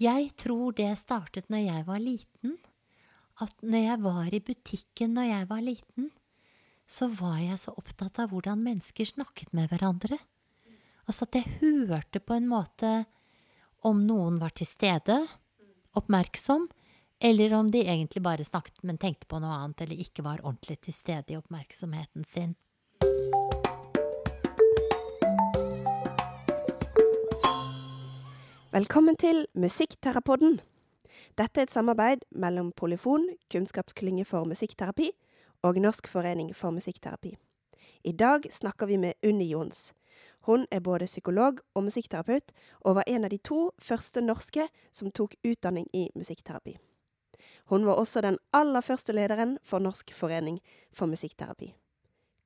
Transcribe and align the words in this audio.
Jeg 0.00 0.30
tror 0.40 0.72
det 0.78 0.88
startet 0.96 1.50
når 1.52 1.60
jeg 1.66 1.84
var 1.84 2.00
liten. 2.00 2.56
At 3.40 3.52
når 3.60 3.84
jeg 3.84 4.00
var 4.04 4.32
i 4.32 4.40
butikken 4.44 5.14
når 5.16 5.28
jeg 5.28 5.48
var 5.50 5.62
liten, 5.64 6.08
så 6.88 7.06
var 7.12 7.38
jeg 7.38 7.58
så 7.60 7.74
opptatt 7.76 8.18
av 8.22 8.32
hvordan 8.32 8.64
mennesker 8.64 9.12
snakket 9.12 9.52
med 9.56 9.68
hverandre. 9.70 10.18
Altså 11.04 11.28
at 11.28 11.36
jeg 11.38 11.60
hørte 11.60 12.20
på 12.20 12.36
en 12.36 12.48
måte 12.48 12.90
om 13.86 14.02
noen 14.06 14.40
var 14.40 14.56
til 14.56 14.68
stede, 14.68 15.20
oppmerksom, 15.96 16.68
eller 17.20 17.54
om 17.58 17.70
de 17.72 17.84
egentlig 17.84 18.24
bare 18.24 18.44
snakket, 18.44 18.82
men 18.82 19.00
tenkte 19.00 19.28
på 19.28 19.40
noe 19.42 19.52
annet, 19.52 19.84
eller 19.84 20.00
ikke 20.00 20.24
var 20.24 20.40
ordentlig 20.40 20.80
til 20.86 20.96
stede 20.96 21.34
i 21.34 21.40
oppmerksomheten 21.40 22.24
sin. 22.28 22.56
Velkommen 28.72 29.16
til 29.16 29.46
Musikkterapoden. 29.54 30.60
Dette 31.38 31.58
er 31.58 31.66
et 31.66 31.72
samarbeid 31.74 32.20
mellom 32.30 32.68
Polyfon, 32.72 33.24
kunnskapsklynge 33.50 34.22
for 34.24 34.46
musikkterapi, 34.46 35.08
og 35.66 35.80
Norsk 35.82 36.06
forening 36.06 36.52
for 36.54 36.70
musikkterapi. 36.70 37.32
I 38.04 38.12
dag 38.12 38.46
snakker 38.52 38.86
vi 38.86 38.96
med 38.96 39.12
Unni 39.26 39.50
Jons. 39.50 39.92
Hun 40.46 40.66
er 40.70 40.80
både 40.80 41.10
psykolog 41.10 41.58
og 41.74 41.84
musikkterapeut, 41.84 42.52
og 42.80 42.94
var 42.94 43.10
en 43.10 43.24
av 43.24 43.34
de 43.34 43.42
to 43.42 43.72
første 43.82 44.22
norske 44.22 44.68
som 44.92 45.10
tok 45.10 45.34
utdanning 45.42 45.90
i 45.92 46.06
musikkterapi. 46.14 46.76
Hun 47.74 47.86
var 47.86 47.98
også 47.98 48.20
den 48.22 48.38
aller 48.52 48.80
første 48.80 49.12
lederen 49.12 49.58
for 49.64 49.82
Norsk 49.82 50.14
forening 50.14 50.62
for 50.92 51.10
musikkterapi. 51.10 51.74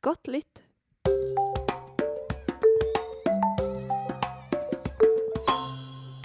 Godt 0.01 0.29
lytt! 0.29 0.65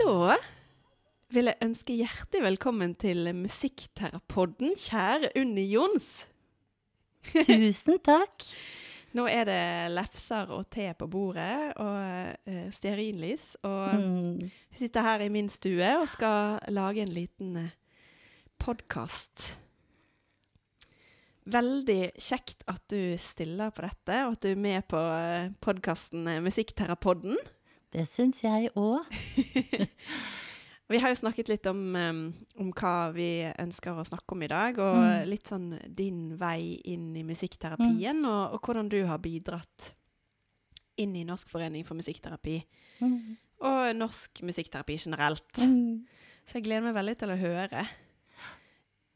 Da 0.10 0.34
vil 1.30 1.46
jeg 1.52 1.62
ønske 1.62 1.94
hjertelig 1.94 2.40
velkommen 2.42 2.96
til 2.98 3.28
Musikkterapodden, 3.38 4.72
kjære 4.74 5.30
Unni 5.38 5.68
Jons. 5.70 6.08
Tusen 7.46 8.00
takk. 8.02 8.42
Nå 9.14 9.28
er 9.30 9.46
det 9.46 9.60
lefser 9.94 10.50
og 10.56 10.66
te 10.74 10.88
på 10.98 11.06
bordet, 11.14 11.76
og 11.78 12.00
uh, 12.50 12.72
stearinlys. 12.74 13.52
Og 13.62 14.00
Mm. 14.00 14.50
vi 14.50 14.82
sitter 14.82 15.06
her 15.06 15.22
i 15.22 15.30
min 15.30 15.50
stue 15.50 15.92
og 16.00 16.10
skal 16.10 16.58
lage 16.74 17.06
en 17.06 17.14
liten 17.14 17.56
uh, 17.58 17.70
podkast. 18.58 19.60
Veldig 21.46 22.12
kjekt 22.18 22.66
at 22.66 22.82
du 22.90 23.14
stiller 23.22 23.70
på 23.70 23.86
dette, 23.86 24.26
og 24.26 24.40
at 24.40 24.42
du 24.42 24.50
er 24.56 24.66
med 24.66 24.90
på 24.90 24.98
uh, 24.98 25.54
podkasten 25.62 26.26
Musikkterapoden. 26.42 27.38
Det 27.92 28.06
syns 28.08 28.44
jeg 28.44 28.70
òg. 28.78 29.06
Vi 30.90 30.98
har 30.98 31.12
jo 31.14 31.20
snakket 31.20 31.50
litt 31.52 31.68
om, 31.70 31.82
om 32.58 32.70
hva 32.74 33.12
vi 33.14 33.28
ønsker 33.62 33.94
å 33.94 34.06
snakke 34.08 34.34
om 34.34 34.42
i 34.42 34.48
dag, 34.50 34.80
og 34.82 34.96
Mm. 34.98 35.28
litt 35.30 35.46
sånn 35.52 35.68
din 35.96 36.36
vei 36.40 36.80
inn 36.90 37.12
i 37.16 37.22
musikkterapien, 37.24 38.24
og, 38.26 38.56
og 38.56 38.62
hvordan 38.66 38.90
du 38.90 39.04
har 39.06 39.20
bidratt 39.22 39.92
inn 40.98 41.14
i 41.16 41.24
Norsk 41.30 41.48
forening 41.48 41.86
for 41.86 41.94
musikkterapi, 41.96 42.64
Mm. 43.06 43.38
og 43.62 43.96
norsk 43.96 44.42
musikkterapi 44.42 44.98
generelt. 44.98 45.54
Mm. 45.62 46.08
Så 46.46 46.58
jeg 46.58 46.64
gleder 46.66 46.88
meg 46.90 46.96
veldig 46.98 47.18
til 47.22 47.30
å 47.30 47.38
høre. 47.38 47.86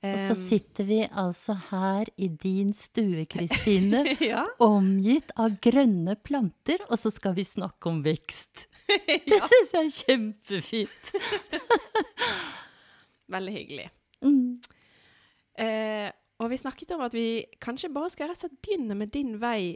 Og 0.03 0.19
så 0.19 0.35
sitter 0.35 0.83
vi 0.83 0.97
altså 1.07 1.53
her 1.69 2.09
i 2.19 2.27
din 2.27 2.73
stue, 2.75 3.23
Kristine, 3.31 4.01
ja. 4.33 4.43
omgitt 4.59 5.31
av 5.39 5.55
grønne 5.63 6.17
planter, 6.19 6.83
og 6.89 6.99
så 6.99 7.11
skal 7.13 7.35
vi 7.37 7.45
snakke 7.47 7.87
om 7.91 8.01
vekst. 8.03 8.65
Det 9.07 9.31
ja. 9.31 9.47
syns 9.47 9.71
jeg 9.73 9.85
er 9.85 9.93
kjempefint. 10.01 11.13
Veldig 13.33 13.53
hyggelig. 13.55 13.85
Mm. 14.23 14.59
Eh, 15.63 16.09
og 16.43 16.49
vi 16.51 16.57
snakket 16.59 16.91
om 16.95 17.03
at 17.05 17.15
vi 17.15 17.25
kanskje 17.63 17.91
bare 17.93 18.11
skal 18.11 18.29
rett 18.31 18.41
og 18.41 18.47
slett 18.49 18.59
begynne 18.65 18.97
med 18.99 19.11
din 19.13 19.37
vei 19.41 19.75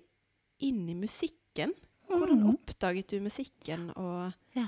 inn 0.68 0.84
i 0.92 0.96
musikken. 0.98 1.72
Hvordan 2.08 2.42
Mhm. 2.44 2.52
oppdaget 2.56 3.10
du 3.16 3.20
musikken, 3.24 3.90
og 3.96 4.34
Ja. 4.56 4.68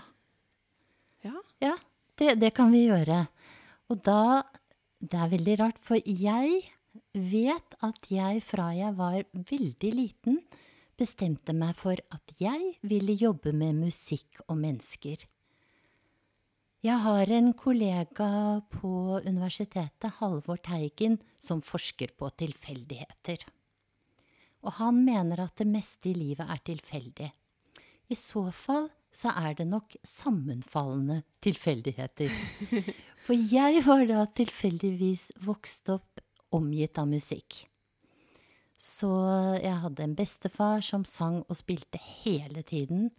Ja. 1.23 1.35
Ja, 1.61 1.75
det, 2.17 2.39
det 2.39 2.53
kan 2.55 2.71
vi 2.71 2.87
gjøre. 2.87 3.27
Og 3.89 4.01
da 4.03 4.43
Det 4.99 5.15
er 5.15 5.31
veldig 5.31 5.55
rart, 5.61 5.79
for 5.79 6.01
jeg 6.03 6.59
vet 7.15 7.75
at 7.85 8.09
jeg 8.11 8.41
fra 8.43 8.69
jeg 8.75 8.95
var 8.97 9.23
veldig 9.31 9.91
liten, 9.95 10.41
bestemte 10.99 11.55
meg 11.55 11.77
for 11.79 11.95
at 12.11 12.33
jeg 12.41 12.73
ville 12.83 13.15
jobbe 13.15 13.53
med 13.55 13.79
musikk 13.79 14.41
og 14.49 14.57
mennesker. 14.59 15.23
Jeg 16.83 17.03
har 17.03 17.31
en 17.35 17.53
kollega 17.59 18.59
på 18.71 18.91
universitetet, 19.23 20.13
Halvor 20.19 20.59
Teigen, 20.63 21.17
som 21.39 21.63
forsker 21.63 22.11
på 22.19 22.29
tilfeldigheter. 22.39 23.43
Og 24.63 24.75
han 24.79 25.01
mener 25.03 25.45
at 25.45 25.59
det 25.59 25.67
meste 25.67 26.11
i 26.11 26.15
livet 26.15 26.47
er 26.47 26.63
tilfeldig. 26.67 27.29
I 28.11 28.15
så 28.15 28.49
fall 28.55 28.89
så 29.11 29.31
er 29.41 29.55
det 29.57 29.67
nok 29.67 29.95
sammenfallende 30.05 31.21
tilfeldigheter. 31.43 32.31
For 33.29 33.37
jeg 33.37 33.83
var 33.85 34.07
da 34.09 34.23
tilfeldigvis 34.33 35.27
vokst 35.45 35.91
opp 35.93 36.17
omgitt 36.49 36.97
av 36.97 37.05
musikk. 37.11 37.59
Så 38.81 39.09
jeg 39.61 39.75
hadde 39.83 40.01
en 40.01 40.15
bestefar 40.17 40.81
som 40.81 41.03
sang 41.05 41.43
og 41.43 41.59
spilte 41.59 42.01
hele 42.01 42.63
tiden. 42.65 43.11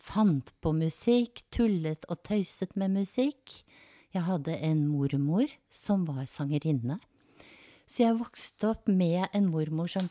Fant 0.00 0.54
på 0.64 0.72
musikk, 0.72 1.42
tullet 1.52 2.08
og 2.08 2.22
tøyset 2.24 2.72
med 2.80 2.96
musikk. 2.96 3.58
Jeg 4.16 4.24
hadde 4.24 4.56
en 4.56 4.86
mormor 4.88 5.52
som 5.68 6.08
var 6.08 6.24
sangerinne. 6.24 6.96
Så 7.88 8.02
jeg 8.04 8.18
vokste 8.18 8.68
opp 8.74 8.88
med 8.90 9.30
en 9.32 9.46
mormor 9.48 9.88
som 9.88 10.10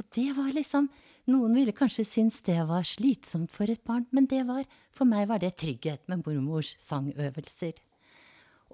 Og 0.00 0.04
det 0.16 0.30
var 0.38 0.54
liksom 0.56 0.88
Noen 1.26 1.56
ville 1.58 1.74
kanskje 1.74 2.04
synes 2.06 2.38
det 2.46 2.60
var 2.68 2.86
slitsomt 2.86 3.50
for 3.50 3.66
et 3.68 3.82
barn, 3.84 4.06
men 4.14 4.28
det 4.30 4.44
var, 4.46 4.62
for 4.94 5.04
meg 5.10 5.26
var 5.26 5.40
det 5.42 5.56
trygghet 5.58 6.04
med 6.06 6.22
mormors 6.22 6.76
sangøvelser. 6.78 7.74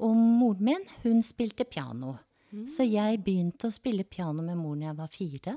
Og 0.04 0.12
moren 0.12 0.66
min, 0.68 0.84
hun 1.00 1.22
spilte 1.24 1.64
piano. 1.64 2.18
Så 2.68 2.84
jeg 2.84 3.22
begynte 3.24 3.70
å 3.70 3.72
spille 3.72 4.04
piano 4.04 4.44
med 4.44 4.60
moren 4.60 4.82
når 4.82 4.90
jeg 4.90 4.98
var 4.98 5.14
fire. 5.16 5.54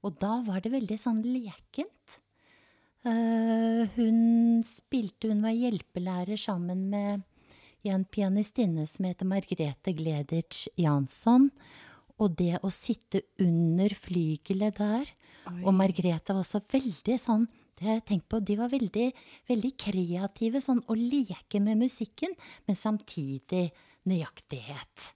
Og 0.00 0.16
da 0.16 0.38
var 0.46 0.64
det 0.64 0.72
veldig 0.72 0.96
sånn 0.96 1.20
lekent. 1.26 2.18
Uh, 3.04 3.84
hun 3.94 4.64
spilte 4.66 5.28
Hun 5.30 5.44
var 5.44 5.54
hjelpelærer 5.54 6.40
sammen 6.40 6.88
med 6.88 7.20
en 7.86 8.04
pianistinne 8.04 8.86
som 8.90 9.06
heter 9.06 9.28
Margrethe 9.28 9.94
Gleditsch 9.96 10.66
Jansson. 10.78 11.50
Og 12.18 12.34
det 12.38 12.58
å 12.66 12.70
sitte 12.74 13.22
under 13.38 13.94
flygelet 13.94 14.80
der 14.80 15.06
Og 15.62 15.70
Margrethe 15.72 16.34
var 16.34 16.42
også 16.42 16.60
veldig 16.72 17.14
sånn 17.22 17.46
det 17.78 17.86
har 17.86 17.98
jeg 18.00 18.06
tenkt 18.08 18.26
på, 18.26 18.40
De 18.42 18.56
var 18.58 18.72
veldig, 18.72 19.12
veldig 19.46 19.70
kreative 19.78 20.58
sånn 20.58 20.80
å 20.90 20.96
leke 20.98 21.60
med 21.62 21.78
musikken, 21.78 22.32
men 22.66 22.74
samtidig 22.74 23.68
nøyaktighet 24.08 25.12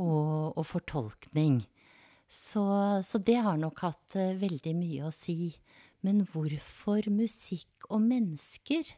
og, 0.00 0.56
og 0.56 0.64
fortolkning. 0.64 1.60
Så, 2.24 2.64
så 3.04 3.20
det 3.22 3.36
har 3.44 3.58
nok 3.60 3.84
hatt 3.84 4.16
eh, 4.18 4.32
veldig 4.40 4.72
mye 4.78 5.06
å 5.06 5.12
si. 5.14 5.52
Men 6.06 6.24
hvorfor 6.32 7.06
musikk 7.12 7.86
og 7.90 8.00
mennesker? 8.06 8.88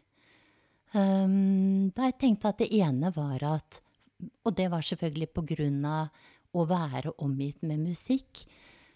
Um, 0.96 1.90
da 1.92 2.08
jeg 2.08 2.16
tenkte 2.22 2.52
at 2.52 2.62
det 2.62 2.70
ene 2.72 3.10
var 3.12 3.42
at 3.44 3.82
Og 4.46 4.54
det 4.56 4.70
var 4.72 4.80
selvfølgelig 4.82 5.28
på 5.36 5.42
grunn 5.50 5.82
av 5.84 6.08
å 6.56 6.64
være 6.66 7.12
omgitt 7.22 7.60
med 7.62 7.84
musikk. 7.84 8.40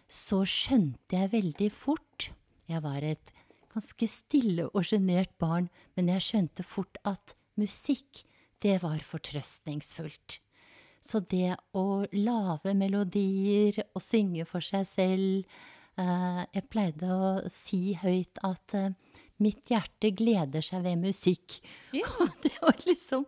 Så 0.08 0.42
skjønte 0.48 1.20
jeg 1.20 1.32
veldig 1.34 1.68
fort 1.70 2.30
Jeg 2.66 2.82
var 2.82 3.04
et 3.04 3.32
ganske 3.72 4.08
stille 4.08 4.66
og 4.72 4.84
sjenert 4.84 5.32
barn, 5.40 5.68
men 5.96 6.10
jeg 6.12 6.24
skjønte 6.26 6.64
fort 6.66 6.98
at 7.08 7.36
musikk, 7.60 8.24
det 8.60 8.78
var 8.82 9.00
fortrøstningsfullt. 9.04 10.38
Så 11.02 11.20
det 11.32 11.56
å 11.74 12.04
lage 12.14 12.74
melodier 12.78 13.80
og 13.90 14.02
synge 14.04 14.44
for 14.46 14.62
seg 14.62 14.86
selv 14.86 15.56
eh, 15.98 16.42
Jeg 16.54 16.68
pleide 16.70 17.08
å 17.10 17.32
si 17.50 17.96
høyt 17.98 18.38
at 18.46 18.76
eh, 18.78 18.92
mitt 19.42 19.70
hjerte 19.70 20.12
gleder 20.16 20.64
seg 20.64 20.84
ved 20.84 21.00
musikk. 21.02 21.58
Ja. 21.96 22.08
Det 22.42 22.52
var 22.60 22.78
liksom 22.86 23.24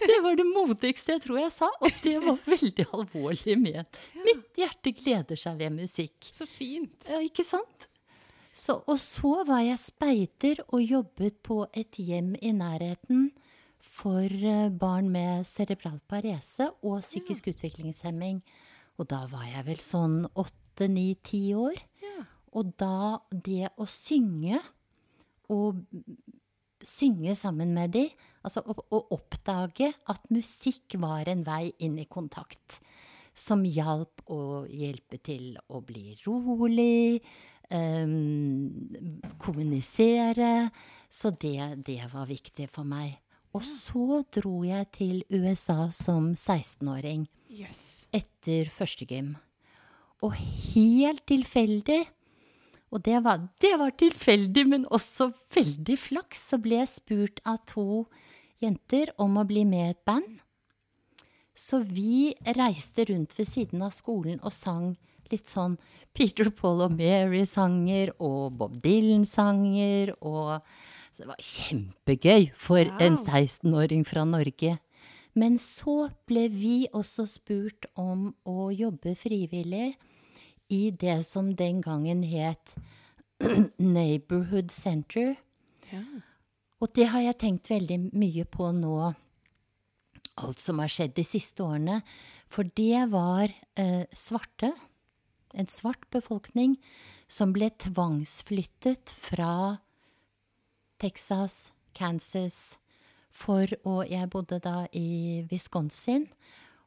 Det 0.00 0.18
var 0.24 0.36
det 0.36 0.46
modigste 0.48 1.16
jeg 1.16 1.24
tror 1.24 1.40
jeg 1.40 1.52
sa, 1.54 1.70
og 1.80 2.02
det 2.04 2.18
var 2.24 2.38
veldig 2.54 2.86
alvorlig 2.98 3.56
ment. 3.60 3.98
Mitt 4.26 4.60
hjerte 4.60 4.92
gleder 4.96 5.38
seg 5.40 5.58
ved 5.62 5.76
musikk. 5.78 6.30
Så 6.34 6.48
fint. 6.48 6.94
Ja, 7.08 7.20
ikke 7.24 7.46
sant? 7.46 7.88
Så, 8.54 8.78
og 8.86 9.00
så 9.02 9.40
var 9.48 9.64
jeg 9.66 9.80
speider 9.82 10.60
og 10.68 10.82
jobbet 10.82 11.40
på 11.42 11.64
et 11.74 11.98
hjem 11.98 12.36
i 12.38 12.52
nærheten 12.54 13.32
for 13.94 14.30
eh, 14.30 14.68
barn 14.70 15.10
med 15.10 15.46
cerebral 15.48 15.98
parese 16.10 16.68
og 16.82 17.02
psykisk 17.02 17.50
utviklingshemming. 17.50 18.40
Og 18.98 19.08
da 19.10 19.24
var 19.30 19.48
jeg 19.48 19.66
vel 19.68 19.82
sånn 19.82 20.20
åtte, 20.38 20.86
ni, 20.90 21.12
ti 21.22 21.48
år. 21.58 21.78
Ja. 22.02 22.26
Og 22.54 22.70
da 22.78 23.18
det 23.30 23.72
å 23.78 23.86
synge 23.90 24.60
og 25.52 25.80
synge 26.84 27.34
sammen 27.38 27.72
med 27.76 27.94
de, 27.96 28.04
altså 28.44 28.62
å, 28.66 28.76
å 28.92 29.00
oppdage 29.16 29.90
at 30.10 30.30
musikk 30.34 30.96
var 31.00 31.28
en 31.32 31.44
vei 31.46 31.72
inn 31.84 31.98
i 32.00 32.08
kontakt. 32.10 32.80
Som 33.34 33.64
hjalp 33.66 34.22
å 34.30 34.64
hjelpe 34.70 35.18
til 35.24 35.56
å 35.66 35.80
bli 35.82 36.14
rolig, 36.22 37.18
um, 37.72 38.70
kommunisere. 39.42 40.68
Så 41.10 41.32
det, 41.40 41.82
det 41.86 42.02
var 42.12 42.28
viktig 42.30 42.68
for 42.70 42.86
meg. 42.86 43.16
Og 43.54 43.62
så 43.66 44.22
dro 44.34 44.62
jeg 44.66 44.90
til 44.94 45.22
USA 45.30 45.88
som 45.94 46.32
16-åring 46.34 47.26
Yes. 47.54 48.08
etter 48.10 48.66
førstegym. 48.72 49.34
Og 50.26 50.34
helt 50.34 51.22
tilfeldig, 51.28 52.00
og 52.94 53.02
det 53.02 53.18
var, 53.24 53.42
det 53.58 53.74
var 53.80 53.90
tilfeldig, 53.98 54.64
men 54.70 54.86
også 54.86 55.32
veldig 55.54 55.96
flaks, 55.98 56.44
så 56.52 56.60
ble 56.62 56.78
jeg 56.78 56.92
spurt 56.92 57.40
av 57.42 57.58
to 57.66 58.04
jenter 58.62 59.10
om 59.18 59.34
å 59.40 59.46
bli 59.48 59.64
med 59.66 59.88
i 59.88 59.94
et 59.96 60.04
band. 60.06 60.36
Så 61.58 61.82
vi 61.86 62.34
reiste 62.54 63.06
rundt 63.10 63.34
ved 63.38 63.50
siden 63.50 63.82
av 63.86 63.94
skolen 63.94 64.38
og 64.42 64.54
sang 64.54 64.94
litt 65.32 65.50
sånn 65.50 65.76
Peter 66.14 66.50
Paul 66.54 66.84
og 66.84 66.94
Mary-sanger 66.94 68.12
og 68.22 68.54
Bob 68.58 68.78
Dylan-sanger 68.82 70.14
og 70.20 70.60
Så 71.14 71.22
det 71.22 71.28
var 71.28 71.44
kjempegøy 71.46 72.48
for 72.58 72.88
en 72.98 73.14
16-åring 73.14 74.00
fra 74.02 74.24
Norge. 74.26 74.72
Men 75.38 75.60
så 75.62 76.08
ble 76.26 76.48
vi 76.50 76.88
også 76.90 77.28
spurt 77.30 77.86
om 77.94 78.32
å 78.50 78.72
jobbe 78.74 79.14
frivillig 79.14 79.92
i 80.72 80.90
det 80.90 81.20
som 81.26 81.52
den 81.56 81.80
gangen 81.84 82.22
het 82.22 82.74
Neighborhood 83.78 84.70
Center. 84.72 85.34
Ja. 85.90 86.02
Og 86.80 86.92
det 86.96 87.08
har 87.12 87.24
jeg 87.24 87.40
tenkt 87.40 87.70
veldig 87.70 87.98
mye 88.12 88.44
på 88.44 88.70
nå, 88.76 89.12
alt 90.34 90.60
som 90.60 90.80
har 90.82 90.90
skjedd 90.92 91.14
de 91.16 91.24
siste 91.26 91.64
årene. 91.64 92.00
For 92.50 92.66
det 92.76 93.06
var 93.12 93.52
eh, 93.80 94.04
svarte, 94.14 94.72
en 95.54 95.70
svart 95.70 96.04
befolkning, 96.14 96.76
som 97.30 97.54
ble 97.54 97.70
tvangsflyttet 97.80 99.14
fra 99.24 99.78
Texas, 101.00 101.72
Kansas, 101.94 102.76
for 103.34 103.66
å 103.82 104.02
Jeg 104.06 104.30
bodde 104.30 104.60
da 104.62 104.84
i 104.94 105.42
Wisconsin. 105.50 106.28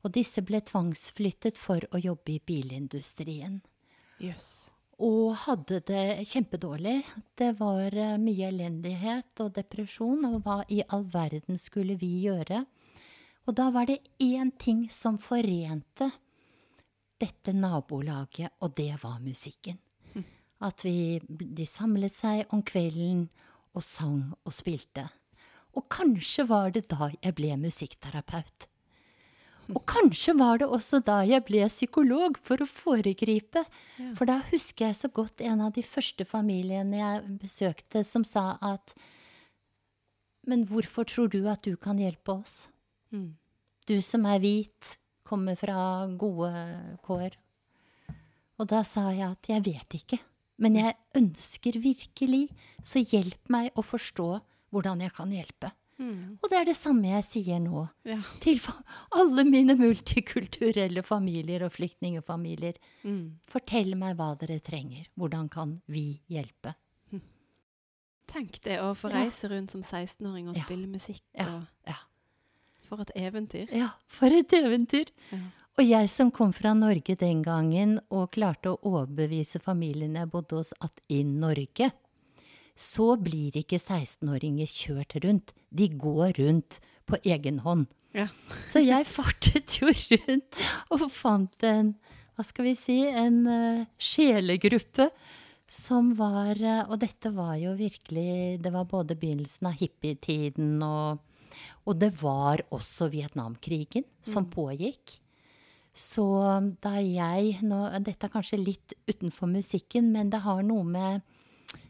Og 0.05 0.13
disse 0.15 0.41
ble 0.45 0.61
tvangsflyttet 0.61 1.57
for 1.57 1.83
å 1.91 2.01
jobbe 2.01 2.35
i 2.37 2.41
bilindustrien 2.45 3.61
Yes. 4.21 4.71
og 4.97 5.35
hadde 5.45 5.79
det 5.85 6.23
kjempedårlig. 6.25 7.03
Det 7.37 7.51
var 7.59 7.93
eh, 7.93 8.15
mye 8.17 8.47
elendighet 8.49 9.41
og 9.43 9.51
depresjon, 9.57 10.25
og 10.25 10.39
hva 10.45 10.61
i 10.73 10.81
all 10.89 11.05
verden 11.13 11.59
skulle 11.61 11.97
vi 12.01 12.23
gjøre? 12.25 12.63
Og 13.47 13.55
da 13.55 13.69
var 13.71 13.85
det 13.87 13.99
én 14.19 14.49
ting 14.59 14.87
som 14.91 15.19
forente 15.21 16.09
dette 17.21 17.53
nabolaget, 17.53 18.57
og 18.61 18.73
det 18.75 18.95
var 19.03 19.19
musikken. 19.23 19.77
At 20.59 20.81
vi, 20.81 21.19
de 21.29 21.65
samlet 21.69 22.15
seg 22.17 22.49
om 22.53 22.63
kvelden 22.65 23.27
og 23.77 23.83
sang 23.85 24.23
og 24.41 24.53
spilte. 24.57 25.03
Og 25.77 25.85
kanskje 25.93 26.47
var 26.49 26.71
det 26.73 26.87
da 26.89 27.11
jeg 27.13 27.35
ble 27.37 27.53
musikkterapeut. 27.61 28.65
Og 29.73 29.81
kanskje 29.89 30.33
var 30.39 30.61
det 30.61 30.67
også 30.71 31.01
da 31.03 31.17
jeg 31.27 31.43
ble 31.47 31.65
psykolog, 31.67 32.37
for 32.43 32.63
å 32.63 32.69
foregripe. 32.69 33.65
For 34.15 34.29
da 34.29 34.39
husker 34.51 34.87
jeg 34.87 34.99
så 34.99 35.09
godt 35.11 35.43
en 35.43 35.63
av 35.65 35.73
de 35.75 35.83
første 35.83 36.23
familiene 36.27 37.01
jeg 37.01 37.25
besøkte, 37.41 38.03
som 38.07 38.25
sa 38.27 38.55
at 38.61 38.95
Men 40.47 40.63
hvorfor 40.63 41.03
tror 41.03 41.27
du 41.27 41.41
at 41.51 41.65
du 41.65 41.75
kan 41.75 41.97
hjelpe 41.99 42.31
oss? 42.31 42.69
Mm. 43.11 43.35
Du 43.87 43.99
som 44.01 44.23
er 44.25 44.39
hvit, 44.39 44.93
kommer 45.27 45.57
fra 45.59 46.07
gode 46.07 46.51
kår. 47.03 47.35
Og 48.57 48.69
da 48.71 48.79
sa 48.87 49.09
jeg 49.11 49.27
at 49.27 49.49
jeg 49.51 49.65
vet 49.65 49.97
ikke, 49.99 50.19
men 50.63 50.77
jeg 50.79 50.95
ønsker 51.19 51.77
virkelig, 51.83 52.47
så 52.81 53.03
hjelp 53.03 53.51
meg 53.51 53.75
å 53.75 53.83
forstå 53.83 54.29
hvordan 54.71 55.03
jeg 55.03 55.13
kan 55.19 55.35
hjelpe. 55.35 55.73
Mm. 55.99 56.37
Og 56.43 56.49
det 56.51 56.57
er 56.59 56.65
det 56.69 56.75
samme 56.77 57.09
jeg 57.09 57.23
sier 57.25 57.59
nå 57.59 57.87
Ja. 58.05 58.19
til 58.39 58.59
alle 59.17 59.43
mine 59.43 59.73
multikulturelle 59.75 61.01
familier 61.03 61.63
og 61.65 61.71
flyktningfamilier. 61.73 62.75
Mm. 63.03 63.39
Fortell 63.49 63.95
meg 63.97 64.15
hva 64.17 64.35
dere 64.37 64.59
trenger. 64.59 65.07
Hvordan 65.17 65.49
kan 65.49 65.81
vi 65.87 66.19
hjelpe? 66.29 66.75
Tenk 68.27 68.57
det 68.65 68.75
å 68.83 68.89
få 68.97 69.07
reise 69.13 69.47
rundt 69.47 69.71
som 69.71 69.81
16-åring 69.81 70.49
og 70.49 70.57
Ja. 70.57 70.63
spille 70.65 70.85
musikk. 70.87 71.21
Ja. 71.33 71.45
Og 71.55 71.67
Ja. 71.87 71.95
for 72.83 72.99
et 73.01 73.11
eventyr. 73.15 73.69
Ja, 73.71 73.89
for 74.07 74.27
et 74.27 74.49
eventyr! 74.51 75.07
Ja. 75.31 75.37
Og 75.79 75.85
jeg 75.87 76.09
som 76.09 76.31
kom 76.31 76.51
fra 76.53 76.73
Norge 76.73 77.15
den 77.15 77.41
gangen 77.43 77.99
og 78.11 78.31
klarte 78.31 78.65
å 78.75 78.79
overbevise 78.83 79.61
familien 79.61 80.15
jeg 80.15 80.29
bodde 80.29 80.57
hos 80.57 80.73
at 80.81 80.91
i 81.09 81.23
Norge 81.23 81.91
så 82.77 83.15
blir 83.17 83.55
ikke 83.57 83.79
16-åringer 83.81 84.69
kjørt 84.69 85.17
rundt. 85.23 85.53
De 85.73 85.89
går 85.89 86.37
rundt 86.37 86.77
på 87.09 87.17
egen 87.25 87.61
hånd. 87.65 87.87
Ja. 88.15 88.27
Så 88.71 88.83
jeg 88.85 89.07
fartet 89.09 89.79
jo 89.81 89.89
rundt 89.91 90.61
og 90.93 91.07
fant 91.13 91.57
en, 91.67 91.95
hva 92.37 92.45
skal 92.45 92.69
vi 92.69 92.75
si, 92.77 92.99
en 93.09 93.41
uh, 93.49 93.85
sjelegruppe 93.97 95.09
som 95.67 96.13
var 96.15 96.55
uh, 96.61 96.85
Og 96.87 97.01
dette 97.01 97.27
var 97.35 97.57
jo 97.59 97.73
virkelig 97.75 98.61
Det 98.63 98.71
var 98.71 98.85
både 98.87 99.17
begynnelsen 99.19 99.67
av 99.67 99.75
hippietiden 99.75 100.77
og 100.85 101.19
Og 101.89 101.97
det 101.99 102.13
var 102.21 102.63
også 102.71 103.09
Vietnamkrigen 103.11 104.05
som 104.23 104.47
pågikk. 104.47 105.17
Så 105.97 106.23
da 106.83 106.93
jeg 107.01 107.57
nå, 107.65 107.79
Dette 108.05 108.29
er 108.29 108.33
kanskje 108.33 108.61
litt 108.61 108.95
utenfor 109.09 109.49
musikken, 109.49 110.11
men 110.13 110.29
det 110.29 110.43
har 110.45 110.61
noe 110.67 110.85
med 110.85 111.19
eh, 111.19 111.36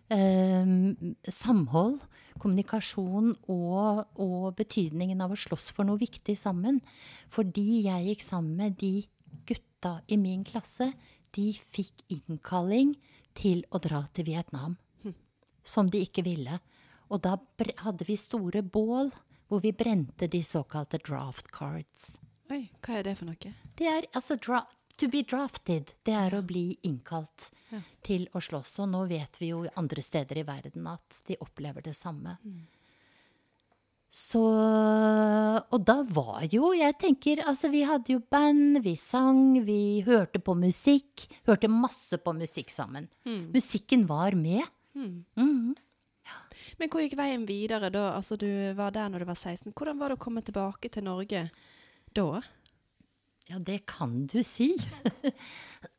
samhold, 0.07 1.99
kommunikasjon 2.37 3.33
og, 3.51 4.03
og 4.21 4.55
betydningen 4.57 5.21
av 5.23 5.33
å 5.33 5.39
slåss 5.39 5.71
for 5.75 5.87
noe 5.87 5.99
viktig 5.99 6.37
sammen. 6.37 6.79
Fordi 7.33 7.83
jeg 7.87 8.11
gikk 8.11 8.25
sammen 8.25 8.55
med 8.61 8.77
de 8.79 9.07
gutta 9.49 9.99
i 10.07 10.17
min 10.21 10.45
klasse, 10.47 10.91
de 11.35 11.51
fikk 11.53 12.05
innkalling 12.13 12.95
til 13.37 13.63
å 13.69 13.81
dra 13.83 14.05
til 14.13 14.29
Vietnam. 14.29 14.77
Som 15.67 15.89
de 15.91 15.99
ikke 16.05 16.23
ville. 16.23 16.61
Og 17.11 17.21
da 17.25 17.35
hadde 17.83 18.07
vi 18.07 18.15
store 18.19 18.63
bål 18.63 19.11
hvor 19.47 19.61
vi 19.63 19.73
brente 19.75 20.27
de 20.31 20.41
såkalte 20.43 20.99
draft 21.03 21.51
cards. 21.55 22.17
Oi, 22.51 22.69
hva 22.83 22.99
er 22.99 23.07
det 23.07 23.17
for 23.19 23.27
noe? 23.27 23.53
Det 23.75 23.87
er 23.87 24.07
altså 24.15 24.37
dra 24.39 24.61
To 24.97 25.07
be 25.07 25.21
drafted. 25.23 25.91
Det 26.03 26.13
er 26.13 26.31
å 26.37 26.41
bli 26.45 26.77
innkalt 26.83 27.51
Ja. 27.69 27.81
til 28.01 28.27
å 28.33 28.39
slåss. 28.41 28.79
Og 28.79 28.89
nå 28.89 29.07
vet 29.07 29.37
vi 29.39 29.49
jo 29.51 29.65
andre 29.77 30.01
steder 30.01 30.37
i 30.39 30.43
verden 30.47 30.87
at 30.87 31.23
de 31.27 31.35
opplever 31.43 31.83
det 31.83 31.93
samme. 31.95 32.37
Så 34.09 34.39
Og 35.71 35.83
da 35.85 36.01
var 36.03 36.45
jo 36.49 36.71
Jeg 36.73 36.95
tenker 36.97 37.41
Altså, 37.45 37.69
vi 37.69 37.81
hadde 37.83 38.13
jo 38.13 38.19
band, 38.31 38.81
vi 38.83 38.95
sang, 38.95 39.63
vi 39.65 40.01
hørte 40.05 40.39
på 40.39 40.55
musikk. 40.57 41.27
Hørte 41.45 41.67
masse 41.69 42.17
på 42.17 42.33
musikk 42.33 42.69
sammen. 42.71 43.09
Musikken 43.25 44.07
var 44.07 44.31
med. 44.35 44.63
Mm. 44.95 45.25
Mhm. 45.37 45.75
Men 46.79 46.89
hvor 46.89 47.01
gikk 47.01 47.15
veien 47.17 47.45
videre 47.47 47.89
da? 47.91 48.15
Altså, 48.17 48.35
du 48.37 48.47
var 48.75 48.91
der 48.91 49.09
når 49.09 49.19
du 49.19 49.25
var 49.25 49.35
16. 49.35 49.73
Hvordan 49.73 49.99
var 49.99 50.09
det 50.09 50.17
å 50.17 50.23
komme 50.25 50.41
tilbake 50.43 50.89
til 50.91 51.03
Norge 51.03 51.49
da? 52.13 52.41
Ja, 53.47 53.59
det 53.59 53.85
kan 53.87 54.25
du 54.27 54.41
si. 54.43 54.73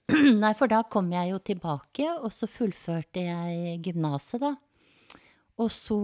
Nei, 0.43 0.53
for 0.57 0.69
da 0.69 0.83
kom 0.89 1.09
jeg 1.13 1.33
jo 1.33 1.39
tilbake, 1.45 2.09
og 2.21 2.33
så 2.33 2.49
fullførte 2.51 3.25
jeg 3.25 3.79
gymnaset, 3.85 4.43
da. 4.45 4.55
Og 5.59 5.71
så 5.75 5.99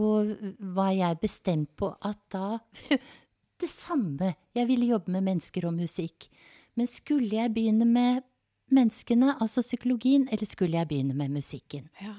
var 0.74 0.94
jeg 0.96 1.20
bestemt 1.22 1.70
på 1.78 1.92
at 2.02 2.20
da 2.34 2.58
Det 3.54 3.68
samme. 3.70 4.32
Jeg 4.50 4.66
ville 4.66 4.88
jobbe 4.90 5.12
med 5.14 5.22
mennesker 5.28 5.68
og 5.68 5.76
musikk. 5.76 6.26
Men 6.74 6.88
skulle 6.90 7.38
jeg 7.38 7.52
begynne 7.54 7.86
med 7.86 8.24
menneskene, 8.74 9.36
altså 9.40 9.62
psykologien, 9.62 10.26
eller 10.26 10.48
skulle 10.48 10.74
jeg 10.80 10.88
begynne 10.90 11.14
med 11.14 11.30
musikken? 11.36 11.86
Ja. 12.02 12.16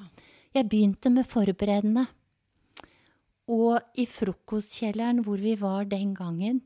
Jeg 0.56 0.70
begynte 0.72 1.12
med 1.12 1.28
forberedende. 1.28 2.06
Og 3.52 3.84
i 4.00 4.08
frokostkjelleren 4.10 5.20
hvor 5.28 5.44
vi 5.44 5.58
var 5.60 5.84
den 5.92 6.16
gangen, 6.16 6.64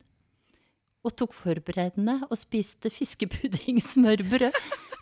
og 1.06 1.15
tok 1.20 1.34
forberedende 1.38 2.20
og 2.27 2.36
spiste 2.38 2.91
fiskepuddingsmørbrød, 2.91 4.58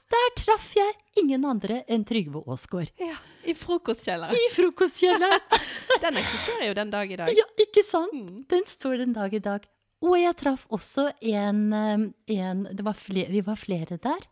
der 0.08 0.28
traff 0.40 0.70
jeg 0.78 0.94
ingen 1.20 1.44
andre 1.48 1.82
enn 1.92 2.06
Trygve 2.08 2.44
Aasgaard. 2.48 2.94
ja. 3.02 3.18
I 3.48 3.54
frokostkjelleren. 3.56 4.36
I 4.36 4.48
frokostkjelleren! 4.52 5.44
Den 6.04 6.18
eksisterer 6.20 6.66
jo 6.68 6.74
den 6.76 6.90
dag 6.92 7.12
i 7.12 7.16
dag. 7.16 7.30
Ja, 7.32 7.46
ikke 7.64 7.84
sant? 7.86 8.12
Mm. 8.12 8.42
Den 8.52 8.66
står 8.68 8.98
den 9.00 9.14
dag 9.16 9.32
i 9.34 9.40
dag. 9.40 9.64
Og 10.04 10.18
jeg 10.20 10.36
traff 10.38 10.66
også 10.76 11.06
en, 11.24 11.62
en 11.72 12.66
det 12.76 12.84
var 12.84 12.98
flere, 13.00 13.32
Vi 13.32 13.42
var 13.48 13.56
flere 13.56 13.96
der. 14.04 14.28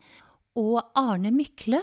Og 0.60 0.82
Arne 0.94 1.32
Mykle, 1.32 1.80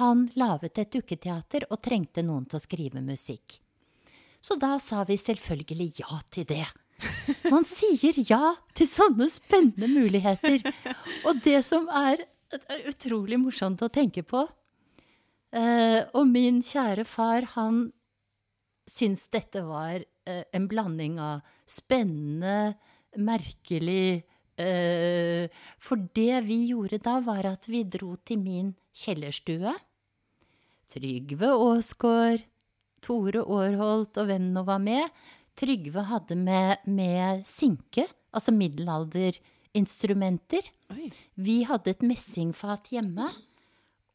han 0.00 0.26
laget 0.34 0.82
et 0.82 0.90
dukketeater 0.98 1.68
og 1.70 1.78
trengte 1.86 2.26
noen 2.26 2.44
til 2.50 2.58
å 2.58 2.64
skrive 2.66 3.00
musikk. 3.06 3.60
Så 4.42 4.58
da 4.58 4.74
sa 4.82 5.04
vi 5.06 5.14
selvfølgelig 5.18 6.02
ja 6.02 6.18
til 6.34 6.48
det. 6.50 6.66
Man 7.52 7.66
sier 7.68 8.16
ja 8.26 8.54
til 8.76 8.88
sånne 8.90 9.28
spennende 9.30 9.88
muligheter. 9.90 10.62
Og 11.28 11.40
det 11.44 11.60
som 11.66 11.88
er 11.92 12.24
utrolig 12.88 13.38
morsomt 13.40 13.82
å 13.84 13.90
tenke 13.92 14.22
på 14.24 14.40
eh, 15.52 16.00
Og 16.16 16.24
min 16.30 16.62
kjære 16.64 17.04
far, 17.04 17.44
han 17.54 17.90
syns 18.88 19.26
dette 19.28 19.62
var 19.66 20.00
eh, 20.00 20.44
en 20.56 20.68
blanding 20.70 21.18
av 21.20 21.44
spennende, 21.68 22.78
merkelig 23.20 24.24
eh, 24.56 25.52
For 25.82 26.08
det 26.16 26.44
vi 26.48 26.62
gjorde 26.70 27.02
da, 27.04 27.18
var 27.24 27.52
at 27.52 27.68
vi 27.68 27.84
dro 27.84 28.14
til 28.24 28.40
min 28.42 28.72
kjellerstue. 28.96 29.74
Trygve 30.88 31.52
Aasgaard, 31.52 32.46
Tore 33.04 33.44
Aarholt 33.44 34.16
og 34.18 34.30
hvem 34.30 34.48
nå 34.54 34.64
var 34.66 34.80
med. 34.82 35.04
Trygve 35.58 36.06
hadde 36.06 36.36
med, 36.38 36.78
med 36.86 37.42
sinke, 37.48 38.06
altså 38.30 38.52
middelalderinstrumenter. 38.54 40.62
Oi. 40.94 41.10
Vi 41.34 41.64
hadde 41.66 41.90
et 41.90 42.02
messingfat 42.06 42.86
hjemme, 42.94 43.26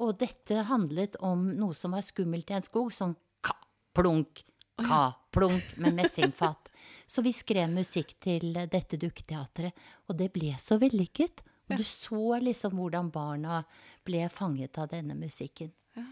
og 0.04 0.18
dette 0.22 0.64
handlet 0.70 1.18
om 1.24 1.48
noe 1.58 1.76
som 1.78 1.92
var 1.96 2.04
skummelt 2.06 2.52
i 2.52 2.58
en 2.58 2.66
skog, 2.66 2.92
sånn 2.96 3.16
ka-plunk, 3.44 4.44
ka-plunk 4.80 5.78
med 5.84 5.92
messingfat. 6.00 6.70
Så 7.08 7.22
vi 7.26 7.34
skrev 7.36 7.72
musikk 7.72 8.16
til 8.24 8.54
dette 8.72 8.98
dukketeatret, 9.00 9.74
og 10.08 10.18
det 10.20 10.32
ble 10.36 10.54
så 10.60 10.80
vellykket. 10.82 11.44
Og 11.72 11.80
du 11.80 11.86
så 11.88 12.40
liksom 12.44 12.76
hvordan 12.76 13.08
barna 13.14 13.62
ble 14.04 14.28
fanget 14.34 14.78
av 14.82 14.90
denne 14.92 15.16
musikken. 15.16 15.72
Ja. 15.96 16.04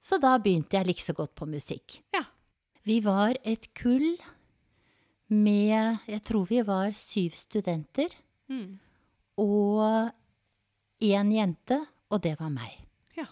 Så 0.00 0.16
da 0.22 0.38
begynte 0.40 0.78
jeg 0.78 0.88
like 0.88 1.02
så 1.02 1.12
godt 1.16 1.34
på 1.36 1.48
musikk. 1.50 1.98
Ja. 2.14 2.22
Vi 2.86 3.00
var 3.04 3.36
et 3.42 3.66
kull 3.76 4.16
med 5.28 5.98
Jeg 6.06 6.22
tror 6.22 6.46
vi 6.48 6.62
var 6.62 6.90
syv 6.92 7.30
studenter 7.34 8.08
Mm. 8.48 8.78
og 9.38 10.12
én 11.02 11.32
jente, 11.34 11.80
og 12.10 12.22
det 12.22 12.36
var 12.40 12.48
meg. 12.50 12.76
Ja. 13.16 13.24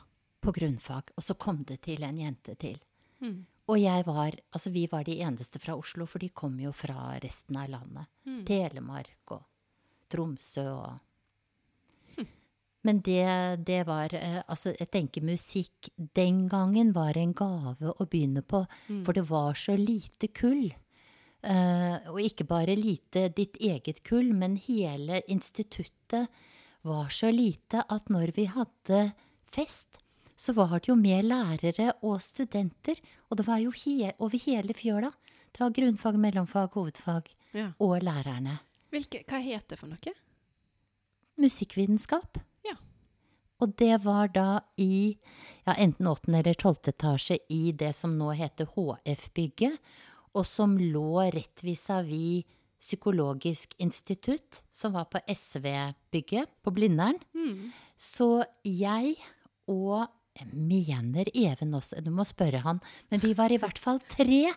På 0.42 0.52
grunnfag. 0.52 1.12
Og 1.16 1.22
så 1.22 1.34
kom 1.38 1.62
det 1.64 1.82
til 1.82 2.02
en 2.02 2.18
jente 2.18 2.56
til. 2.58 2.78
Mm. 3.20 3.46
Og 3.68 3.78
jeg 3.80 4.04
var 4.06 4.32
Altså, 4.52 4.70
vi 4.70 4.86
var 4.90 5.04
de 5.04 5.20
eneste 5.20 5.58
fra 5.60 5.76
Oslo, 5.76 6.04
for 6.06 6.18
de 6.18 6.28
kom 6.28 6.58
jo 6.60 6.72
fra 6.72 7.18
resten 7.22 7.56
av 7.56 7.68
landet. 7.70 8.06
Mm. 8.26 8.44
Telemark 8.44 9.30
og 9.30 9.42
Tromsø 10.10 10.66
og 10.74 11.00
Men 12.84 13.00
det, 13.00 13.64
det 13.64 13.86
var 13.86 14.12
eh, 14.14 14.42
Altså, 14.46 14.74
jeg 14.78 14.90
tenker 14.90 15.22
musikk 15.24 15.88
den 16.14 16.48
gangen 16.48 16.92
var 16.92 17.16
en 17.16 17.32
gave 17.32 17.94
å 17.98 18.04
begynne 18.06 18.42
på, 18.42 18.66
Mm. 18.90 19.04
for 19.06 19.12
det 19.14 19.24
var 19.30 19.54
så 19.54 19.76
lite 19.78 20.28
kull. 20.28 20.74
Eh, 21.44 22.08
og 22.08 22.20
ikke 22.24 22.46
bare 22.48 22.72
lite 22.78 23.26
ditt 23.36 23.58
eget 23.60 23.98
kull, 24.06 24.30
men 24.32 24.56
hele 24.56 25.20
instituttet 25.28 26.28
var 26.84 27.08
så 27.12 27.28
lite 27.32 27.82
at 27.92 28.08
når 28.12 28.32
vi 28.36 28.46
hadde 28.48 29.00
fest, 29.52 29.98
så 30.36 30.54
var 30.56 30.78
det 30.80 30.88
jo 30.88 30.96
med 30.98 31.24
lærere 31.28 31.92
og 32.02 32.20
studenter. 32.24 32.96
Og 33.30 33.36
det 33.38 33.46
var 33.46 33.60
jo 33.62 33.70
he 33.76 34.10
over 34.18 34.40
hele 34.46 34.74
fjøla. 34.74 35.12
Det 35.52 35.60
var 35.62 35.70
grunnfag, 35.76 36.16
mellomfag, 36.18 36.72
hovedfag 36.74 37.28
Ja. 37.54 37.68
og 37.78 38.00
lærerne. 38.02 38.58
Hvilke, 38.90 39.20
hva 39.28 39.38
het 39.44 39.68
det 39.68 39.78
for 39.78 39.86
noe? 39.92 40.14
Musikkvitenskap. 41.40 42.38
Ja. 42.64 42.74
Og 43.62 43.74
det 43.78 43.98
var 44.04 44.28
da 44.34 44.60
i 44.78 45.16
ja, 45.66 45.74
enten 45.74 46.06
åttende 46.10 46.40
eller 46.42 46.54
tolvte 46.58 46.92
etasje 46.94 47.38
i 47.50 47.72
det 47.72 47.92
som 47.96 48.16
nå 48.18 48.32
heter 48.38 48.68
HF-bygget, 48.74 49.78
og 50.34 50.46
som 50.48 50.76
lå 50.80 51.24
rett 51.34 51.64
vis-à-vis 51.64 52.44
Psykologisk 52.84 53.70
institutt, 53.80 54.58
som 54.68 54.92
var 54.92 55.06
på 55.08 55.16
SV-bygget 55.24 56.50
på 56.60 56.72
Blindern. 56.76 57.16
Mm. 57.32 57.70
Så 57.96 58.44
jeg 58.60 59.14
og 59.72 60.04
jeg 60.34 60.50
mener 60.52 61.30
Even 61.32 61.72
også, 61.78 62.02
du 62.04 62.10
må 62.12 62.26
spørre 62.28 62.60
han, 62.60 62.82
men 63.08 63.22
vi 63.22 63.32
var 63.38 63.54
i 63.54 63.56
hvert 63.62 63.80
fall 63.80 64.02
tre 64.04 64.50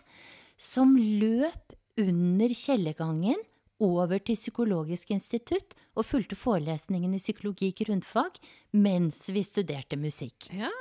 som 0.60 0.92
løp 0.98 1.72
under 1.98 2.52
kjellergangen 2.52 3.40
over 3.80 4.18
til 4.20 4.36
Psykologisk 4.36 5.12
institutt 5.14 5.76
og 5.96 6.06
fulgte 6.06 6.36
forelesningen 6.36 7.14
i 7.14 7.22
psykologi 7.22 7.70
grunnfag 7.78 8.36
mens 8.74 9.28
vi 9.32 9.46
studerte 9.46 9.96
musikk. 9.96 10.50
Ja. 10.52 10.72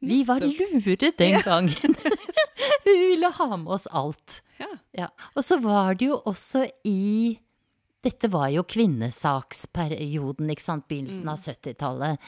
Vi 0.00 0.22
var 0.28 0.44
lure 0.44 1.10
den 1.16 1.40
gangen. 1.44 1.96
vi 2.84 2.94
ville 3.10 3.30
ha 3.36 3.56
med 3.56 3.68
oss 3.76 3.86
alt. 3.90 4.42
ja. 4.58 4.66
Ja. 4.92 5.06
Og 5.36 5.44
så 5.46 5.56
var 5.62 5.94
det 5.94 6.08
jo 6.10 6.16
også 6.26 6.64
i 6.84 7.38
Dette 8.02 8.30
var 8.32 8.48
jo 8.48 8.62
kvinnesaksperioden, 8.64 10.48
ikke 10.50 10.62
sant, 10.64 10.86
begynnelsen 10.88 11.28
av 11.28 11.36
70-tallet. 11.42 12.18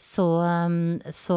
Så, 0.00 0.24
um, 0.40 0.98
så 1.12 1.36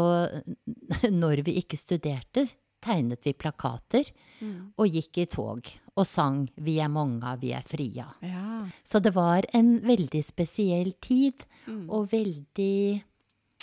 når 1.11 1.41
vi 1.43 1.57
ikke 1.59 1.77
studerte, 1.79 2.45
tegnet 2.81 3.25
vi 3.27 3.33
plakater 3.37 4.11
Mm. 4.41 4.71
og 4.75 4.87
gikk 4.89 5.17
i 5.21 5.25
tog 5.29 5.67
og 5.95 6.05
sang 6.09 6.47
'Vi 6.57 6.79
er 6.81 6.87
mange, 6.89 7.29
vi 7.41 7.51
er 7.53 7.61
fria'. 7.61 8.07
ja. 8.25 8.65
Så 8.83 8.99
det 8.99 9.13
var 9.13 9.45
en 9.53 9.81
veldig 9.85 10.23
spesiell 10.25 10.93
tid, 10.99 11.43
Mm. 11.67 11.89
og 11.91 12.09
veldig 12.09 13.03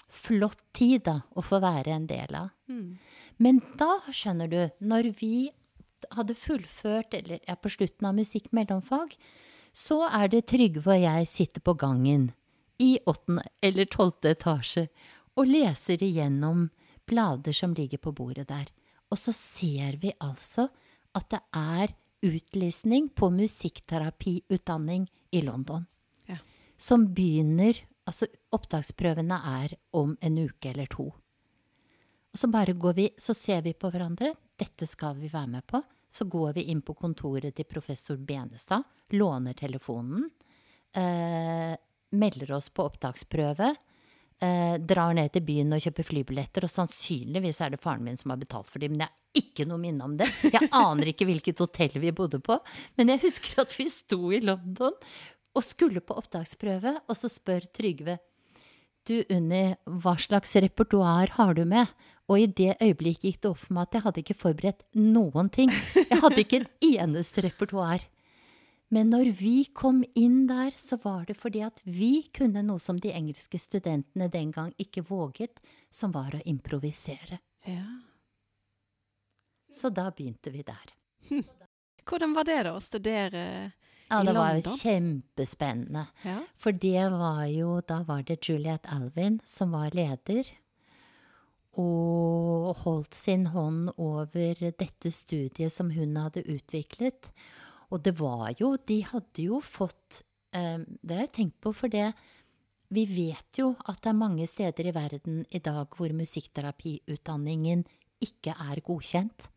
flott 0.09 0.61
tid 0.73 1.03
da, 1.03 1.21
å 1.37 1.43
få 1.43 1.59
være 1.61 1.89
en 1.97 2.07
del 2.07 2.33
av. 2.33 2.51
Mm. 2.69 2.97
Men 3.43 3.61
da, 3.79 4.01
skjønner 4.11 4.51
du, 4.51 4.61
når 4.83 5.13
vi 5.19 5.51
hadde 6.15 6.35
fullført, 6.39 7.15
eller 7.15 7.43
ja, 7.47 7.55
på 7.59 7.71
slutten 7.73 8.09
av 8.09 8.17
musikk 8.19 8.51
mellomfag, 8.55 9.15
så 9.75 10.03
er 10.09 10.31
det 10.33 10.47
Trygve 10.51 10.97
og 10.97 11.03
jeg 11.03 11.29
sitter 11.31 11.63
på 11.63 11.75
gangen 11.79 12.31
i 12.83 12.97
åttende 13.07 13.45
eller 13.63 13.89
tolvte 13.91 14.33
etasje 14.35 14.87
og 15.39 15.51
leser 15.51 16.03
igjennom 16.03 16.69
blader 17.09 17.55
som 17.55 17.75
ligger 17.75 18.01
på 18.03 18.13
bordet 18.15 18.49
der. 18.51 18.67
Og 19.11 19.19
så 19.21 19.35
ser 19.35 19.99
vi 20.03 20.13
altså 20.23 20.69
at 21.17 21.29
det 21.33 21.41
er 21.57 21.95
utlysning 22.27 23.09
på 23.15 23.31
musikkterapiutdanning 23.31 25.07
i 25.33 25.43
London. 25.47 25.87
Ja. 26.27 26.41
Som 26.77 27.11
begynner 27.15 27.85
Altså, 28.09 28.25
opptaksprøvene 28.57 29.37
er 29.45 29.75
om 29.93 30.15
en 30.25 30.39
uke 30.41 30.71
eller 30.71 30.87
to. 30.89 31.11
Så 32.39 32.47
bare 32.49 32.73
går 32.73 32.93
vi, 32.95 33.11
så 33.19 33.35
ser 33.35 33.63
vi 33.63 33.73
på 33.75 33.89
hverandre. 33.91 34.29
Dette 34.55 34.87
skal 34.87 35.17
vi 35.19 35.27
være 35.27 35.49
med 35.57 35.65
på. 35.67 35.81
Så 36.15 36.23
går 36.31 36.53
vi 36.55 36.69
inn 36.71 36.85
på 36.87 36.95
kontoret 36.95 37.57
til 37.57 37.67
professor 37.67 38.15
Benestad, 38.17 38.85
låner 39.11 39.57
telefonen, 39.59 40.29
eh, 40.95 41.75
melder 42.15 42.53
oss 42.55 42.69
på 42.69 42.85
opptaksprøve, 42.87 43.73
eh, 44.41 44.77
drar 44.79 45.15
ned 45.19 45.33
til 45.33 45.43
byen 45.43 45.75
og 45.75 45.83
kjøper 45.83 46.07
flybilletter, 46.13 46.63
og 46.63 46.71
sannsynligvis 46.71 47.61
er 47.61 47.75
det 47.75 47.83
faren 47.83 48.05
min 48.05 48.17
som 48.17 48.31
har 48.31 48.39
betalt 48.39 48.71
for 48.71 48.79
dem, 48.79 48.93
men 48.93 49.01
jeg 49.01 49.11
har 49.11 49.43
ikke 49.43 49.67
noe 49.67 49.83
minne 49.83 50.05
om 50.07 50.17
det. 50.17 50.31
Jeg 50.55 50.71
aner 50.71 51.11
ikke 51.11 51.27
hvilket 51.27 51.59
hotell 51.59 51.99
vi 51.99 52.15
bodde 52.15 52.39
på, 52.39 52.61
men 52.97 53.09
jeg 53.09 53.25
husker 53.27 53.65
at 53.67 53.75
vi 53.75 53.89
sto 53.91 54.31
i 54.31 54.39
London 54.39 54.95
og 55.57 55.67
skulle 55.67 56.01
på 56.01 56.15
opptaksprøve, 56.15 57.01
og 57.09 57.17
så 57.19 57.27
spør 57.27 57.67
Trygve 57.75 58.21
du, 59.09 59.17
Unni, 59.35 59.73
hva 60.03 60.15
slags 60.21 60.55
repertoar 60.61 61.35
har 61.39 61.57
du 61.57 61.65
med? 61.69 61.91
Og 62.29 62.43
i 62.43 62.47
det 62.47 62.77
øyeblikket 62.85 63.25
gikk 63.25 63.41
det 63.43 63.51
opp 63.51 63.63
for 63.63 63.75
meg 63.77 63.89
at 63.89 63.97
jeg 63.97 64.05
hadde 64.05 64.23
ikke 64.23 64.39
forberedt 64.43 64.85
noen 65.01 65.49
ting. 65.53 65.73
Jeg 65.97 66.21
hadde 66.21 66.43
ikke 66.43 66.61
et 66.63 66.89
eneste 66.91 67.45
repertoar. 67.47 68.05
Men 68.93 69.11
når 69.13 69.33
vi 69.37 69.55
kom 69.77 70.01
inn 70.17 70.47
der, 70.49 70.73
så 70.81 70.97
var 71.03 71.27
det 71.29 71.37
fordi 71.37 71.61
at 71.65 71.81
vi 71.85 72.29
kunne 72.33 72.63
noe 72.65 72.81
som 72.81 73.01
de 73.01 73.13
engelske 73.13 73.61
studentene 73.61 74.31
den 74.33 74.53
gang 74.53 74.71
ikke 74.81 75.05
våget, 75.09 75.61
som 75.93 76.13
var 76.17 76.37
å 76.37 76.45
improvisere. 76.49 77.41
ja. 77.69 77.89
Så 79.69 79.91
da 79.93 80.09
begynte 80.11 80.51
vi 80.51 80.63
der. 80.65 80.93
Hvordan 82.09 82.33
var 82.35 82.47
det 82.49 82.63
da, 82.65 82.73
å 82.73 82.81
studere 82.83 83.43
Ja, 84.09 84.23
det 84.25 84.35
var 84.37 84.57
jo 84.57 84.77
kjempespennende. 84.81 86.07
Ja. 86.25 86.39
For 86.57 86.73
det 86.73 87.11
var 87.13 87.45
jo 87.53 87.81
Da 87.85 88.03
var 88.09 88.25
det 88.25 88.41
Juliette 88.49 88.89
Alvin 88.89 89.41
som 89.45 89.75
var 89.77 89.93
leder. 89.97 90.49
Og 91.79 92.73
holdt 92.83 93.15
sin 93.15 93.47
hånd 93.53 93.93
over 93.97 94.57
dette 94.59 95.13
studiet 95.15 95.73
som 95.73 95.93
hun 95.95 96.17
hadde 96.17 96.47
utviklet. 96.49 97.31
Og 97.93 98.03
det 98.05 98.17
var 98.19 98.51
jo 98.59 98.77
De 98.77 99.03
hadde 99.05 99.45
jo 99.45 99.61
fått 99.65 100.23
eh, 100.53 100.81
Det 100.81 101.15
har 101.15 101.27
jeg 101.27 101.37
tenkt 101.37 101.61
på, 101.61 101.73
for 101.73 101.93
det 101.93 102.13
Vi 102.89 103.05
vet 103.05 103.61
jo 103.61 103.75
at 103.85 104.01
det 104.03 104.11
er 104.11 104.23
mange 104.25 104.49
steder 104.49 104.89
i 104.89 104.97
verden 104.97 105.45
i 105.53 105.61
dag 105.61 105.93
hvor 105.93 106.13
musikkterapiutdanningen 106.17 107.85
ikke 108.25 108.55
er 108.57 108.81
godkjent. 108.83 109.51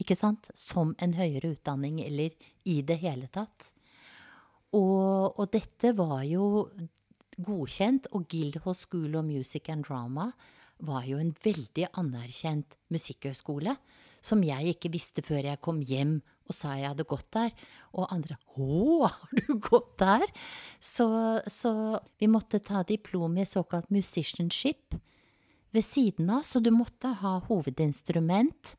Ikke 0.00 0.16
sant? 0.16 0.48
Som 0.56 0.94
en 0.98 1.12
høyere 1.14 1.52
utdanning, 1.52 2.00
eller 2.00 2.32
i 2.64 2.80
det 2.82 2.96
hele 3.04 3.28
tatt. 3.28 3.68
Og, 4.76 5.38
og 5.40 5.46
dette 5.52 5.94
var 5.98 6.22
jo 6.28 6.68
godkjent, 7.40 8.10
og 8.14 8.28
Guildhall 8.30 8.76
School 8.76 9.16
of 9.18 9.26
Music 9.26 9.70
and 9.72 9.86
Drama 9.88 10.30
var 10.86 11.04
jo 11.08 11.18
en 11.20 11.32
veldig 11.44 11.90
anerkjent 12.00 12.76
musikkhøgskole. 12.92 13.76
som 14.20 14.42
jeg 14.44 14.74
ikke 14.74 14.90
visste 14.92 15.22
før 15.24 15.46
jeg 15.48 15.60
kom 15.64 15.78
hjem 15.80 16.18
og 16.44 16.52
sa 16.52 16.74
jeg 16.76 16.90
hadde 16.90 17.06
gått 17.08 17.30
der. 17.32 17.54
Og 17.96 18.10
andre 18.12 18.36
'Å, 18.36 19.08
har 19.08 19.30
du 19.32 19.54
gått 19.56 19.96
der?' 19.98 20.28
Så, 20.78 21.40
så 21.48 22.00
vi 22.18 22.26
måtte 22.26 22.60
ta 22.60 22.82
diplom 22.82 23.38
i 23.38 23.48
såkalt 23.48 23.90
musicianship 23.90 24.94
ved 25.72 25.84
siden 25.84 26.30
av, 26.30 26.42
så 26.42 26.60
du 26.60 26.70
måtte 26.70 27.14
ha 27.22 27.38
hovedinstrument 27.46 28.76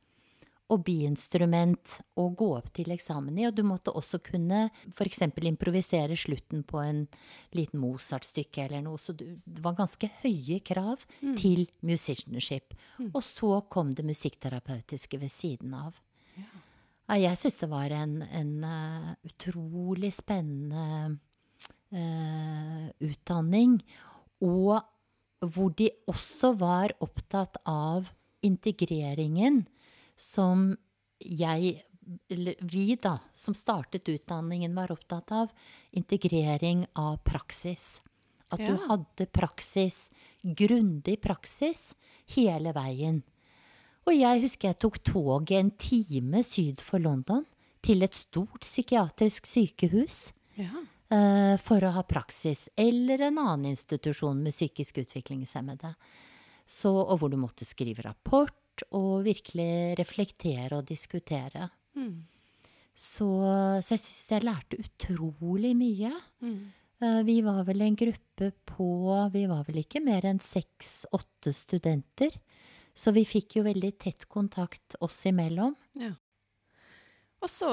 og 0.71 0.85
biinstrument 0.87 1.97
å 2.19 2.29
gå 2.37 2.47
opp 2.57 2.69
til 2.77 2.93
eksamen 2.95 3.37
i. 3.37 3.45
Og 3.49 3.55
du 3.57 3.63
måtte 3.67 3.93
også 3.97 4.21
kunne 4.23 4.69
f.eks. 4.93 5.25
improvisere 5.51 6.15
slutten 6.19 6.63
på 6.67 6.79
en 6.81 7.03
liten 7.57 7.81
Mozart-stykke 7.83 8.65
eller 8.65 8.85
noe. 8.85 9.01
Så 9.01 9.13
du, 9.17 9.25
det 9.43 9.63
var 9.65 9.77
ganske 9.79 10.09
høye 10.21 10.61
krav 10.63 11.03
Mm. 11.21 11.35
til 11.37 11.67
musicianship. 11.85 12.73
Og 13.13 13.21
så 13.23 13.61
kom 13.69 13.93
det 13.95 14.05
musikkterapeutiske 14.05 15.19
ved 15.21 15.31
siden 15.33 15.73
av. 15.77 15.97
Ja, 17.09 17.17
jeg 17.19 17.37
syns 17.37 17.57
det 17.59 17.69
var 17.69 17.91
en, 17.91 18.21
en 18.23 18.51
uh, 18.63 19.11
utrolig 19.27 20.13
spennende 20.15 21.19
uh, 21.91 22.87
utdanning. 23.03 23.79
Og 24.41 24.79
hvor 25.41 25.73
de 25.77 25.89
også 26.09 26.53
var 26.57 26.95
opptatt 27.01 27.57
av 27.67 28.09
integreringen 28.45 29.65
som 30.21 30.69
jeg 31.19 31.81
eller 32.29 32.55
vi, 32.59 32.95
da, 32.95 33.19
som 33.33 33.55
startet 33.55 34.09
utdanningen, 34.09 34.75
var 34.75 34.91
opptatt 34.91 35.31
av 35.31 35.51
integrering 35.91 36.85
av 36.93 37.17
praksis. 37.17 38.01
At 38.51 38.59
du 38.59 38.75
hadde 38.87 39.25
praksis, 39.31 40.09
grundig 40.43 41.21
praksis, 41.23 41.93
hele 42.35 42.73
veien. 42.75 43.21
Og 44.03 44.15
jeg 44.17 44.41
husker 44.43 44.71
jeg 44.71 44.79
tok 44.81 44.97
toget 45.07 45.55
en 45.59 45.71
time 45.79 46.41
syd 46.43 46.81
for 46.83 46.99
London, 46.99 47.45
til 47.81 48.03
et 48.05 48.13
stort 48.13 48.61
psykiatrisk 48.61 49.47
sykehus 49.49 50.33
Ja. 50.59 50.83
uh, 51.09 51.55
for 51.57 51.81
å 51.81 51.93
ha 51.95 52.03
praksis, 52.03 52.67
eller 52.77 53.23
en 53.29 53.39
annen 53.41 53.71
institusjon 53.71 54.43
med 54.43 54.53
psykisk 54.53 54.99
utviklingshemmede. 55.01 55.95
Så, 56.67 56.91
og 56.91 57.19
hvor 57.19 57.31
du 57.31 57.39
måtte 57.41 57.65
skrive 57.65 58.03
rapport 58.05 58.60
og 58.91 59.23
virkelig 59.25 59.97
reflektere 59.99 60.77
og 60.77 60.85
diskutere. 60.89 61.69
Mm. 61.95 62.23
Så, 62.95 63.27
så 63.81 63.95
jeg 63.95 64.01
syns 64.03 64.29
jeg 64.33 64.43
lærte 64.45 64.77
utrolig 64.81 65.71
mye. 65.77 66.11
Mm. 66.43 66.59
Eh, 67.01 67.21
Vi 67.25 67.37
var 67.45 67.63
vel 67.65 67.81
en 67.81 67.95
gruppe 67.97 68.51
på 68.67 68.89
Vi 69.33 69.45
var 69.49 69.63
vel 69.67 69.79
ikke 69.83 70.01
mer 70.03 70.25
enn 70.29 70.39
seks-åtte 70.43 71.53
studenter. 71.55 72.35
Så 72.93 73.13
vi 73.15 73.23
fikk 73.25 73.55
jo 73.57 73.63
veldig 73.63 73.93
tett 73.97 74.27
kontakt 74.29 74.95
oss 75.01 75.23
imellom. 75.25 75.75
ja. 75.95 76.11
Og 77.41 77.49
så 77.49 77.69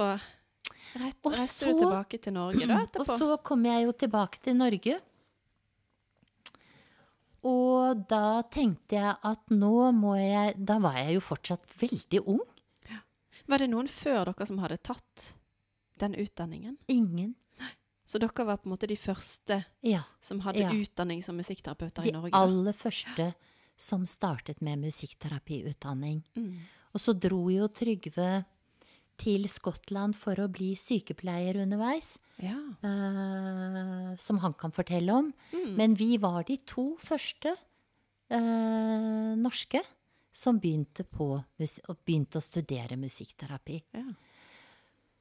rett, 0.96 1.18
Og 1.26 1.32
reiste 1.34 1.66
så- 1.66 1.72
du 1.72 1.78
tilbake 1.82 2.18
til 2.22 2.32
Norge 2.32 2.66
da 2.66 2.78
etterpå? 2.86 3.00
Og 3.12 3.18
så 3.20 3.36
kom 3.44 3.64
jeg 3.66 3.84
jo 3.84 3.92
tilbake 3.92 4.38
til 4.40 4.54
Norge. 4.56 5.00
Og 7.48 8.04
da 8.10 8.42
tenkte 8.52 8.98
jeg 8.98 9.16
at 9.24 9.52
nå 9.54 9.90
må 9.96 10.14
jeg 10.20 10.56
Da 10.68 10.78
var 10.82 10.98
jeg 11.00 11.16
jo 11.18 11.24
fortsatt 11.24 11.64
veldig 11.80 12.22
ung. 12.26 12.44
Var 13.48 13.62
det 13.62 13.68
noen 13.72 13.88
før 13.88 14.28
dere 14.28 14.46
som 14.48 14.58
hadde 14.60 14.76
tatt 14.84 15.28
den 16.02 16.12
utdanningen? 16.20 16.74
Ingen. 16.92 17.30
Så 18.08 18.20
dere 18.20 18.44
var 18.44 18.58
på 18.60 18.68
en 18.68 18.74
måte 18.74 18.88
de 18.88 18.96
første 18.96 19.64
Ja. 19.82 20.02
som 20.20 20.40
hadde 20.40 20.60
Ja. 20.60 20.70
utdanning 20.70 21.22
som 21.24 21.36
musikkterapeuter 21.36 22.02
De 22.02 22.08
i 22.08 22.12
Norge? 22.12 22.30
De 22.30 22.36
aller 22.36 22.72
første 22.72 23.34
som 23.76 24.04
startet 24.06 24.60
med 24.60 24.78
musikkterapiutdanning. 24.80 26.22
Mm. 26.36 26.58
Og 26.94 27.00
så 27.00 27.12
dro 27.18 27.48
jo 27.48 27.68
Trygve 27.68 28.44
til 29.18 29.48
Skottland 29.50 30.16
for 30.16 30.38
å 30.40 30.48
bli 30.52 30.74
sykepleier 30.78 31.60
underveis, 31.64 32.16
Ja. 32.38 32.54
Uh, 32.86 34.14
som 34.22 34.38
han 34.38 34.54
kan 34.54 34.70
fortelle 34.70 35.10
om. 35.10 35.32
Mm. 35.52 35.72
Men 35.74 35.94
vi 35.98 36.16
var 36.22 36.44
de 36.46 36.56
to 36.62 36.92
første 37.02 37.56
uh, 38.30 39.34
norske 39.34 39.82
som 40.30 40.60
begynte, 40.62 41.02
på, 41.02 41.32
og 41.34 41.98
begynte 42.06 42.38
å 42.38 42.44
studere 42.44 42.96
musikkterapi. 43.00 43.82
ja. 43.98 44.06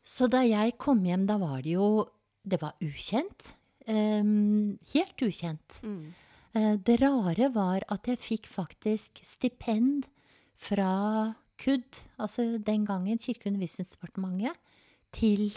Så 0.07 0.29
da 0.31 0.39
jeg 0.45 0.77
kom 0.79 1.01
hjem, 1.03 1.25
da 1.27 1.35
var 1.41 1.61
det 1.65 1.73
jo 1.73 2.07
Det 2.47 2.61
var 2.61 2.77
ukjent. 2.79 3.49
Um, 3.91 4.77
helt 4.93 5.19
ukjent. 5.19 5.81
Mm. 5.83 6.13
Uh, 6.55 6.75
det 6.79 7.01
rare 7.01 7.49
var 7.51 7.83
at 7.91 8.07
jeg 8.07 8.21
fikk 8.23 8.47
faktisk 8.47 9.19
stipend 9.19 10.07
fra 10.55 11.35
KUD, 11.57 12.03
altså 12.21 12.57
den 12.63 12.85
gangen 12.85 13.17
Kirkeundervisningsdepartementet, 13.21 14.57
til 15.11 15.49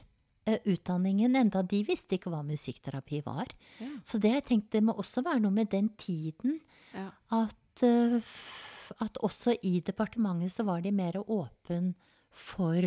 eh, 0.47 0.59
utdanningen, 0.71 1.35
enda 1.37 1.63
de 1.67 1.83
visste 1.85 2.17
ikke 2.17 2.31
hva 2.33 2.43
musikkterapi 2.47 3.21
var. 3.27 3.51
Ja. 3.81 3.91
Så 4.07 4.21
det 4.23 4.33
jeg 4.37 4.47
tenkte 4.49 4.83
må 4.85 4.95
også 4.99 5.25
være 5.27 5.43
noe 5.45 5.55
med 5.55 5.71
den 5.73 5.91
tiden 6.01 6.61
Ja. 6.95 7.11
at, 7.31 7.83
eh, 7.87 8.21
at 9.01 9.19
også 9.23 9.57
i 9.63 9.81
departementet 9.81 10.53
så 10.53 10.65
var 10.65 10.81
de 10.83 10.93
mer 10.93 11.19
åpen 11.21 11.95
for 12.31 12.87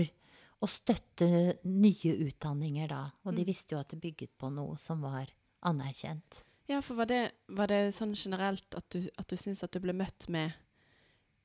å 0.64 0.68
støtte 0.72 1.58
nye 1.68 2.16
utdanninger 2.24 2.88
da. 2.88 3.12
Og 3.28 3.36
de 3.36 3.44
visste 3.46 3.76
jo 3.76 3.80
at 3.82 3.90
det 3.92 4.00
bygget 4.02 4.32
på 4.40 4.50
noe 4.54 4.78
som 4.80 5.02
var 5.04 5.28
anerkjent. 5.68 6.44
Ja, 6.72 6.80
for 6.80 6.96
var 6.96 7.10
det, 7.12 7.32
var 7.52 7.68
det 7.68 7.92
sånn 7.96 8.14
generelt 8.16 8.76
at 8.76 8.88
du, 8.96 9.10
at 9.20 9.28
du 9.28 9.36
syns 9.36 9.64
at 9.66 9.74
du 9.76 9.82
ble 9.84 9.92
møtt 9.96 10.30
med, 10.32 10.54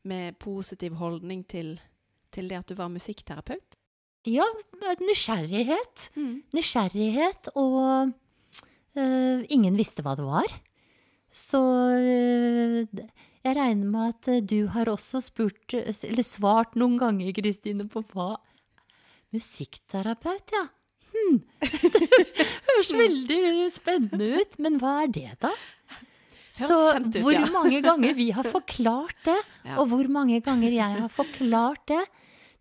med 0.09 0.39
positiv 0.43 0.97
holdning 1.01 1.45
til, 1.49 1.77
til 2.35 2.49
det 2.51 2.63
at 2.63 2.71
du 2.71 2.77
var 2.79 2.91
musikkterapeut? 2.93 3.79
Ja, 4.29 4.47
nysgjerrighet. 5.01 6.09
Mm. 6.19 6.41
Nysgjerrighet, 6.57 7.53
og 7.57 8.11
eh, 8.99 9.45
ingen 9.55 9.79
visste 9.79 10.05
hva 10.05 10.17
det 10.19 10.27
var. 10.27 10.59
Så 11.33 11.61
eh, 12.01 12.83
jeg 13.45 13.57
regner 13.57 13.93
med 13.93 14.17
at 14.17 14.31
eh, 14.33 14.43
du 14.43 14.67
har 14.75 14.91
også 14.91 15.23
spurt, 15.25 15.73
eller 15.77 16.27
svart 16.27 16.77
noen 16.79 16.99
ganger, 17.01 17.33
Kristine, 17.37 17.89
på 17.89 18.03
hva 18.13 18.35
Musikkterapeut, 19.35 20.55
ja. 20.57 20.67
Hm. 21.13 21.41
Det 22.69 22.85
høres 22.85 22.93
veldig 22.93 23.41
spennende 23.73 24.29
ut, 24.39 24.57
men 24.63 24.79
hva 24.81 25.03
er 25.05 25.13
det, 25.13 25.31
da? 25.43 25.53
Så 26.59 26.79
ut, 26.99 27.19
hvor 27.23 27.33
ja. 27.35 27.45
mange 27.59 27.81
ganger 27.85 28.15
vi 28.19 28.31
har 28.35 28.47
forklart 28.49 29.17
det, 29.29 29.39
Ja. 29.65 29.77
og 29.81 29.89
hvor 29.93 30.09
mange 30.11 30.41
ganger 30.45 30.75
jeg 30.75 31.01
har 31.03 31.09
forklart 31.13 31.85
det 31.93 32.05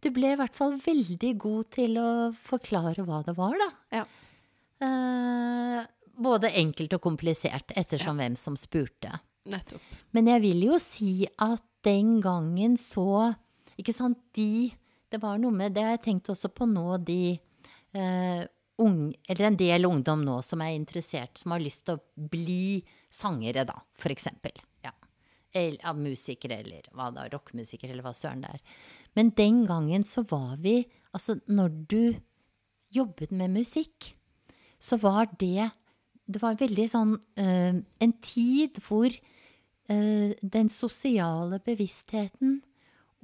Du 0.03 0.11
ble 0.13 0.33
i 0.33 0.37
hvert 0.37 0.53
fall 0.55 0.75
veldig 0.77 1.31
god 1.41 1.69
til 1.73 1.95
å 1.97 2.09
forklare 2.45 3.01
hva 3.07 3.23
det 3.25 3.33
var, 3.37 3.55
da. 3.57 3.69
Ja. 3.97 4.03
Eh, 4.85 5.85
både 6.21 6.51
enkelt 6.61 6.93
og 6.93 7.01
komplisert, 7.01 7.73
ettersom 7.75 8.19
hvem 8.21 8.35
som 8.37 8.55
spurte. 8.59 9.15
Nettopp. 9.49 9.81
Men 10.13 10.27
jeg 10.29 10.43
vil 10.43 10.65
jo 10.67 10.77
si 10.81 11.25
at 11.39 11.63
den 11.87 12.17
gangen 12.21 12.75
så 12.77 13.33
Ikke 13.79 13.93
sant, 13.95 14.17
de 14.35 14.73
Det 15.09 15.21
var 15.21 15.37
noe 15.39 15.53
med 15.55 15.73
det 15.77 15.83
jeg 15.85 16.01
tenkte 16.03 16.33
også 16.33 16.49
på 16.51 16.65
nå, 16.67 16.97
de 17.05 17.39
eh, 17.95 18.41
ung, 18.77 19.15
Eller 19.27 19.45
en 19.47 19.57
del 19.57 19.85
ungdom 19.85 20.23
nå 20.25 20.41
som 20.45 20.61
er 20.61 20.75
interessert, 20.75 21.37
som 21.37 21.51
har 21.51 21.63
lyst 21.63 21.85
til 21.87 21.97
å 21.97 22.27
bli 22.29 22.83
sangere, 23.09 23.65
da, 23.65 23.77
for 23.97 24.13
eksempel. 24.13 24.53
Ja. 24.85 24.93
Ja, 25.57 25.93
musikere, 25.95 26.59
eller 26.61 26.85
hva 26.93 27.09
da, 27.15 27.25
rockemusikere, 27.31 27.91
eller 27.93 28.05
hva 28.05 28.13
søren 28.13 28.43
det 28.43 28.51
er. 28.57 28.61
Men 29.17 29.31
den 29.37 29.63
gangen 29.65 30.05
så 30.05 30.25
var 30.29 30.57
vi 30.61 30.83
Altså, 31.15 31.39
når 31.47 31.69
du 31.89 32.15
jobbet 32.93 33.31
med 33.31 33.55
musikk, 33.55 34.11
så 34.77 34.99
var 35.01 35.31
det 35.39 35.71
Det 36.27 36.41
var 36.41 36.59
veldig 36.59 36.85
sånn 36.91 37.15
øh, 37.15 37.79
En 38.03 38.13
tid 38.21 38.77
hvor 38.85 39.07
øh, 39.07 40.35
den 40.43 40.69
sosiale 40.69 41.59
bevisstheten 41.63 42.61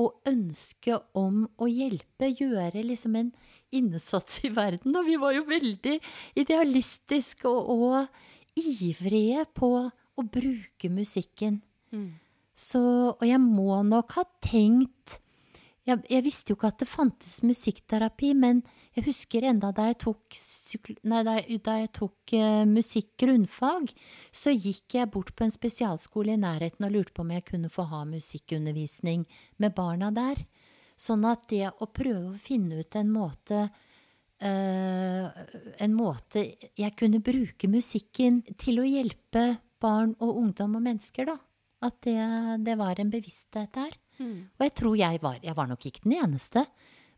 og 0.02 0.30
ønsket 0.30 1.06
om 1.18 1.44
å 1.62 1.70
hjelpe, 1.70 2.32
gjøre 2.34 2.86
liksom 2.86 3.18
en 3.20 3.32
innsats 3.74 4.42
i 4.48 4.52
verden. 4.54 4.96
Og 4.98 5.06
vi 5.08 5.18
var 5.22 5.36
jo 5.36 5.46
veldig 5.50 5.98
idealistiske 6.40 7.50
og, 7.50 7.70
og 7.70 8.60
ivrige 8.60 9.46
på 9.54 9.72
å 9.90 10.26
bruke 10.30 10.90
musikken. 10.94 11.62
Mm. 11.94 12.14
Så, 12.54 12.82
og 13.14 13.26
jeg 13.26 13.42
må 13.42 13.82
nok 13.86 14.18
ha 14.18 14.26
tenkt 14.46 15.20
jeg, 15.84 16.00
jeg 16.08 16.24
visste 16.24 16.54
jo 16.54 16.58
ikke 16.58 16.70
at 16.72 16.80
det 16.80 16.88
fantes 16.88 17.34
musikkterapi, 17.44 18.32
men 18.40 18.62
jeg 18.96 19.08
husker 19.10 19.48
enda 19.50 19.74
da 19.76 19.90
jeg 19.90 20.00
tok, 20.06 20.38
nei, 21.10 21.22
da 21.28 21.38
jeg, 21.40 21.60
da 21.66 21.78
jeg 21.82 21.92
tok 21.98 22.36
uh, 22.40 22.64
musikk 22.70 23.10
grunnfag, 23.20 23.92
så 24.32 24.54
gikk 24.56 24.98
jeg 25.00 25.12
bort 25.12 25.34
på 25.36 25.48
en 25.48 25.54
spesialskole 25.54 26.36
i 26.36 26.40
nærheten 26.40 26.88
og 26.88 26.96
lurte 26.96 27.16
på 27.16 27.26
om 27.26 27.34
jeg 27.36 27.48
kunne 27.50 27.72
få 27.74 27.88
ha 27.92 28.04
musikkundervisning 28.08 29.26
med 29.64 29.76
barna 29.76 30.12
der. 30.16 30.46
Sånn 31.00 31.26
at 31.28 31.50
det 31.52 31.66
å 31.68 31.90
prøve 31.92 32.32
å 32.32 32.40
finne 32.40 32.80
ut 32.80 32.96
en 32.96 33.12
måte 33.12 33.66
uh, 33.68 35.26
en 35.84 35.98
måte 35.98 36.46
jeg 36.80 36.96
kunne 37.00 37.24
bruke 37.24 37.68
musikken 37.68 38.44
til 38.62 38.80
å 38.80 38.88
hjelpe 38.88 39.58
barn 39.84 40.16
og 40.24 40.40
ungdom 40.46 40.78
og 40.80 40.86
mennesker, 40.86 41.28
da. 41.28 41.38
At 41.84 42.00
det, 42.06 42.16
det 42.64 42.78
var 42.80 42.96
en 43.02 43.12
bevissthet 43.12 43.74
der. 43.76 43.98
Mm. 44.20 44.50
Og 44.58 44.66
jeg 44.68 44.74
tror 44.78 44.98
jeg 45.00 45.22
var 45.24 45.40
Jeg 45.44 45.56
var 45.58 45.68
nok 45.68 45.86
ikke 45.90 46.04
den 46.04 46.14
eneste, 46.20 46.66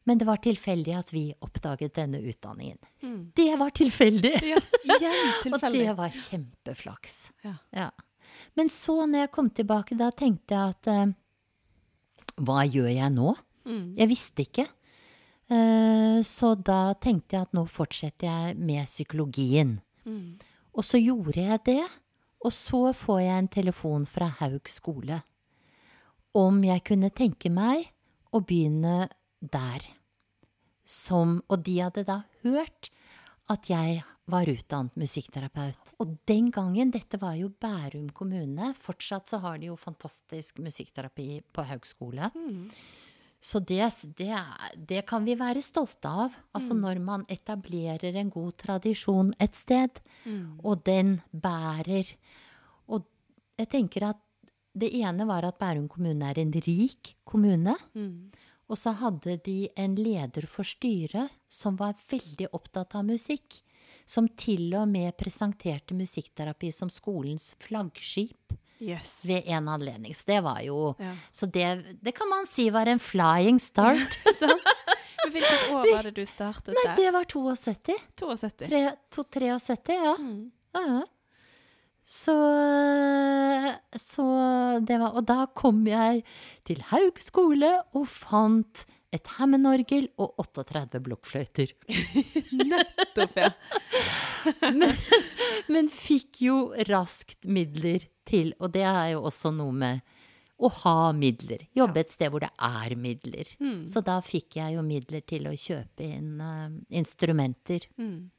men 0.05 0.19
det 0.21 0.27
var 0.27 0.37
tilfeldig 0.37 0.93
at 0.95 1.11
vi 1.13 1.23
oppdaget 1.41 1.95
denne 1.97 2.21
utdanningen. 2.21 2.77
Mm. 3.01 3.31
Det 3.35 3.51
var 3.59 3.73
tilfeldig! 3.75 4.35
Ja, 4.45 4.59
tilfeldig. 5.43 5.61
Og 5.61 5.73
det 5.73 5.95
var 5.97 6.13
kjempeflaks. 6.13 7.15
Ja. 7.43 7.55
Ja. 7.73 7.89
Men 8.53 8.69
så, 8.69 9.05
når 9.05 9.25
jeg 9.25 9.31
kom 9.33 9.49
tilbake, 9.49 9.97
da 9.97 10.11
tenkte 10.13 10.55
jeg 10.55 10.75
at 10.75 10.89
eh, 10.91 11.13
Hva 12.45 12.65
gjør 12.67 12.91
jeg 12.91 13.11
nå? 13.15 13.33
Mm. 13.65 13.95
Jeg 13.97 14.11
visste 14.11 14.45
ikke. 14.45 14.67
Eh, 15.49 16.19
så 16.25 16.53
da 16.55 16.93
tenkte 17.01 17.37
jeg 17.37 17.47
at 17.47 17.55
nå 17.57 17.65
fortsetter 17.71 18.29
jeg 18.29 18.57
med 18.61 18.85
psykologien. 18.85 19.79
Mm. 20.05 20.35
Og 20.75 20.85
så 20.85 21.01
gjorde 21.01 21.41
jeg 21.41 21.63
det. 21.65 21.83
Og 22.45 22.53
så 22.53 22.91
får 22.93 23.21
jeg 23.23 23.41
en 23.41 23.49
telefon 23.49 24.05
fra 24.05 24.29
Haug 24.39 24.69
skole 24.69 25.23
om 26.35 26.63
jeg 26.65 26.83
kunne 26.87 27.11
tenke 27.15 27.51
meg 27.53 27.87
å 28.35 28.41
begynne 28.43 29.05
der. 29.39 29.85
Som, 30.85 31.39
og 31.49 31.63
de 31.65 31.79
hadde 31.81 32.03
da 32.05 32.19
hørt 32.43 32.91
at 33.49 33.69
jeg 33.69 34.03
var 34.29 34.49
utdannet 34.49 34.97
musikkterapeut. 34.97 35.95
Og 36.01 36.15
den 36.29 36.49
gangen, 36.53 36.91
dette 36.93 37.17
var 37.21 37.35
jo 37.37 37.51
Bærum 37.61 38.09
kommune, 38.13 38.71
fortsatt 38.81 39.29
så 39.29 39.39
har 39.43 39.59
de 39.61 39.69
jo 39.71 39.77
fantastisk 39.77 40.61
musikkterapi 40.65 41.43
på 41.53 41.65
høgskole. 41.69 42.31
Mm. 42.33 42.71
Så 43.45 43.61
det, 43.61 43.85
det, 44.17 44.33
det 44.89 45.03
kan 45.05 45.25
vi 45.27 45.35
være 45.37 45.61
stolte 45.61 46.09
av. 46.09 46.33
Altså 46.57 46.73
når 46.73 47.01
man 47.05 47.25
etablerer 47.29 48.17
en 48.17 48.31
god 48.33 48.57
tradisjon 48.61 49.33
et 49.39 49.57
sted, 49.57 50.01
Mm. 50.25 50.59
og 50.65 50.81
den 50.87 51.19
bærer. 51.29 52.09
Og 52.89 53.05
jeg 53.59 53.69
tenker 53.69 54.07
at 54.09 54.17
det 54.75 54.89
ene 54.99 55.25
var 55.27 55.45
at 55.47 55.57
Bærum 55.61 55.87
kommune 55.91 56.27
er 56.29 56.39
en 56.41 56.51
rik 56.65 57.15
kommune. 57.27 57.75
Mm. 57.95 58.31
Og 58.69 58.79
så 58.81 58.95
hadde 58.97 59.37
de 59.45 59.69
en 59.77 59.95
leder 59.95 60.47
for 60.49 60.65
styret 60.67 61.31
som 61.47 61.77
var 61.79 61.95
veldig 62.11 62.49
opptatt 62.51 62.95
av 62.97 63.05
musikk. 63.07 63.61
Som 64.05 64.27
til 64.37 64.73
og 64.77 64.87
med 64.89 65.15
presenterte 65.17 65.95
musikkterapi 65.97 66.71
som 66.73 66.91
skolens 66.93 67.53
flaggskip 67.63 68.53
Yes. 68.81 69.23
ved 69.25 69.43
en 69.47 69.69
anledning. 69.71 70.11
Så 70.13 70.25
det 70.27 70.41
var 70.43 70.59
jo 70.61 70.95
Ja. 70.99 71.13
Så 71.31 71.45
det, 71.47 71.95
det 72.03 72.11
kan 72.13 72.27
man 72.29 72.45
si 72.45 72.69
var 72.69 72.85
en 72.91 72.99
flying 72.99 73.59
start. 73.59 74.17
Sant? 74.35 74.61
Men 75.23 75.31
Hvilket 75.31 75.69
år 75.71 75.85
var 75.95 76.03
det 76.03 76.11
du 76.15 76.25
startet 76.25 76.75
der? 76.75 76.89
Nei, 76.89 76.95
det 76.99 77.13
var 77.15 77.23
72. 77.23 77.95
72. 78.19 78.67
Tre, 78.67 78.81
to, 79.09 79.23
73, 79.23 79.95
ja. 79.95 80.15
Mm. 80.19 80.51
ja. 80.75 80.99
Så, 82.05 82.35
så 83.97 84.25
det 84.85 84.99
var 85.01 85.15
Og 85.17 85.25
da 85.25 85.47
kom 85.57 85.79
jeg 85.89 86.21
til 86.67 86.83
Haug 86.91 87.17
skole 87.21 87.71
og 87.97 88.05
fant 88.11 88.85
et 89.15 89.29
Hammond-orgel 89.37 90.09
og 90.19 90.41
38 90.43 90.99
blokkfløyter. 91.05 91.71
Nettopp, 92.71 93.37
ja. 93.39 93.51
Men, 94.75 94.91
men 95.73 95.89
fikk 95.91 96.41
jo 96.45 96.57
raskt 96.89 97.47
midler 97.47 98.05
til, 98.27 98.51
og 98.59 98.73
det 98.75 98.83
er 98.89 99.13
jo 99.13 99.23
også 99.29 99.53
noe 99.55 99.75
med 99.85 100.03
å 100.55 100.69
ha 100.81 101.11
midler. 101.15 101.65
Jobbe 101.75 102.03
et 102.03 102.13
sted 102.13 102.31
hvor 102.31 102.43
det 102.43 102.51
er 102.63 102.95
midler. 102.99 103.49
Mm. 103.59 103.83
Så 103.91 104.03
da 104.05 104.19
fikk 104.23 104.59
jeg 104.59 104.77
jo 104.77 104.85
midler 104.85 105.23
til 105.27 105.49
å 105.49 105.55
kjøpe 105.55 106.05
inn 106.05 106.39
uh, 106.39 106.69
instrumenter. 106.95 107.87
Mm. 107.99 108.31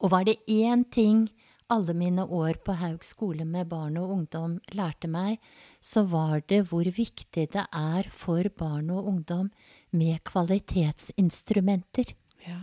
Og 0.00 0.12
var 0.14 0.26
det 0.26 0.40
én 0.50 0.82
ting 0.90 1.28
alle 1.70 1.94
mine 1.96 2.24
år 2.26 2.58
på 2.64 2.74
Haug 2.80 3.04
skole 3.06 3.46
med 3.46 3.68
barn 3.70 3.98
og 4.00 4.10
ungdom 4.14 4.58
lærte 4.76 5.08
meg, 5.10 5.38
så 5.80 6.04
var 6.08 6.42
det 6.50 6.64
hvor 6.70 6.84
viktig 6.84 7.46
det 7.54 7.64
er 7.64 8.10
for 8.10 8.46
barn 8.58 8.90
og 8.94 9.06
ungdom 9.12 9.48
med 9.96 10.20
kvalitetsinstrumenter. 10.28 12.12
Ja. 12.46 12.60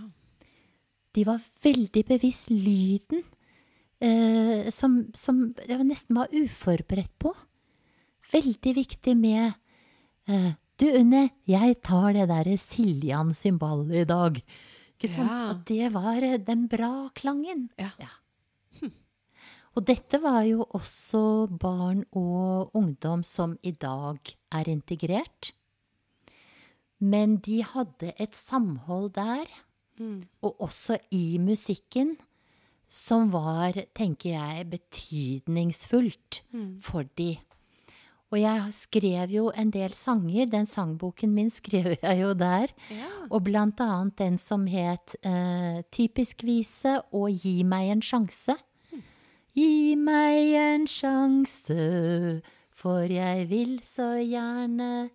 De 1.15 1.25
var 1.25 1.41
veldig 1.63 2.03
bevisst 2.07 2.51
lyden, 2.51 3.23
eh, 4.03 4.69
som, 4.73 5.07
som 5.17 5.55
jeg 5.63 5.87
nesten 5.87 6.19
var 6.19 6.33
uforberedt 6.35 7.15
på. 7.19 7.33
Veldig 8.33 8.75
viktig 8.75 9.17
med 9.17 9.53
eh, 10.27 10.53
Du, 10.77 10.85
Unni, 10.93 11.23
jeg 11.49 11.79
tar 11.81 12.11
det 12.13 12.27
derre 12.29 12.53
Siljan-symbalet 12.61 14.03
i 14.03 14.05
dag. 14.05 14.35
Ikke 14.93 15.09
sant? 15.09 15.31
Ja. 15.31 15.39
At 15.55 15.63
det 15.69 15.89
var 15.95 16.21
eh, 16.21 16.37
den 16.37 16.67
bra 16.69 17.09
klangen. 17.17 17.69
Ja. 17.81 17.89
Og 19.77 19.85
dette 19.85 20.17
var 20.23 20.41
jo 20.47 20.65
også 20.73 21.19
barn 21.61 21.99
og 22.17 22.71
ungdom 22.77 23.21
som 23.27 23.57
i 23.61 23.71
dag 23.77 24.17
er 24.57 24.69
integrert. 24.71 25.51
Men 26.99 27.35
de 27.45 27.59
hadde 27.63 28.13
et 28.19 28.35
samhold 28.35 29.11
der 29.19 29.45
Mm. 29.99 30.23
og 30.45 30.59
også 30.61 30.97
i 31.11 31.37
musikken, 31.41 32.17
som 32.87 33.31
var, 33.33 33.73
tenker 33.95 34.29
jeg, 34.29 34.67
betydningsfullt 34.69 36.41
Mm. 36.53 36.79
for 36.81 37.03
de. 37.17 37.37
Og 38.31 38.39
jeg 38.41 38.73
skrev 38.73 39.29
jo 39.29 39.49
en 39.57 39.71
del 39.71 39.93
sanger, 39.93 40.45
den 40.45 40.65
sangboken 40.65 41.33
min 41.33 41.49
skrev 41.59 41.97
jeg 42.03 42.21
jo 42.21 42.33
der, 42.33 42.67
Ja. 42.91 43.05
og 43.31 43.43
blant 43.43 43.79
annet 43.79 44.15
den 44.17 44.37
som 44.37 44.67
het 44.67 45.15
eh, 45.23 45.81
Typisk 45.91 46.43
vise 46.43 47.01
og 47.11 47.31
Gi 47.31 47.63
meg 47.63 47.89
en 47.91 48.01
sjanse. 48.01 48.55
Gi 49.57 49.95
meg 49.97 50.51
en 50.53 50.83
sjanse, 50.85 51.77
for 52.69 53.09
jeg 53.09 53.47
vil 53.49 53.79
så 53.81 54.11
gjerne 54.21 55.09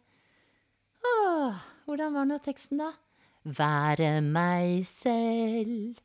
Åh, 1.07 1.61
hvordan 1.87 2.17
var 2.17 2.27
nå 2.27 2.39
teksten, 2.43 2.83
da? 2.83 2.89
Være 3.47 4.17
meg 4.23 4.83
selv. 4.87 6.01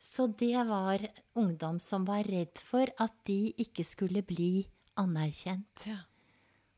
Så 0.00 0.26
det 0.40 0.64
var 0.68 1.04
ungdom 1.36 1.76
som 1.80 2.08
var 2.08 2.24
redd 2.24 2.56
for 2.64 2.88
at 2.96 3.12
de 3.28 3.52
ikke 3.60 3.84
skulle 3.84 4.24
bli 4.24 4.64
anerkjent. 4.96 5.84
ja. 5.84 6.00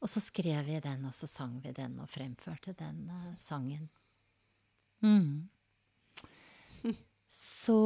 Og 0.02 0.10
så 0.10 0.22
skrev 0.22 0.66
vi 0.66 0.80
den, 0.82 1.06
og 1.06 1.14
så 1.14 1.26
sang 1.30 1.60
vi 1.62 1.72
den 1.74 1.98
og 2.02 2.10
fremførte 2.10 2.74
den 2.78 3.06
eh, 3.10 3.34
sangen. 3.38 3.88
Mm. 5.02 5.48
Så, 7.28 7.76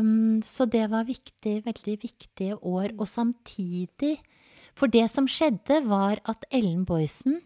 um, 0.00 0.40
så 0.46 0.64
det 0.70 0.86
var 0.90 1.04
viktig, 1.04 1.62
veldig 1.66 1.96
viktige 2.02 2.56
år. 2.58 2.94
Og 2.98 3.06
samtidig 3.08 4.18
For 4.74 4.88
det 4.88 5.04
som 5.12 5.26
skjedde, 5.28 5.82
var 5.84 6.16
at 6.24 6.46
Ellen 6.50 6.86
Boysen 6.88 7.42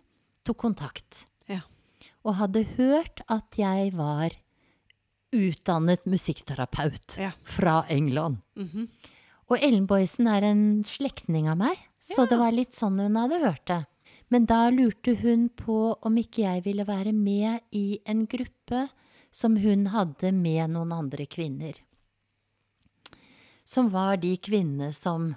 tok 0.47 0.61
kontakt. 0.63 1.25
Ja. 1.51 1.65
Og 2.23 2.37
hadde 2.39 2.63
hørt 2.77 3.19
at 3.29 3.59
jeg 3.59 3.91
var 3.99 4.31
utdannet 5.35 6.05
musikkterapeut 6.07 7.17
Ja. 7.19 7.33
fra 7.43 7.85
England. 7.91 8.39
Mhm. 8.55 8.89
Og 9.51 9.59
Ellen 9.61 9.87
Boysen 9.87 10.27
er 10.29 10.43
en 10.45 10.85
slektning 10.85 11.49
av 11.49 11.57
meg, 11.59 11.77
så 12.01 12.29
det 12.29 12.39
var 12.39 12.53
litt 12.53 12.75
sånn 12.75 12.99
hun 12.99 13.15
hadde 13.17 13.41
hørt 13.43 13.65
det. 13.67 13.87
Men 14.31 14.45
da 14.47 14.71
lurte 14.71 15.17
hun 15.21 15.49
på 15.51 15.97
om 16.03 16.17
ikke 16.17 16.43
jeg 16.43 16.65
ville 16.65 16.85
være 16.85 17.13
med 17.13 17.61
i 17.73 18.01
en 18.07 18.27
gruppe 18.27 18.89
som 19.37 19.57
hun 19.61 19.87
hadde 19.93 20.31
med 20.33 20.71
noen 20.73 20.95
andre 20.97 21.27
kvinner. 21.29 21.77
Som 23.67 23.91
var 23.93 24.17
de 24.23 24.31
kvinnene 24.39 24.93
som 24.95 25.33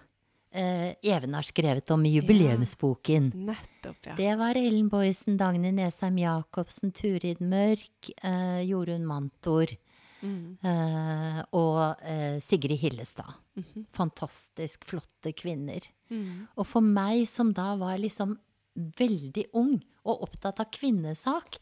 eh, 0.53 0.93
Even 1.03 1.33
har 1.33 1.43
skrevet 1.47 1.89
om 1.91 2.05
i 2.05 2.13
jubileumsboken. 2.19 3.31
Nettopp, 3.49 4.05
ja. 4.05 4.15
Det 4.17 4.35
var 4.39 4.55
Ellen 4.59 4.87
Boysen, 4.91 5.37
Dagny 5.37 5.71
Nesheim 5.75 6.17
Jacobsen, 6.21 6.93
Turid 6.95 7.41
Mørk, 7.41 8.11
eh, 8.23 8.61
Jorunn 8.69 9.05
Mantor 9.09 9.75
Mm. 10.19 10.57
eh, 10.67 11.37
og 11.55 12.01
eh, 12.03 12.41
Sigrid 12.43 12.75
Hillestad. 12.81 13.29
Mhm. 13.55 13.85
Fantastisk 13.95 14.83
flotte 14.89 15.31
kvinner. 15.31 15.79
Mm. 16.11 16.41
Og 16.59 16.67
for 16.67 16.83
meg 16.83 17.21
som 17.31 17.53
da 17.55 17.69
var 17.79 17.95
liksom 18.03 18.33
veldig 18.75 19.45
ung 19.55 19.77
og 20.03 20.25
opptatt 20.27 20.59
av 20.59 20.67
kvinnesak, 20.75 21.55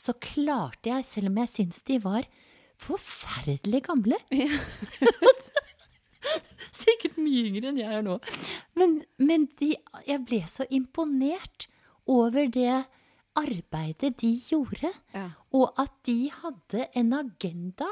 så 0.00 0.14
klarte 0.16 0.88
jeg, 0.88 1.06
selv 1.08 1.30
om 1.30 1.40
jeg 1.42 1.52
syns 1.52 1.82
de 1.88 1.98
var 2.02 2.28
forferdelig 2.80 3.82
gamle 3.90 4.16
Sikkert 6.82 7.18
mye 7.20 7.48
yngre 7.50 7.70
enn 7.70 7.80
jeg 7.80 7.98
er 7.98 8.04
nå. 8.04 8.16
Men, 8.78 9.00
men 9.20 9.46
de, 9.60 9.74
jeg 10.06 10.24
ble 10.28 10.40
så 10.48 10.66
imponert 10.72 11.68
over 12.10 12.48
det 12.52 12.84
arbeidet 13.38 14.16
de 14.20 14.32
gjorde. 14.48 14.90
Ja. 15.14 15.30
Og 15.56 15.70
at 15.80 15.92
de 16.08 16.30
hadde 16.34 16.88
en 16.98 17.12
agenda 17.16 17.88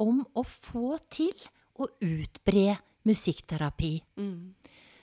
om 0.00 0.22
å 0.38 0.44
få 0.46 0.98
til 1.10 1.34
å 1.78 1.88
utbre 2.04 2.78
musikkterapi. 3.08 3.92
Mm. 4.20 4.54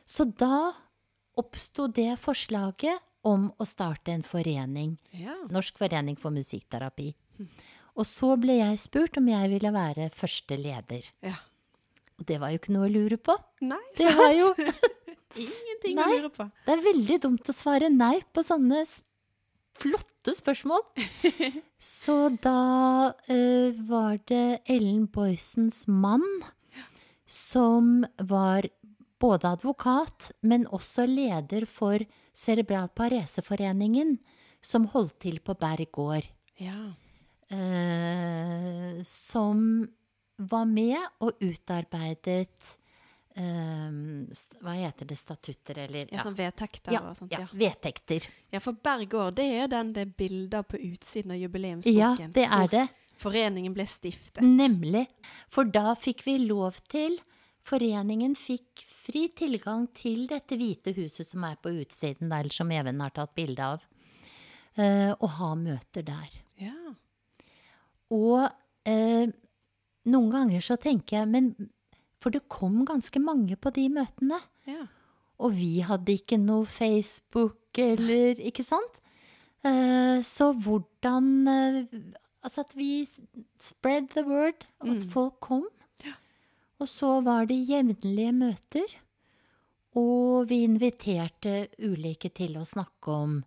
Så 0.06 0.28
da 0.38 0.72
oppsto 1.40 1.88
det 1.92 2.14
forslaget 2.22 3.04
om 3.26 3.48
å 3.58 3.66
starte 3.68 4.14
en 4.14 4.24
forening. 4.26 4.96
ja. 5.18 5.36
Norsk 5.52 5.78
forening 5.82 6.18
for 6.20 6.34
musikkterapi. 6.36 7.12
Og 7.96 8.06
så 8.08 8.34
ble 8.40 8.60
jeg 8.60 8.80
spurt 8.82 9.18
om 9.18 9.28
jeg 9.32 9.50
ville 9.54 9.72
være 9.74 10.10
første 10.14 10.58
leder. 10.60 11.08
Ja. 11.24 11.36
Og 12.20 12.26
det 12.30 12.38
var 12.40 12.52
jo 12.54 12.60
ikke 12.62 12.76
noe 12.76 12.88
å 12.88 12.92
lure 12.94 13.18
på. 13.20 13.36
Nei, 13.66 13.82
Det 13.98 14.12
var 14.16 14.32
jo 14.36 14.54
Ingenting 15.46 15.98
Nei. 15.98 16.06
å 16.08 16.16
lure 16.22 16.32
på. 16.32 16.46
Det 16.66 16.74
er 16.78 16.84
veldig 16.86 17.18
dumt 17.26 17.50
å 17.52 17.56
svare 17.56 17.90
nei 17.92 18.22
på 18.32 18.44
sånne 18.46 18.86
flotte 19.76 20.32
spørsmål. 20.38 20.84
Så 21.84 22.16
da 22.44 23.12
uh, 23.12 23.82
var 23.90 24.22
det 24.32 24.62
Ellen 24.72 25.08
Boysens 25.12 25.84
mann 25.92 26.24
som 27.28 28.06
var 28.32 28.70
både 29.20 29.48
advokat, 29.56 30.32
men 30.44 30.66
også 30.68 31.06
leder 31.08 31.66
for 31.66 32.00
Cerebral 32.36 32.90
Pareseforeningen, 32.96 34.18
som 34.62 34.88
holdt 34.92 35.20
til 35.24 35.40
på 35.40 35.54
Berg 35.60 35.88
gård. 35.94 36.26
Ja. 36.60 36.94
eh, 37.52 39.04
som 39.04 39.88
var 40.38 40.66
med 40.66 40.98
og 41.24 41.38
utarbeidet 41.40 42.78
eh, 43.38 43.92
Hva 44.64 44.74
heter 44.80 45.08
det? 45.10 45.18
Statutter, 45.20 45.78
eller 45.86 46.10
ja, 46.12 46.24
sånn 46.26 46.36
vedtekter 46.38 46.96
ja, 46.96 47.02
og 47.10 47.16
sånt. 47.20 47.32
ja, 47.36 47.44
Ja. 47.46 47.48
vedtekter. 47.54 48.28
ja, 48.52 48.60
for 48.64 48.74
Berg 48.74 49.08
gård, 49.12 49.36
det 49.40 49.46
er 49.62 49.68
den 49.72 49.94
det 49.94 50.02
er 50.08 50.14
bilder 50.18 50.64
på 50.64 50.78
utsiden 50.80 51.32
av 51.36 51.38
jubileumsboken. 51.44 51.96
Ja, 51.96 52.34
det 52.34 52.48
er 52.50 52.68
det. 52.74 52.86
Foreningen 53.18 53.74
ble 53.74 53.86
stiftet. 53.88 54.44
Nemlig. 54.44 55.06
For 55.50 55.64
da 55.64 55.94
fikk 55.96 56.26
vi 56.26 56.38
lov 56.48 56.76
til 56.92 57.20
Foreningen 57.66 58.36
fikk 58.38 58.84
fri 58.86 59.26
tilgang 59.34 59.88
til 59.98 60.28
dette 60.30 60.58
hvite 60.60 60.94
huset 60.98 61.26
som 61.28 61.44
er 61.48 61.56
på 61.62 61.72
utsiden 61.82 62.30
der, 62.30 62.50
som 62.54 62.70
Even 62.72 63.00
har 63.02 63.14
tatt 63.16 63.34
bilde 63.38 63.64
av, 63.66 63.86
eh, 64.78 65.14
og 65.18 65.30
ha 65.40 65.54
møter 65.58 66.06
der. 66.06 66.30
Ja. 66.62 66.94
Og 68.14 68.46
eh, 68.86 69.32
noen 70.06 70.30
ganger 70.32 70.62
så 70.62 70.78
tenker 70.78 71.18
jeg 71.24 71.28
Men 71.32 71.48
For 72.22 72.30
det 72.34 72.44
kom 72.50 72.84
ganske 72.86 73.20
mange 73.22 73.58
på 73.58 73.72
de 73.74 73.88
møtene. 73.90 74.40
ja. 74.70 74.86
Og 75.38 75.52
vi 75.58 75.82
hadde 75.84 76.14
ikke 76.16 76.38
noe 76.40 76.66
Facebook 76.66 77.76
eller 77.78 78.40
Ikke 78.40 78.64
sant? 78.64 79.02
Eh, 79.66 80.22
så 80.24 80.54
hvordan 80.54 81.26
eh, 81.52 81.82
Altså 82.46 82.62
at 82.62 82.72
vi 82.78 83.08
spread 83.60 84.12
the 84.14 84.22
word, 84.24 84.68
at 84.80 84.88
Mm. 84.88 85.10
folk 85.10 85.40
kom. 85.42 85.64
Og 86.82 86.90
så 86.92 87.20
var 87.26 87.48
det 87.50 87.62
jevnlige 87.70 88.34
møter. 88.36 88.96
Og 89.96 90.50
vi 90.50 90.66
inviterte 90.66 91.70
ulike 91.80 92.30
til 92.36 92.58
å 92.60 92.68
snakke 92.68 93.14
om 93.16 93.38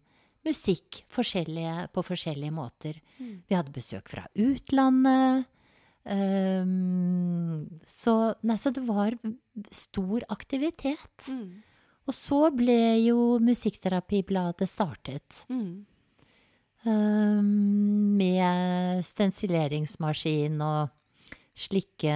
musikk 0.48 1.02
forskjellige, 1.12 1.90
på 1.92 2.04
forskjellige 2.06 2.54
måter. 2.54 2.98
Mm. 3.18 3.34
Vi 3.44 3.56
hadde 3.56 3.74
besøk 3.74 4.08
fra 4.08 4.24
utlandet. 4.32 5.48
Um, 6.08 7.80
så, 7.84 8.14
nei, 8.48 8.56
så 8.56 8.72
det 8.72 8.84
var 8.88 9.16
stor 9.74 10.24
aktivitet. 10.32 11.28
Mm. 11.28 11.60
Og 12.08 12.16
så 12.16 12.46
ble 12.56 12.80
jo 13.04 13.36
Musikkterapi-bladet 13.44 14.70
startet. 14.70 15.42
Mm. 15.52 15.84
Um, 16.88 18.16
med 18.16 19.02
stensileringsmaskin 19.04 20.62
og 20.64 20.94
slikke 21.58 22.14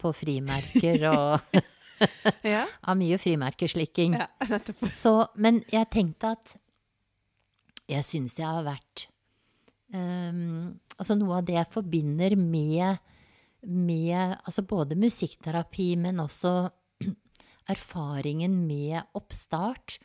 på 0.00 0.12
frimerker 0.16 1.06
og 1.12 1.60
Ja. 2.54 2.64
Av 2.80 2.96
mye 2.96 3.18
frimerkeslikking. 3.20 4.16
ja. 4.16 4.28
Så, 5.02 5.14
men 5.36 5.62
jeg 5.72 5.88
tenkte 5.92 6.34
at 6.36 6.56
jeg 7.90 8.06
syns 8.06 8.38
jeg 8.38 8.46
har 8.46 8.64
vært 8.66 9.06
um, 9.92 10.78
Altså 11.00 11.16
noe 11.18 11.40
av 11.40 11.46
det 11.48 11.56
jeg 11.56 11.72
forbinder 11.72 12.36
med, 12.36 13.00
med 13.64 14.36
altså 14.44 14.64
både 14.68 14.98
musikkterapi, 15.00 15.94
men 15.96 16.20
også 16.20 16.52
erfaringen 17.72 18.58
med 18.68 19.00
oppstart 19.16 19.96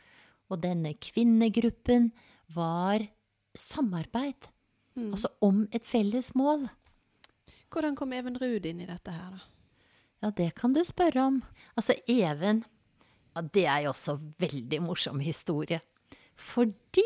og 0.48 0.62
denne 0.62 0.94
kvinnegruppen, 1.02 2.12
var 2.54 3.02
samarbeid. 3.58 4.46
Mm. 4.96 5.10
Altså 5.10 5.28
om 5.44 5.64
et 5.74 5.84
felles 5.84 6.30
mål. 6.38 6.64
Hvordan 7.76 7.92
kom 7.92 8.14
Even 8.16 8.38
Ruud 8.40 8.64
inn 8.64 8.78
i 8.80 8.88
dette 8.88 9.12
her, 9.12 9.34
da? 9.36 9.42
Ja, 10.24 10.30
det 10.32 10.54
kan 10.56 10.72
du 10.72 10.80
spørre 10.80 11.26
om. 11.28 11.42
Altså, 11.76 11.92
Even 12.08 12.62
ja, 13.36 13.42
Det 13.52 13.66
er 13.68 13.82
jo 13.84 13.90
også 13.90 14.14
veldig 14.40 14.80
morsom 14.80 15.20
historie. 15.20 15.82
Fordi 16.40 17.04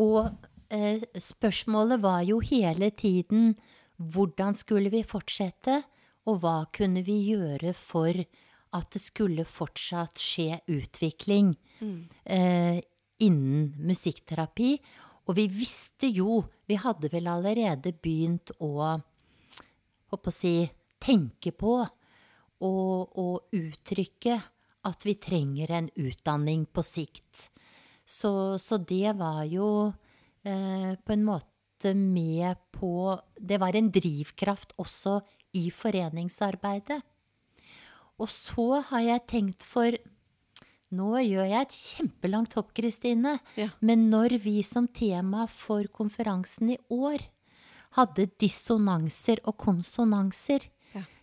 Og 0.00 0.30
eh, 0.72 1.04
spørsmålet 1.20 2.02
var 2.04 2.22
jo 2.28 2.40
hele 2.44 2.90
tiden 2.94 3.54
hvordan 3.96 4.56
skulle 4.58 4.92
vi 4.92 5.04
fortsette, 5.06 5.82
og 6.26 6.42
hva 6.42 6.66
kunne 6.74 7.04
vi 7.06 7.20
gjøre 7.30 7.72
for 7.78 8.16
at 8.76 8.92
det 8.92 9.00
skulle 9.00 9.46
fortsatt 9.46 10.18
skje 10.20 10.58
utvikling 10.74 11.52
eh, 12.24 12.80
innen 13.22 13.68
musikkterapi. 13.86 14.72
Og 15.26 15.38
vi 15.38 15.46
visste 15.50 16.10
jo, 16.10 16.42
vi 16.66 16.78
hadde 16.78 17.10
vel 17.12 17.30
allerede 17.30 17.94
begynt 17.94 18.52
å 18.58 18.98
å 20.16 20.32
si, 20.32 20.64
tenke 21.02 21.52
på 21.52 21.80
og, 22.64 23.12
å 23.16 23.28
uttrykke 23.54 24.38
at 24.86 25.06
vi 25.06 25.16
trenger 25.18 25.72
en 25.74 25.90
utdanning 25.98 26.66
på 26.70 26.84
sikt. 26.86 27.48
Så, 28.06 28.56
så 28.62 28.78
det 28.78 29.16
var 29.18 29.42
jo 29.50 29.90
eh, 30.46 30.94
på 30.94 31.16
en 31.16 31.26
måte 31.26 31.92
med 31.96 32.56
på 32.72 33.18
Det 33.36 33.58
var 33.60 33.76
en 33.76 33.90
drivkraft 33.92 34.72
også 34.80 35.18
i 35.58 35.68
foreningsarbeidet. 35.74 37.02
Og 38.16 38.30
så 38.32 38.80
har 38.88 39.02
jeg 39.04 39.26
tenkt 39.28 39.66
for 39.66 39.98
Nå 40.96 41.18
gjør 41.18 41.48
jeg 41.50 41.66
et 41.66 41.76
kjempelangt 41.76 42.54
hopp, 42.54 42.70
Kristine. 42.78 43.40
Ja. 43.58 43.72
Men 43.82 44.06
når 44.08 44.36
vi 44.44 44.60
som 44.62 44.86
tema 44.86 45.48
for 45.50 45.88
konferansen 45.90 46.70
i 46.76 46.78
år 46.94 47.24
hadde 47.96 48.28
dissonanser 48.40 49.42
og 49.48 49.56
konsonanser. 49.62 50.66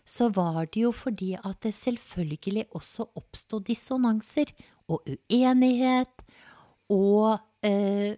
Så 0.04 0.28
var 0.36 0.66
det 0.68 0.84
jo 0.84 0.92
fordi 0.92 1.32
at 1.38 1.62
det 1.64 1.72
selvfølgelig 1.74 2.66
også 2.76 3.08
oppsto 3.16 3.60
dissonanser 3.64 4.52
og 4.92 5.06
uenighet 5.08 6.24
og 6.92 7.38
eh, 7.64 8.16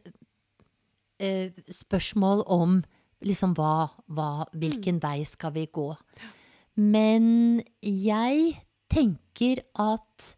eh, 1.23 1.53
spørsmål 1.71 2.43
om 2.51 2.81
liksom 3.27 3.55
hva, 3.57 3.89
hva 4.11 4.47
Hvilken 4.53 4.99
vei 5.03 5.23
skal 5.29 5.55
vi 5.55 5.67
gå? 5.73 5.89
Men 6.77 7.63
jeg 7.81 8.59
tenker 8.93 9.63
at 9.81 10.35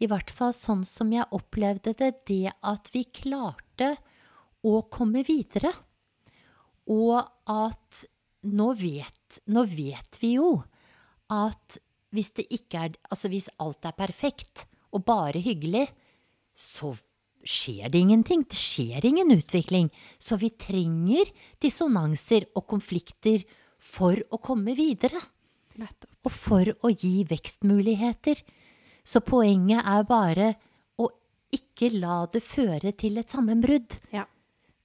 i 0.00 0.08
hvert 0.08 0.30
fall 0.32 0.52
sånn 0.56 0.84
som 0.88 1.10
jeg 1.12 1.28
opplevde 1.36 1.92
det, 1.98 2.12
det 2.28 2.52
at 2.64 2.88
vi 2.94 3.04
klarte 3.04 3.94
å 4.64 4.80
komme 4.92 5.24
videre, 5.26 5.72
og 6.90 7.18
at 7.48 8.04
nå 8.48 8.70
vet, 8.78 9.40
nå 9.52 9.64
vet 9.68 10.16
vi 10.20 10.34
jo 10.38 10.54
at 11.30 11.78
hvis 12.10 12.32
det 12.34 12.48
ikke 12.50 12.78
er 12.88 12.96
Altså 13.10 13.30
hvis 13.30 13.48
alt 13.62 13.84
er 13.86 13.94
perfekt 13.94 14.64
og 14.92 15.04
bare 15.06 15.38
hyggelig, 15.38 15.86
så 16.54 16.92
skjer 17.46 17.88
det 17.92 18.00
ingenting. 18.02 18.42
Det 18.44 18.58
skjer 18.58 19.04
ingen 19.06 19.30
utvikling. 19.36 19.88
Så 20.18 20.36
vi 20.40 20.50
trenger 20.50 21.30
dissonanser 21.62 22.48
og 22.58 22.66
konflikter 22.68 23.44
for 23.78 24.18
å 24.30 24.40
komme 24.42 24.74
videre. 24.76 25.20
Nettopp. 25.78 26.10
Og 26.26 26.34
for 26.34 26.72
å 26.84 26.90
gi 26.90 27.22
vekstmuligheter. 27.30 28.42
Så 29.06 29.22
poenget 29.24 29.86
er 29.86 30.02
bare 30.04 30.50
å 31.00 31.06
ikke 31.54 31.92
la 31.94 32.24
det 32.34 32.42
føre 32.44 32.92
til 32.92 33.16
et 33.22 33.30
sammenbrudd, 33.32 34.00
Ja. 34.12 34.26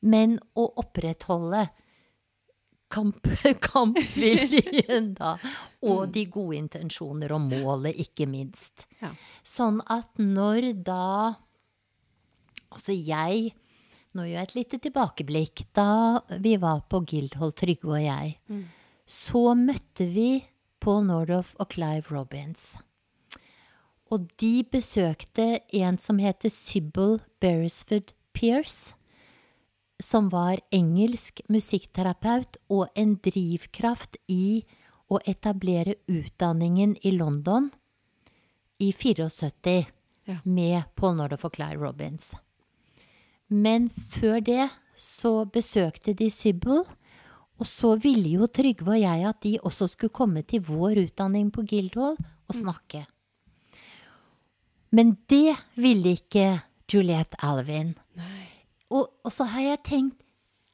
men 0.01 0.37
å 0.55 0.69
opprettholde 0.77 1.65
kamp, 2.91 3.27
kampviljen, 3.69 5.13
da. 5.17 5.35
Og 5.85 6.07
de 6.13 6.25
gode 6.31 6.59
intensjoner 6.59 7.33
og 7.35 7.47
målet, 7.49 7.97
ikke 8.05 8.27
minst. 8.29 8.87
Ja. 9.01 9.11
Sånn 9.45 9.81
at 9.91 10.11
når 10.21 10.71
da 10.85 11.07
Altså, 12.75 12.91
jeg 12.91 13.53
Nå 14.15 14.25
gjør 14.25 14.35
jeg 14.35 14.47
et 14.47 14.55
lite 14.55 14.77
tilbakeblikk. 14.83 15.61
Da 15.75 16.21
vi 16.43 16.55
var 16.59 16.81
på 16.91 17.01
Guildhall, 17.07 17.51
Trygve 17.55 17.97
og 17.97 18.03
jeg, 18.03 18.37
så 19.03 19.41
møtte 19.59 20.07
vi 20.07 20.29
Paul 20.79 21.03
Nordoff 21.09 21.51
og 21.59 21.73
Clive 21.75 22.07
Robins. 22.15 22.77
Og 24.13 24.27
de 24.39 24.63
besøkte 24.71 25.59
en 25.75 25.97
som 25.99 26.19
heter 26.23 26.51
Sybil 26.53 27.19
Beresford 27.43 28.13
Pierce, 28.31 28.95
som 30.05 30.29
var 30.29 30.61
engelsk 30.75 31.41
musikkterapeut 31.49 32.59
og 32.69 32.87
en 32.95 33.15
drivkraft 33.25 34.19
i 34.29 34.63
å 35.09 35.19
etablere 35.25 35.97
utdanningen 36.09 36.95
i 37.01 37.13
London 37.15 37.71
i 38.81 38.91
74 38.93 39.85
Ja. 40.25 40.39
med 40.43 40.83
Paul 40.95 41.15
Nordoff 41.19 41.45
og 41.45 41.53
Clive 41.53 41.77
Robins. 41.81 42.33
Men 43.49 43.89
før 43.89 44.39
det 44.41 44.69
så 44.97 45.45
besøkte 45.45 46.15
de 46.17 46.31
Sybil, 46.33 46.81
og 47.59 47.67
så 47.69 47.93
ville 48.01 48.31
jo 48.39 48.47
Trygve 48.47 48.95
og 48.95 49.01
jeg 49.03 49.27
at 49.29 49.41
de 49.45 49.59
også 49.61 49.87
skulle 49.91 50.15
komme 50.15 50.41
til 50.43 50.63
vår 50.65 50.97
utdanning 51.05 51.51
på 51.53 51.61
Guildhall 51.61 52.17
og 52.17 52.55
snakke. 52.55 53.05
Men 54.91 55.17
det 55.29 55.55
ville 55.75 56.15
ikke 56.17 56.61
Juliette 56.91 57.37
Alvin. 57.43 57.95
Og, 58.93 59.09
og 59.25 59.33
så 59.33 59.47
har 59.49 59.69
jeg 59.71 59.83
tenkt 59.87 60.23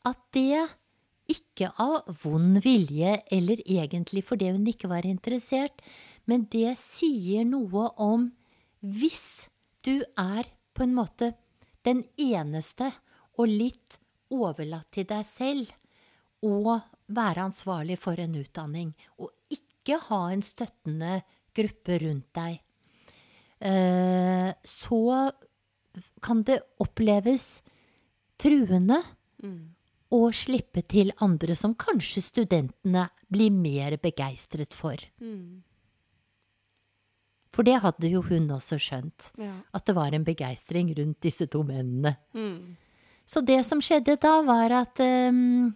at 0.08 0.20
det 0.36 0.66
ikke 1.32 1.70
av 1.80 2.10
vond 2.24 2.60
vilje 2.64 3.16
eller 3.32 3.62
egentlig 3.64 4.24
fordi 4.28 4.52
hun 4.52 4.66
ikke 4.68 4.90
var 4.92 5.08
interessert, 5.08 5.80
men 6.28 6.48
det 6.52 6.74
sier 6.80 7.46
noe 7.48 7.88
om 8.02 8.28
hvis 8.82 9.48
du 9.86 10.02
er 10.20 10.50
på 10.76 10.86
en 10.86 10.96
måte 10.98 11.32
den 11.86 12.04
eneste 12.20 12.92
og 13.40 13.50
litt 13.50 13.98
overlatt 14.32 14.90
til 14.94 15.08
deg 15.10 15.24
selv 15.28 15.72
å 16.46 16.80
være 17.12 17.46
ansvarlig 17.46 17.98
for 18.02 18.20
en 18.22 18.36
utdanning, 18.40 18.94
og 19.20 19.32
ikke 19.52 20.00
ha 20.08 20.22
en 20.32 20.44
støttende 20.46 21.20
gruppe 21.58 21.98
rundt 22.02 22.30
deg, 22.38 22.62
eh, 23.60 24.50
så 24.64 25.02
kan 26.24 26.44
det 26.48 26.62
oppleves 26.82 27.60
truende 28.42 28.98
og 30.12 30.34
slippe 30.36 30.82
til 30.92 31.14
andre 31.24 31.56
som 31.56 31.76
kanskje 31.80 32.24
studentene 32.26 33.06
blir 33.32 33.54
mer 33.56 33.96
begeistret 34.02 34.74
for. 34.76 35.00
For 37.52 37.68
det 37.68 37.78
hadde 37.84 38.10
jo 38.12 38.22
hun 38.24 38.50
også 38.56 38.78
skjønt, 38.80 39.32
Ja. 39.38 39.54
at 39.74 39.86
det 39.86 39.96
var 39.96 40.14
en 40.16 40.24
begeistring 40.28 40.92
rundt 40.98 41.20
disse 41.22 41.48
to 41.52 41.64
mennene. 41.68 42.16
Mm. 42.34 42.78
Så 43.28 43.42
det 43.46 43.62
som 43.68 43.80
skjedde 43.84 44.18
da, 44.20 44.42
var 44.48 44.72
at 44.72 45.00
um, 45.00 45.74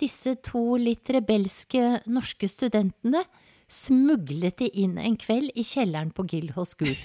disse 0.00 0.34
to 0.44 0.76
litt 0.80 1.08
rebelske 1.12 2.02
norske 2.08 2.48
studentene 2.48 3.22
smuglet 3.70 4.58
de 4.58 4.68
inn 4.82 4.96
en 4.98 5.16
kveld 5.16 5.52
i 5.54 5.62
kjelleren 5.64 6.10
på 6.12 6.24
Guildhall 6.28 6.66
School. 6.66 6.96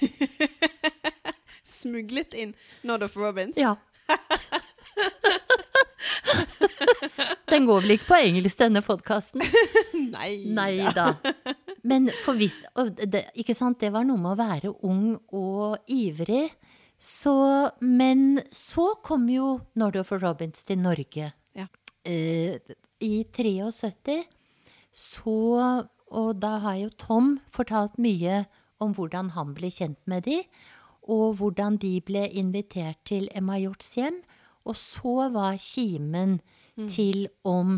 Smuglet 1.65 2.33
inn 2.33 2.55
Nordoff 2.83 3.15
Robins. 3.17 3.57
Ja. 3.57 3.75
Den 7.51 7.65
går 7.67 7.81
vel 7.83 7.91
ikke 7.95 8.09
på 8.09 8.17
engelsk, 8.19 8.57
denne 8.59 8.81
podkasten? 8.85 9.41
Nei, 10.11 10.31
Nei 10.59 10.91
da. 10.95 11.13
Men 11.85 12.09
for 12.23 12.33
hvis 12.39 12.57
det, 13.05 13.25
Ikke 13.39 13.55
sant, 13.57 13.79
det 13.81 13.91
var 13.93 14.03
noe 14.07 14.19
med 14.21 14.31
å 14.33 14.39
være 14.39 14.73
ung 14.87 15.17
og 15.35 15.77
ivrig. 15.91 16.49
Så 16.97 17.35
Men 17.81 18.41
så 18.51 18.95
kom 19.05 19.29
jo 19.29 19.59
Nordoff 19.75 20.11
og 20.15 20.23
Robins 20.23 20.63
til 20.65 20.79
Norge. 20.81 21.33
Ja. 21.55 21.67
Uh, 22.07 22.55
I 23.03 23.25
73. 23.35 24.23
Så 24.95 25.37
Og 26.05 26.35
da 26.39 26.57
har 26.63 26.75
jo 26.79 26.89
Tom 26.97 27.39
fortalt 27.51 27.97
mye 27.99 28.45
om 28.83 28.93
hvordan 28.95 29.31
han 29.35 29.53
ble 29.55 29.69
kjent 29.71 29.99
med 30.09 30.25
de, 30.27 30.41
og 31.07 31.37
hvordan 31.39 31.77
de 31.81 31.93
ble 32.05 32.25
invitert 32.27 32.99
til 33.07 33.29
Emma 33.35 33.57
Hjorts 33.61 33.93
hjem. 33.97 34.19
Og 34.65 34.75
så 34.79 35.29
var 35.33 35.57
kimen 35.61 36.39
til 36.89 37.27
om 37.47 37.77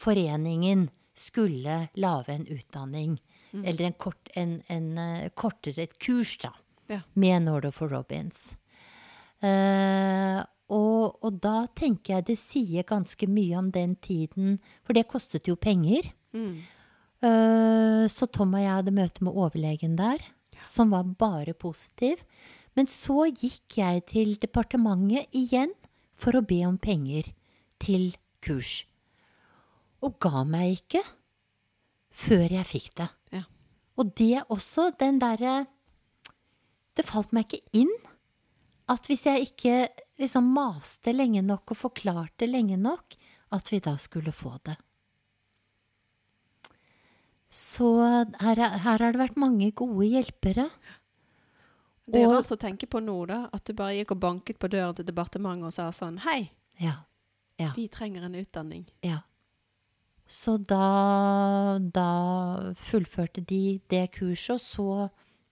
foreningen 0.00 0.88
skulle 1.14 1.88
lage 1.94 2.32
en 2.34 2.46
utdanning, 2.50 3.18
eller 3.54 3.84
en, 3.86 3.92
kort, 3.92 4.28
en, 4.34 4.56
en 4.68 4.98
eh, 4.98 5.28
kortere 5.38 5.84
et 5.84 5.98
kurs, 6.02 6.36
da, 6.42 6.50
Ja. 6.90 7.00
med 7.14 7.42
Nordoff 7.46 7.78
og 7.82 7.92
Robins. 7.92 8.56
Eh, 9.44 10.40
og, 10.74 11.18
og 11.22 11.38
da 11.44 11.66
tenker 11.76 12.16
jeg 12.16 12.26
det 12.30 12.38
sier 12.40 12.86
ganske 12.88 13.28
mye 13.30 13.58
om 13.60 13.70
den 13.70 13.94
tiden, 14.02 14.58
for 14.82 14.96
det 14.96 15.06
kostet 15.12 15.46
jo 15.46 15.54
penger. 15.60 16.10
Mm. 16.34 16.56
Eh, 17.24 18.04
så 18.10 18.26
Tom 18.32 18.56
og 18.56 18.64
jeg 18.64 18.72
hadde 18.80 18.96
møte 18.96 19.24
med 19.24 19.36
overlegen 19.36 19.94
der, 20.00 20.18
som 20.64 20.90
var 20.90 21.04
bare 21.04 21.54
positiv. 21.54 22.24
Men 22.74 22.88
så 22.90 23.28
gikk 23.30 23.76
jeg 23.78 24.06
til 24.10 24.34
departementet 24.42 25.28
igjen 25.36 25.70
for 26.24 26.38
å 26.40 26.44
be 26.48 26.62
om 26.66 26.78
penger 26.80 27.28
til 27.82 28.14
kurs. 28.44 28.84
Og 30.04 30.16
ga 30.24 30.42
meg 30.48 30.78
ikke 30.78 31.02
før 32.14 32.46
jeg 32.56 32.68
fikk 32.70 32.88
det. 33.00 33.08
Ja. 33.34 33.44
Og 34.00 34.10
det 34.18 34.42
også, 34.52 34.90
den 35.00 35.20
derre 35.22 35.66
Det 36.94 37.02
falt 37.08 37.32
meg 37.34 37.48
ikke 37.50 37.80
inn 37.80 37.90
at 38.86 39.08
hvis 39.10 39.24
jeg 39.26 39.48
ikke 39.48 39.72
liksom 40.22 40.46
maste 40.54 41.10
lenge 41.10 41.40
nok 41.42 41.72
og 41.74 41.78
forklarte 41.80 42.46
lenge 42.46 42.76
nok, 42.78 43.16
at 43.50 43.70
vi 43.72 43.80
da 43.82 43.96
skulle 43.98 44.30
få 44.30 44.52
det. 44.68 44.76
Så 47.50 47.88
her, 48.40 48.58
er- 48.58 48.78
her 48.84 48.98
har 49.02 49.12
det 49.12 49.18
vært 49.20 49.36
mange 49.40 49.72
gode 49.74 50.06
hjelpere. 50.06 50.68
Det 52.06 52.20
er 52.20 52.26
Og- 52.28 52.34
rart 52.34 52.50
å 52.52 52.58
tenke 52.60 52.86
på 52.86 53.00
nå, 53.02 53.26
da. 53.26 53.48
At 53.52 53.64
du 53.64 53.72
bare 53.72 53.94
gikk 53.96 54.10
og 54.12 54.20
banket 54.20 54.58
på 54.58 54.68
døren 54.68 54.94
til 54.94 55.04
departementet 55.06 55.64
og 55.64 55.72
sa 55.72 55.88
sånn 55.90 56.18
Hei, 56.20 56.50
Ja. 56.78 57.04
Ja. 57.58 57.72
vi 57.74 57.88
trenger 57.88 58.24
en 58.24 58.34
utdanning. 58.34 58.86
ja. 59.02 59.20
Så 60.26 60.56
da, 60.56 61.78
da 61.78 62.72
fullførte 62.74 63.44
de 63.46 63.78
det 63.88 64.12
kurset, 64.12 64.54
og 64.54 64.60
så 64.60 65.10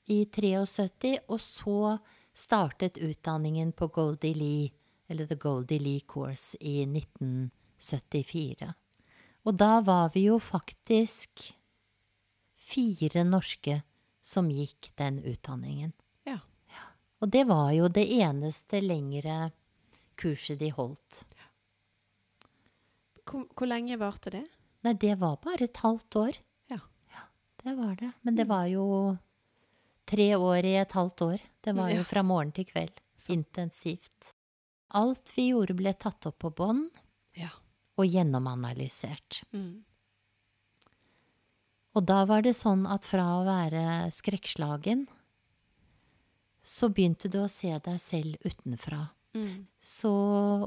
i 0.08 0.24
73, 0.24 1.18
og 1.28 1.38
så 1.38 2.00
startet 2.34 2.94
utdanningen 2.94 3.72
på 3.74 3.92
Goldie 3.92 4.34
Lee, 4.34 4.70
eller 5.10 5.26
The 5.26 5.36
Goldie 5.36 5.78
Lee 5.78 6.00
Course, 6.00 6.56
i 6.60 6.86
1974. 6.86 8.74
Og 9.44 9.56
da 9.58 9.80
var 9.82 10.08
vi 10.14 10.24
jo 10.24 10.38
faktisk 10.38 11.52
fire 12.56 13.24
norske 13.24 13.82
som 14.22 14.48
gikk 14.48 14.90
den 14.96 15.18
utdanningen. 15.22 15.92
Ja. 17.22 17.26
Og 17.26 17.30
det 17.30 17.44
var 17.46 17.68
jo 17.70 17.86
det 17.88 18.02
eneste 18.18 18.80
lengre 18.82 19.52
kurset 20.18 20.58
de 20.58 20.70
holdt. 20.74 21.20
Hvor, 23.22 23.44
hvor 23.54 23.68
lenge 23.70 23.94
varte 24.00 24.32
det? 24.34 24.42
Nei, 24.82 24.94
det 24.98 25.14
var 25.20 25.36
bare 25.42 25.68
et 25.68 25.76
halvt 25.78 26.16
år. 26.18 26.38
Ja. 26.72 26.80
Det 27.62 27.76
var 27.78 27.94
det. 28.00 28.10
Men 28.26 28.34
det 28.34 28.48
var 28.50 28.66
jo 28.66 29.16
tre 30.10 30.32
år 30.34 30.66
i 30.66 30.74
et 30.80 30.90
halvt 30.98 31.22
år. 31.28 31.44
Det 31.62 31.76
var 31.78 31.92
jo 31.94 32.02
fra 32.02 32.24
morgen 32.26 32.50
til 32.52 32.66
kveld. 32.66 32.98
Intensivt. 33.30 34.32
Alt 34.98 35.30
vi 35.36 35.52
gjorde 35.52 35.76
ble 35.78 35.94
tatt 35.94 36.26
opp 36.26 36.40
på 36.42 36.50
bånd 36.50 36.90
Ja. 37.38 37.48
og 37.96 38.04
gjennomanalysert. 38.10 39.44
Mm. 39.54 39.84
Og 41.94 42.04
da 42.08 42.24
var 42.26 42.42
det 42.42 42.56
sånn 42.58 42.82
at 42.90 43.04
fra 43.06 43.28
å 43.38 43.44
være 43.46 44.10
skrekkslagen, 44.10 45.06
så 46.62 46.88
begynte 46.88 47.28
du 47.28 47.40
å 47.42 47.50
se 47.50 47.72
deg 47.84 47.98
selv 48.00 48.36
utenfra. 48.46 49.08
Mm. 49.34 49.66
Så 49.80 50.12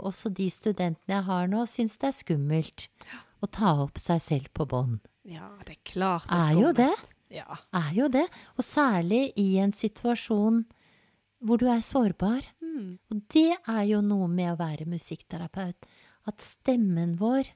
også 0.01 0.31
de 0.33 0.49
studentene 0.51 1.19
jeg 1.19 1.27
har 1.27 1.47
nå, 1.47 1.65
syns 1.69 1.97
det 2.01 2.09
er 2.09 2.17
skummelt 2.17 2.87
å 2.89 3.25
å 3.45 3.51
ta 3.51 3.73
opp 3.83 3.99
seg 4.01 4.21
selv 4.23 4.51
på 4.55 4.67
bånd. 4.69 5.01
Ja, 5.25 5.49
det 5.65 5.77
er 5.77 5.83
klart 5.87 6.27
det 6.29 6.37
Er 6.37 6.49
er 6.49 6.61
jo 6.61 6.71
skummelt. 6.71 6.77
det. 6.77 7.37
Ja. 7.39 7.57
Er 7.73 7.91
jo 7.97 8.07
det. 8.13 8.25
Og 8.57 8.63
særlig 8.65 9.21
i 9.41 9.47
en 9.61 9.73
situasjon 9.73 10.63
hvor 11.45 11.61
du 11.61 11.67
er 11.69 11.81
sårbar. 11.85 12.45
Mm. 12.61 12.97
Og 13.11 13.21
det 13.33 13.57
er 13.57 13.83
jo 13.89 14.01
noe 14.05 14.27
med 14.31 14.53
å 14.53 14.59
være 14.61 14.87
musikkterapeut. 14.89 15.87
At 16.25 16.41
stemmen 16.41 17.17
vår, 17.21 17.49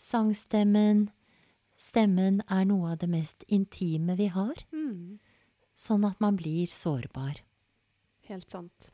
sangstemmen, 0.00 1.08
stemmen 1.76 2.42
er 2.48 2.64
noe 2.68 2.94
av 2.94 3.00
det 3.02 3.10
mest 3.12 3.44
intime 3.48 4.16
vi 4.16 4.28
har. 4.32 4.56
Mm. 4.72 5.18
Sånn 5.76 6.06
at 6.08 6.20
man 6.24 6.38
blir 6.40 6.68
sårbar. 6.72 7.42
Helt 8.28 8.50
sant. 8.50 8.90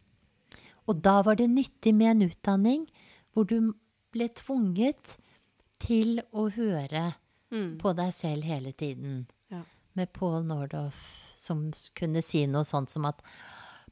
Og 0.88 0.98
da 1.02 1.20
var 1.22 1.36
det 1.38 1.48
nyttig 1.50 1.92
med 1.94 2.10
en 2.16 2.26
utdanning 2.30 2.86
hvor 3.32 3.46
du 3.48 3.72
ble 4.12 4.26
tvunget 4.28 5.16
til 5.82 6.20
å 6.32 6.48
høre 6.52 7.12
Mm. 7.52 7.74
på 7.78 7.90
deg 7.92 8.12
selv 8.16 8.42
hele 8.48 8.70
tiden. 8.72 9.26
Ja. 9.52 9.58
Med 9.94 10.12
Paul 10.16 10.42
Nordoff 10.48 11.02
som 11.36 11.66
kunne 11.94 12.22
si 12.24 12.46
noe 12.46 12.64
sånt 12.64 12.88
som 12.90 13.04
at 13.04 13.20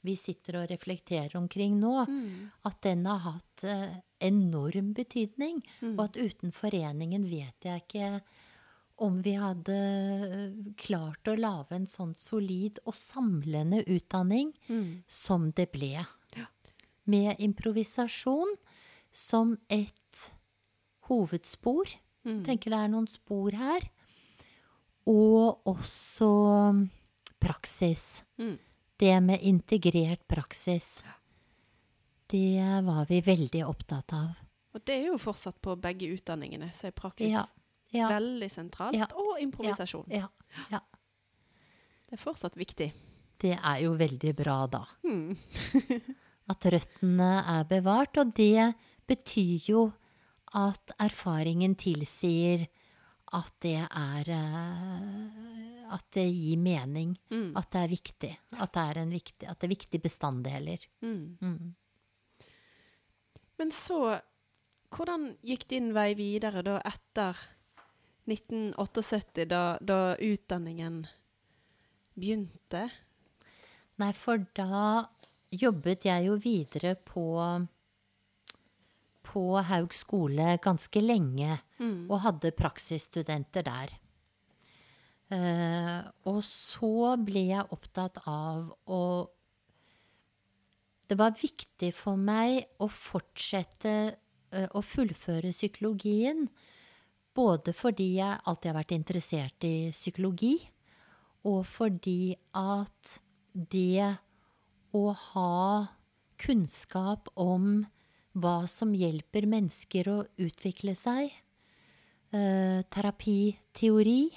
vi 0.02 0.14
sitter 0.16 0.56
og 0.62 0.70
reflekterer 0.70 1.36
omkring 1.36 1.74
nå. 1.80 2.06
Mm. 2.08 2.50
At 2.64 2.80
den 2.86 3.04
har 3.06 3.18
hatt 3.26 3.64
eh, 3.68 3.98
enorm 4.24 4.94
betydning. 4.96 5.60
Mm. 5.82 5.98
Og 5.98 6.04
at 6.08 6.16
uten 6.16 6.52
foreningen 6.56 7.26
vet 7.28 7.68
jeg 7.68 7.84
ikke 7.84 8.20
om 9.00 9.20
vi 9.24 9.32
hadde 9.40 9.76
eh, 9.76 10.56
klart 10.80 11.28
å 11.28 11.36
lage 11.36 11.76
en 11.76 11.86
sånn 11.88 12.14
solid 12.20 12.80
og 12.86 12.96
samlende 12.96 13.82
utdanning 13.88 14.52
Mm. 14.68 15.02
som 15.08 15.50
det 15.56 15.70
ble. 15.72 16.06
Ja. 16.36 16.46
Med 17.04 17.40
improvisasjon 17.40 18.56
som 19.12 19.58
et 19.68 20.30
hovedspor. 21.08 21.88
Mm. 22.26 22.42
Tenker 22.46 22.74
det 22.74 22.80
er 22.84 22.92
noen 22.92 23.08
spor 23.10 23.54
her. 23.56 23.86
Og 25.08 25.68
også 25.70 26.28
mm, 26.76 26.82
praksis. 27.40 28.22
Mm. 28.40 28.58
Det 29.00 29.16
med 29.24 29.46
integrert 29.48 30.26
praksis. 30.28 31.00
Det 32.30 32.60
var 32.86 33.08
vi 33.08 33.22
veldig 33.24 33.64
opptatt 33.66 34.12
av. 34.14 34.36
Og 34.76 34.84
det 34.86 35.00
er 35.00 35.08
jo 35.08 35.16
fortsatt 35.18 35.56
på 35.62 35.74
begge 35.80 36.12
utdanningene, 36.14 36.68
så 36.76 36.90
er 36.90 36.96
praksis 36.96 37.32
Ja. 37.32 37.46
Ja, 37.90 38.06
veldig 38.06 38.46
sentralt. 38.50 38.94
Ja. 38.94 39.08
Og 39.18 39.40
improvisasjon. 39.42 40.04
ja, 40.14 40.28
ja. 40.70 40.78
Det 42.06 42.14
er 42.14 42.20
fortsatt 42.22 42.54
viktig. 42.58 42.92
Det 43.40 43.56
er 43.56 43.78
jo 43.82 43.96
veldig 43.98 44.30
bra, 44.38 44.66
da. 44.70 44.84
Mm. 45.06 45.34
At 46.52 46.66
røttene 46.74 47.30
er 47.56 47.66
bevart. 47.70 48.18
Og 48.22 48.32
det 48.36 48.72
betyr 49.10 49.68
jo 49.70 49.84
at 50.58 50.94
erfaringen 50.98 51.76
tilsier 51.78 52.66
at 53.36 53.52
det 53.62 53.78
er 53.78 54.30
eh, 54.34 55.90
At 55.94 56.06
det 56.14 56.26
gir 56.26 56.58
mening. 56.58 57.16
Mm. 57.30 57.52
At 57.58 57.70
det 57.70 57.80
er 57.80 57.90
viktig. 57.90 58.30
At 58.58 58.72
det 58.74 58.82
er, 58.82 58.98
en 59.02 59.14
viktig, 59.14 59.46
at 59.46 59.58
det 59.58 59.66
er 59.66 59.72
viktige 59.74 60.02
bestanddeler. 60.02 60.86
Mm. 61.02 61.38
Mm. 61.40 61.74
Men 63.58 63.72
så 63.74 64.20
Hvordan 64.90 65.36
gikk 65.46 65.68
din 65.70 65.92
vei 65.94 66.16
videre 66.18 66.64
da 66.66 66.80
etter 66.82 67.38
1978, 68.26 69.44
da, 69.46 69.78
da 69.78 70.16
utdanningen 70.18 71.04
begynte? 72.18 72.88
Nei, 74.02 74.10
for 74.18 74.42
da 74.58 75.06
jobbet 75.54 76.08
jeg 76.08 76.26
jo 76.26 76.34
videre 76.42 76.96
på 76.98 77.22
på 79.30 79.44
Haug 79.70 79.94
skole 79.94 80.56
ganske 80.62 81.00
lenge, 81.02 81.60
Mm. 81.80 82.10
og 82.10 82.20
hadde 82.26 82.50
praksisstudenter 82.52 83.64
der. 83.64 83.92
Uh, 85.30 86.02
og 86.26 86.40
så 86.42 87.14
ble 87.22 87.44
jeg 87.52 87.68
opptatt 87.70 88.18
av 88.26 88.72
å 88.90 89.28
Det 91.10 91.18
var 91.18 91.34
viktig 91.34 91.88
for 91.94 92.14
meg 92.14 92.68
å 92.78 92.86
fortsette 92.86 93.94
uh, 94.54 94.68
å 94.74 94.82
fullføre 94.82 95.50
psykologien. 95.50 96.44
Både 97.34 97.72
fordi 97.74 98.12
jeg 98.18 98.38
alltid 98.44 98.70
har 98.70 98.78
vært 98.78 98.94
interessert 98.94 99.66
i 99.66 99.90
psykologi, 99.90 100.56
og 101.46 101.64
fordi 101.66 102.36
at 102.54 103.16
det 103.54 104.06
å 104.94 105.04
ha 105.14 105.86
kunnskap 106.38 107.30
om 107.34 107.86
hva 108.38 108.66
som 108.70 108.92
hjelper 108.94 109.46
mennesker 109.50 110.10
å 110.10 110.18
utvikle 110.38 110.94
seg, 110.98 111.32
eh, 112.32 112.82
terapiteori 112.90 114.30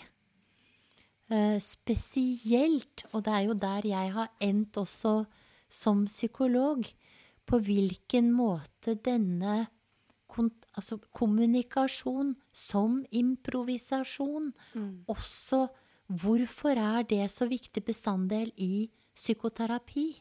eh, 1.29 1.59
Spesielt, 1.59 3.05
og 3.13 3.23
det 3.25 3.33
er 3.33 3.45
jo 3.47 3.53
der 3.53 3.87
jeg 3.87 4.13
har 4.13 4.33
endt 4.41 4.77
også 4.81 5.25
som 5.69 6.05
psykolog, 6.05 6.85
på 7.43 7.59
hvilken 7.59 8.31
måte 8.31 8.95
denne 8.95 9.67
altså 10.73 10.97
kommunikasjon 11.13 12.31
som 12.55 13.03
improvisasjon 13.11 14.53
Mm. 14.73 15.03
også 15.05 15.67
Hvorfor 16.11 16.77
er 16.77 17.05
det 17.07 17.31
så 17.31 17.47
viktig 17.47 17.83
bestanddel 17.85 18.51
i 18.59 18.89
psykoterapi? 19.15 20.19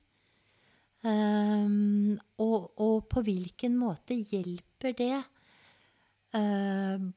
Ehm, 1.03 2.19
og, 2.39 2.73
og 2.79 3.09
på 3.11 3.23
hvilken 3.27 3.75
måte 3.79 4.15
hjelper 4.15 4.95
det? 4.99 5.17
Uh, 6.33 7.11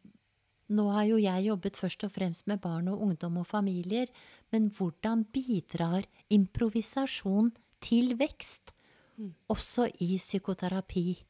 nå 0.76 0.86
har 0.92 1.06
jo 1.08 1.20
jeg 1.22 1.46
jobbet 1.46 1.78
først 1.80 2.04
og 2.08 2.12
fremst 2.16 2.48
med 2.50 2.60
barn 2.64 2.90
og 2.92 3.04
ungdom 3.06 3.38
og 3.44 3.48
familier, 3.48 4.10
men 4.52 4.68
hvordan 4.74 5.24
bidrar 5.32 6.08
improvisasjon 6.34 7.54
til 7.82 8.18
vekst, 8.20 8.72
Mm. 9.16 9.32
også 9.48 9.86
i 10.04 10.18
psykoterapi? 10.18 11.24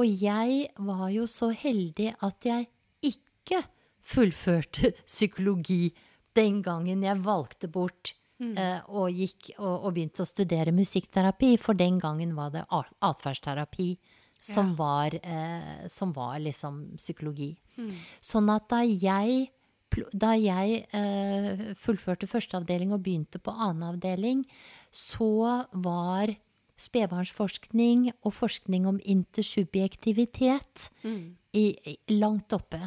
Og 0.00 0.22
jeg 0.22 0.68
var 0.78 1.10
jo 1.12 1.26
så 1.26 1.50
heldig 1.52 2.14
at 2.24 2.46
jeg 2.46 2.68
ikke 3.04 3.62
fullførte 4.00 4.92
psykologi 5.06 5.94
den 6.36 6.62
gangen 6.62 7.02
jeg 7.04 7.24
valgte 7.24 7.68
bort 7.68 8.14
eh, 8.40 8.80
og, 8.88 9.10
gikk, 9.10 9.52
og, 9.58 9.86
og 9.86 9.94
begynte 9.96 10.24
å 10.24 10.28
studere 10.28 10.74
musikkterapi, 10.76 11.56
for 11.62 11.78
den 11.78 12.00
gangen 12.02 12.34
var 12.36 12.52
det 12.54 12.66
atferdsterapi 12.70 13.90
som, 14.40 14.74
var, 14.76 15.14
eh, 15.22 15.86
som 15.88 16.12
var 16.16 16.38
liksom 16.44 16.96
psykologi. 17.00 17.54
Sånn 18.24 18.50
at 18.52 18.68
da 18.72 18.82
jeg, 18.84 19.48
da 20.12 20.34
jeg 20.38 20.82
eh, 20.96 21.64
fullførte 21.80 22.28
førsteavdeling 22.30 22.94
og 22.94 23.02
begynte 23.04 23.40
på 23.42 23.54
annen 23.54 23.88
avdeling, 23.90 24.44
så 24.92 25.64
var 25.72 26.34
spedbarnsforskning 26.76 28.10
og 28.20 28.34
forskning 28.36 28.86
om 28.88 29.00
intersubjektivitet 29.00 30.90
i, 31.56 31.72
i, 31.72 31.96
langt 32.12 32.52
oppe. 32.52 32.82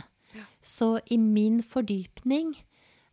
Så 0.61 0.99
i 1.09 1.17
min 1.17 1.63
fordypning 1.65 2.53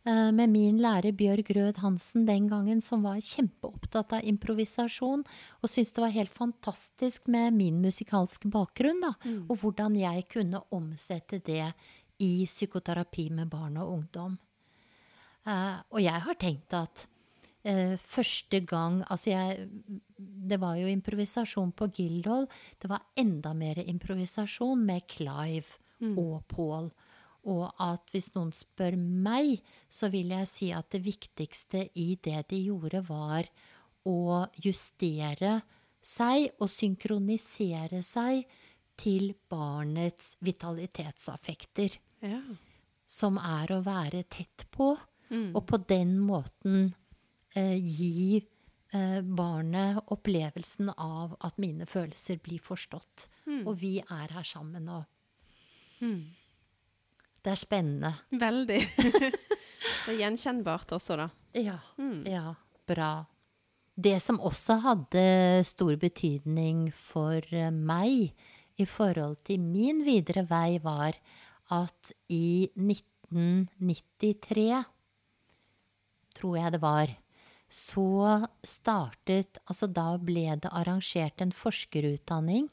med 0.07 0.51
min 0.53 0.77
lærer 0.79 1.11
Bjørg 1.17 1.49
Rød 1.51 1.81
Hansen 1.83 2.23
den 2.27 2.45
gangen, 2.47 2.79
som 2.81 3.01
var 3.03 3.19
kjempeopptatt 3.19 4.13
av 4.15 4.27
improvisasjon, 4.29 5.25
og 5.59 5.67
syntes 5.67 5.91
det 5.97 6.03
var 6.05 6.13
helt 6.15 6.31
fantastisk 6.31 7.27
med 7.27 7.57
min 7.57 7.81
musikalske 7.83 8.47
bakgrunn, 8.53 9.03
da, 9.03 9.11
og 9.49 9.59
hvordan 9.59 9.97
jeg 9.99 10.23
kunne 10.31 10.63
omsette 10.71 11.41
det 11.43 11.73
i 12.23 12.45
psykoterapi 12.45 13.29
med 13.35 13.49
barn 13.51 13.77
og 13.81 13.93
ungdom. 13.99 14.37
Uh, 15.47 15.79
og 15.95 16.01
jeg 16.03 16.23
har 16.25 16.39
tenkt 16.41 16.73
at 16.75 17.05
uh, 17.63 17.95
første 18.03 18.59
gang 18.67 18.99
Altså, 19.07 19.29
jeg 19.29 19.69
Det 20.17 20.59
var 20.59 20.75
jo 20.75 20.87
improvisasjon 20.91 21.71
på 21.71 21.87
Gildhall. 21.95 22.47
Det 22.81 22.89
var 22.89 23.05
enda 23.15 23.53
mer 23.53 23.79
improvisasjon 23.79 24.83
med 24.85 25.07
Clive 25.07 25.79
og 26.19 26.43
Paul. 26.47 26.91
Og 27.47 27.69
at 27.79 28.03
hvis 28.11 28.33
noen 28.35 28.51
spør 28.51 28.97
meg, 28.99 29.61
så 29.89 30.09
vil 30.11 30.33
jeg 30.35 30.47
si 30.51 30.71
at 30.75 30.89
det 30.91 31.03
viktigste 31.05 31.85
i 31.95 32.17
det 32.23 32.41
de 32.51 32.59
gjorde, 32.65 33.01
var 33.07 33.47
å 34.07 34.45
justere 34.63 35.61
seg 36.03 36.49
og 36.59 36.69
synkronisere 36.71 38.01
seg 38.03 38.43
til 38.97 39.33
barnets 39.51 40.35
vitalitetsaffekter 40.43 41.97
Ja. 42.25 42.41
som 43.05 43.37
er 43.37 43.71
å 43.71 43.81
være 43.85 44.23
tett 44.23 44.65
på, 44.71 44.97
og 45.55 45.65
på 45.67 45.77
den 45.87 46.17
måten 46.19 46.93
eh, 47.55 47.75
gi 47.77 48.37
eh, 48.93 49.21
barnet 49.21 49.99
opplevelsen 50.11 50.89
av 50.97 51.35
at 51.43 51.57
mine 51.59 51.85
følelser 51.85 52.39
blir 52.43 52.59
forstått. 52.63 53.27
Og 53.67 53.77
vi 53.79 53.99
er 53.99 54.31
her 54.33 54.43
sammen, 54.43 54.87
og 54.89 55.05
det 57.47 57.53
er 57.53 57.59
spennende. 57.61 58.09
Veldig. 58.35 58.81
og 60.09 60.17
gjenkjennbart 60.19 60.89
også, 60.97 61.15
da. 61.15 61.29
Ja, 61.55 61.77
ja, 62.27 62.55
bra. 62.89 63.11
Det 63.95 64.19
som 64.21 64.41
også 64.43 64.75
hadde 64.83 65.63
stor 65.65 65.95
betydning 66.01 66.91
for 66.91 67.39
eh, 67.55 67.71
meg 67.71 68.33
i 68.77 68.85
forhold 68.85 69.37
til 69.47 69.59
min 69.63 70.03
videre 70.05 70.43
vei, 70.49 70.79
var 70.83 71.13
at 71.73 72.11
i 72.29 72.69
1993, 72.75 74.83
tror 76.37 76.57
jeg 76.59 76.71
det 76.75 76.81
var, 76.83 77.07
så 77.67 78.47
startet 78.63 79.57
Altså 79.67 79.87
da 79.91 80.17
ble 80.19 80.55
det 80.61 80.69
arrangert 80.71 81.41
en 81.43 81.51
forskerutdanning, 81.51 82.69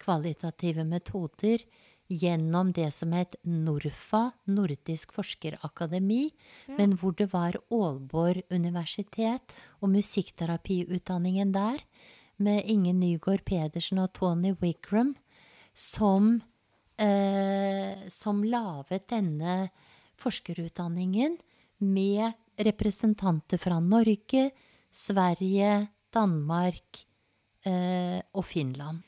kvalitative 0.00 0.84
metoder, 0.88 1.58
gjennom 2.12 2.72
det 2.76 2.90
som 2.94 3.12
het 3.16 3.34
NORFA, 3.48 4.30
Nordisk 4.52 5.14
forskerakademi, 5.16 6.30
men 6.76 6.96
hvor 7.00 7.16
det 7.16 7.30
var 7.32 7.58
Aalborg 7.72 8.44
universitet 8.52 9.54
og 9.80 9.92
musikkterapiutdanningen 9.94 11.52
der, 11.54 11.80
med 12.42 12.66
Inge 12.66 12.92
Nygaard 12.96 13.44
Pedersen 13.46 14.00
og 14.02 14.12
Tony 14.16 14.54
Wigram, 14.60 15.14
som, 15.74 16.42
eh, 16.98 18.08
som 18.08 18.42
laget 18.42 19.08
denne 19.08 19.70
forskerutdanningen 20.18 21.38
med 21.78 22.32
representanter 22.58 23.58
fra 23.58 23.80
Norge, 23.80 24.50
Sverige, 24.92 25.88
Danmark 26.12 27.06
eh, 27.64 28.20
og 28.34 28.44
Finland. 28.44 29.02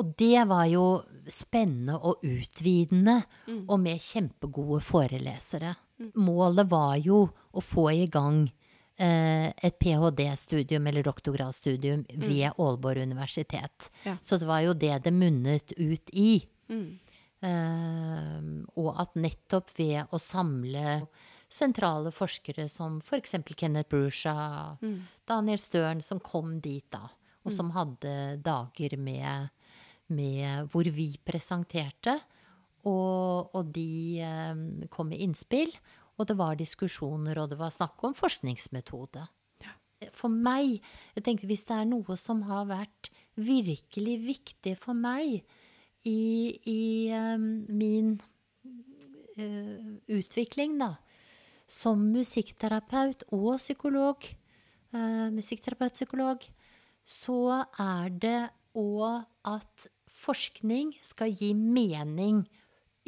Og 0.00 0.14
det 0.18 0.46
var 0.48 0.64
jo 0.70 0.84
spennende 1.28 1.98
og 2.00 2.24
utvidende, 2.24 3.20
og 3.68 3.76
med 3.82 4.00
kjempegode 4.00 4.80
forelesere. 4.84 5.74
Målet 6.16 6.70
var 6.70 6.96
jo 7.04 7.26
å 7.28 7.60
få 7.60 7.90
i 7.92 8.06
gang 8.08 8.46
eh, 8.96 9.50
et 9.52 9.76
ph.d.-studium 9.82 10.88
eller 10.88 11.04
doktorgradsstudium 11.04 12.06
ved 12.24 12.54
Aalborg 12.54 13.04
universitet. 13.04 13.90
Ja. 14.06 14.16
Så 14.24 14.40
det 14.40 14.48
var 14.48 14.64
jo 14.64 14.72
det 14.72 14.94
det 15.04 15.12
munnet 15.12 15.74
ut 15.76 16.14
i. 16.16 16.40
Mm. 16.72 16.88
Eh, 17.40 18.40
og 18.80 18.90
at 19.00 19.20
nettopp 19.20 19.76
ved 19.76 20.08
å 20.12 20.20
samle 20.20 21.02
sentrale 21.50 22.12
forskere 22.14 22.68
som 22.70 23.00
f.eks. 23.02 23.36
Kenneth 23.56 23.90
Brusha, 23.90 24.34
Daniel 25.26 25.58
Støren, 25.58 26.02
som 26.02 26.20
kom 26.22 26.60
dit 26.62 26.86
da, 26.94 27.08
og 27.42 27.52
som 27.52 27.72
hadde 27.74 28.38
dager 28.44 28.94
med, 29.00 29.50
med 30.14 30.70
hvor 30.72 30.88
vi 30.94 31.12
presenterte, 31.24 32.18
og, 32.88 33.50
og 33.56 33.72
de 33.74 34.20
eh, 34.24 34.62
kom 34.92 35.10
med 35.12 35.20
innspill, 35.20 35.72
og 36.20 36.28
det 36.28 36.36
var 36.36 36.56
diskusjoner, 36.60 37.38
og 37.40 37.50
det 37.52 37.58
var 37.60 37.72
snakk 37.72 38.02
om 38.04 38.16
forskningsmetode. 38.16 39.26
For 40.16 40.32
meg, 40.32 40.78
jeg 41.12 41.24
tenkte 41.26 41.48
hvis 41.48 41.66
det 41.68 41.76
er 41.76 41.88
noe 41.88 42.16
som 42.16 42.40
har 42.48 42.68
vært 42.70 43.10
virkelig 43.36 44.16
viktig 44.24 44.72
for 44.80 44.96
meg 44.96 45.42
i, 46.08 46.20
i 46.64 46.82
eh, 47.12 47.36
min 47.36 48.14
eh, 49.36 49.90
utvikling, 50.16 50.78
da, 50.80 50.94
som 51.70 52.02
musikkterapeut 52.14 53.26
og 53.36 53.58
psykolog, 53.60 54.24
eh, 54.94 55.28
musikkterapeut-psykolog, 55.36 56.48
så 57.04 57.40
er 57.80 58.16
det 58.22 58.40
og 58.78 59.22
at 59.48 59.88
forskning 60.10 60.98
skal 61.04 61.30
gi 61.32 61.54
mening 61.54 62.48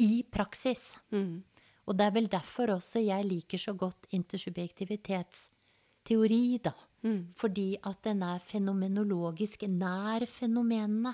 i 0.01 0.23
praksis. 0.31 0.97
Mm. 1.11 1.43
Og 1.83 1.97
det 1.99 2.05
er 2.05 2.11
vel 2.15 2.29
derfor 2.31 2.69
også 2.77 2.99
jeg 3.03 3.25
liker 3.27 3.57
så 3.59 3.73
godt 3.75 4.07
intersubjektivitetsteori, 4.15 6.57
da. 6.63 6.71
Fordi 7.35 7.77
at 7.83 8.03
den 8.07 8.23
er 8.23 8.39
fenomenologisk 8.39 9.61
nær 9.67 10.25
fenomenene. 10.25 11.13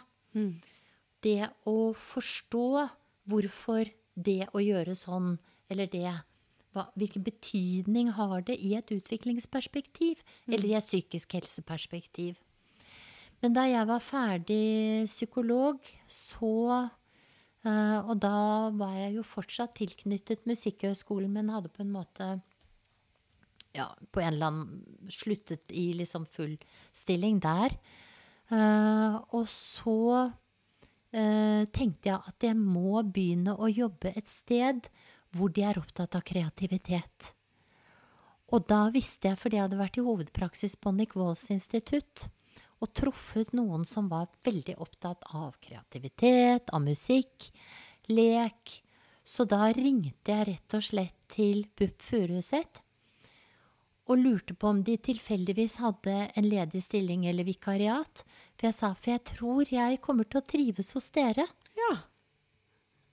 Det 1.23 1.49
å 1.65 1.93
forstå 1.97 2.87
hvorfor 3.29 3.85
det 4.15 4.47
å 4.53 4.59
gjøre 4.61 4.95
sånn, 4.95 5.39
eller 5.69 5.87
det 5.89 6.13
hva, 6.73 6.85
Hvilken 6.95 7.23
betydning 7.25 8.11
har 8.13 8.41
det 8.45 8.57
i 8.61 8.75
et 8.77 8.91
utviklingsperspektiv, 8.93 10.21
eller 10.47 10.65
i 10.69 10.73
et 10.77 10.85
psykisk 10.85 11.33
helseperspektiv? 11.33 12.35
Men 13.39 13.55
da 13.55 13.65
jeg 13.69 13.87
var 13.87 14.03
ferdig 14.03 15.05
psykolog, 15.07 15.79
så 16.11 16.55
eh, 17.63 17.99
Og 18.03 18.15
da 18.19 18.69
var 18.75 18.97
jeg 18.97 19.15
jo 19.19 19.23
fortsatt 19.27 19.77
tilknyttet 19.79 20.47
Musikkhøgskolen, 20.49 21.31
men 21.31 21.53
hadde 21.53 21.71
på 21.71 21.85
en 21.85 21.93
måte 21.95 22.29
ja, 23.75 23.87
på 24.11 24.21
en 24.21 24.33
eller 24.33 24.51
annen 24.51 25.09
sluttet 25.13 25.71
i 25.71 25.91
liksom 25.93 26.25
full 26.25 26.55
stilling 26.95 27.39
der. 27.43 27.75
Eh, 28.49 29.17
og 29.37 29.45
så 29.51 29.99
eh, 31.13 31.63
tenkte 31.69 32.09
jeg 32.09 32.17
at 32.17 32.47
jeg 32.49 32.57
må 32.57 33.03
begynne 33.05 33.55
å 33.55 33.69
jobbe 33.69 34.13
et 34.17 34.29
sted 34.29 34.89
hvor 35.37 35.53
de 35.53 35.65
er 35.69 35.77
opptatt 35.77 36.17
av 36.17 36.25
kreativitet. 36.25 37.33
Og 38.49 38.65
da 38.65 38.87
visste 38.93 39.29
jeg, 39.29 39.37
fordi 39.37 39.59
jeg 39.59 39.67
hadde 39.67 39.81
vært 39.81 39.99
i 40.01 40.05
hovedpraksis 40.05 40.73
på 40.81 40.93
Nick 40.97 41.13
Walls 41.19 41.45
institutt, 41.53 42.25
og 42.79 42.91
truffet 42.95 43.51
noen 43.57 43.85
som 43.87 44.07
var 44.11 44.29
veldig 44.45 44.77
opptatt 44.79 45.25
av 45.35 45.57
kreativitet, 45.63 46.71
av 46.71 46.83
musikk, 46.83 47.49
lek. 48.07 48.77
Så 49.23 49.45
da 49.45 49.67
ringte 49.75 50.33
jeg 50.33 50.47
rett 50.53 50.77
og 50.77 50.85
slett 50.85 51.17
til 51.29 51.65
BUP 51.77 52.01
Furuset 52.01 52.83
og 54.09 54.17
lurte 54.17 54.55
på 54.57 54.71
om 54.71 54.79
de 54.85 54.95
tilfeldigvis 54.97 55.77
hadde 55.83 56.15
en 56.33 56.47
ledig 56.49 56.81
stilling 56.81 57.27
eller 57.29 57.45
vikariat. 57.45 58.23
For 58.57 58.69
jeg 58.69 58.77
sa 58.77 58.93
for 58.95 59.13
jeg 59.13 59.25
tror 59.35 59.69
jeg 59.69 59.99
kommer 60.01 60.25
til 60.25 60.41
å 60.41 60.47
trives 60.47 60.95
hos 60.97 61.11
dere. 61.13 61.45
Ja. 61.77 61.91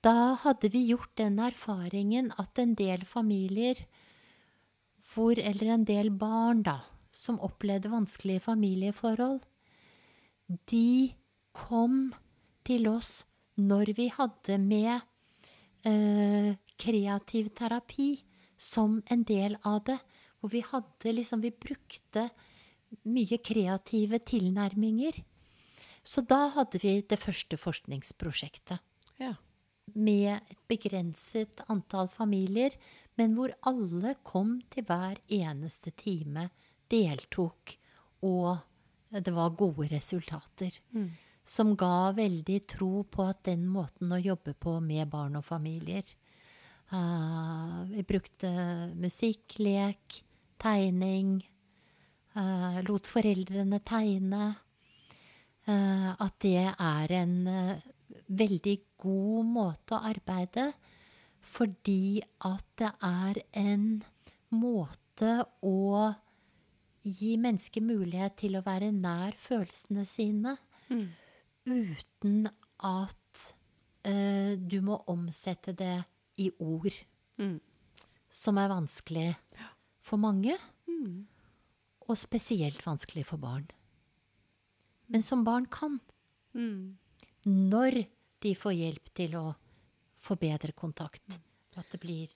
Da 0.00 0.14
hadde 0.40 0.70
vi 0.72 0.88
gjort 0.88 1.12
den 1.20 1.36
erfaringen 1.44 2.32
at 2.40 2.56
en 2.62 2.72
del 2.78 3.04
familier 3.04 3.76
hvor, 5.12 5.36
eller 5.36 5.74
en 5.74 5.84
del 5.84 6.08
barn, 6.16 6.64
da, 6.64 6.80
som 7.20 7.40
opplevde 7.44 7.92
vanskelige 7.92 8.40
familieforhold, 8.48 9.42
de 10.70 11.12
kom 11.56 12.14
til 12.66 12.88
oss 12.90 13.24
når 13.60 13.92
vi 13.98 14.08
hadde 14.14 14.56
med 14.62 15.02
eh, 15.86 16.54
kreativ 16.80 17.50
terapi 17.58 18.14
som 18.60 19.00
en 19.12 19.24
del 19.28 19.58
av 19.68 19.82
det. 19.88 19.98
Hvor 20.40 20.52
vi 20.54 20.62
hadde 20.64 21.12
liksom 21.12 21.42
Vi 21.44 21.50
brukte 21.52 22.30
mye 23.04 23.38
kreative 23.44 24.18
tilnærminger. 24.26 25.20
Så 26.02 26.24
da 26.24 26.48
hadde 26.56 26.80
vi 26.82 27.00
det 27.02 27.20
første 27.20 27.58
forskningsprosjektet 27.60 28.80
Ja. 29.20 29.34
med 29.94 30.40
et 30.50 30.58
begrenset 30.68 31.60
antall 31.68 32.08
familier, 32.08 32.72
men 33.18 33.34
hvor 33.36 33.52
alle 33.68 34.14
kom 34.24 34.62
til 34.70 34.84
hver 34.88 35.18
eneste 35.28 35.92
time, 35.92 36.48
deltok, 36.90 37.76
og 38.26 38.56
det 39.10 39.32
var 39.34 39.56
gode 39.58 39.88
resultater. 39.90 40.74
Som 41.44 41.74
ga 41.76 42.12
veldig 42.14 42.58
tro 42.68 43.04
på 43.10 43.24
at 43.26 43.44
den 43.48 43.66
måten 43.66 44.12
å 44.12 44.20
jobbe 44.20 44.54
på 44.54 44.76
med 44.84 45.08
barn 45.10 45.38
og 45.40 45.44
familier 45.44 46.04
uh, 46.92 47.80
Vi 47.88 48.04
brukte 48.06 48.50
musikk, 48.94 49.56
lek, 49.58 50.20
tegning. 50.60 51.40
Uh, 52.36 52.78
lot 52.86 53.08
foreldrene 53.10 53.80
tegne. 53.82 54.52
Uh, 55.66 56.12
at 56.22 56.38
det 56.44 56.68
er 56.70 57.16
en 57.18 57.34
veldig 58.30 58.76
god 59.00 59.50
måte 59.50 59.96
å 59.96 60.04
arbeide 60.10 60.70
fordi 61.50 62.20
at 62.46 62.66
det 62.78 62.90
er 63.06 63.40
en 63.56 63.84
måte 64.54 65.32
å 65.64 66.10
gi 67.02 67.36
mennesker 67.40 67.80
mulighet 67.82 68.36
til 68.36 68.56
å 68.58 68.64
være 68.64 68.90
nær 68.92 69.32
følelsene 69.40 70.04
sine 70.06 70.56
uten 71.66 72.48
at 72.80 73.54
uh, 74.06 74.52
du 74.56 74.80
må 74.82 75.00
omsette 75.08 75.72
det 75.76 76.04
i 76.38 76.50
ord, 76.58 76.92
Mm. 77.38 77.58
som 78.30 78.58
er 78.58 78.68
vanskelig 78.68 79.36
for 80.00 80.18
mange, 80.18 80.56
Mm. 80.86 81.26
og 82.08 82.16
spesielt 82.18 82.82
vanskelig 82.84 83.24
for 83.26 83.38
barn. 83.38 83.68
Men 85.08 85.22
som 85.22 85.44
barn 85.44 85.66
kan, 85.66 86.00
Mm. 86.54 86.96
når 87.46 88.06
de 88.40 88.54
får 88.54 88.72
hjelp 88.76 89.14
til 89.14 89.30
å 89.36 89.56
få 90.20 90.36
bedre 90.38 90.72
kontakt, 90.72 91.38
og 91.72 91.78
at 91.78 91.90
det 91.92 92.00
blir 92.00 92.28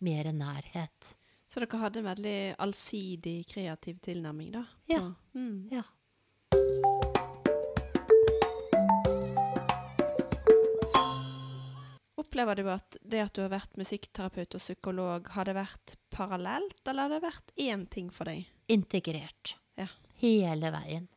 mer 0.00 0.24
nærhet. 0.32 1.14
Så 1.48 1.62
dere 1.62 1.78
hadde 1.80 2.02
en 2.02 2.08
veldig 2.10 2.40
allsidig 2.60 3.38
kreativ 3.48 4.02
tilnærming, 4.04 4.50
da? 4.52 4.66
Ja. 4.90 5.14
Mm. 5.32 5.70
Ja. 5.72 5.82
Opplever 12.20 12.58
du 12.58 12.68
at 12.68 12.98
det 13.00 13.22
at 13.24 13.32
du 13.32 13.40
har 13.46 13.54
vært 13.54 13.80
musikkterapeut 13.80 14.58
og 14.58 14.60
psykolog, 14.60 15.30
har 15.32 15.48
det 15.48 15.54
vært 15.56 15.94
parallelt, 16.12 16.82
eller 16.84 17.06
har 17.06 17.14
det 17.16 17.22
vært 17.24 17.54
én 17.56 17.86
ting 17.88 18.12
for 18.12 18.28
deg? 18.28 18.44
Integrert. 18.68 19.54
Ja. 19.80 19.88
Hele 20.20 20.68
veien. 20.74 21.08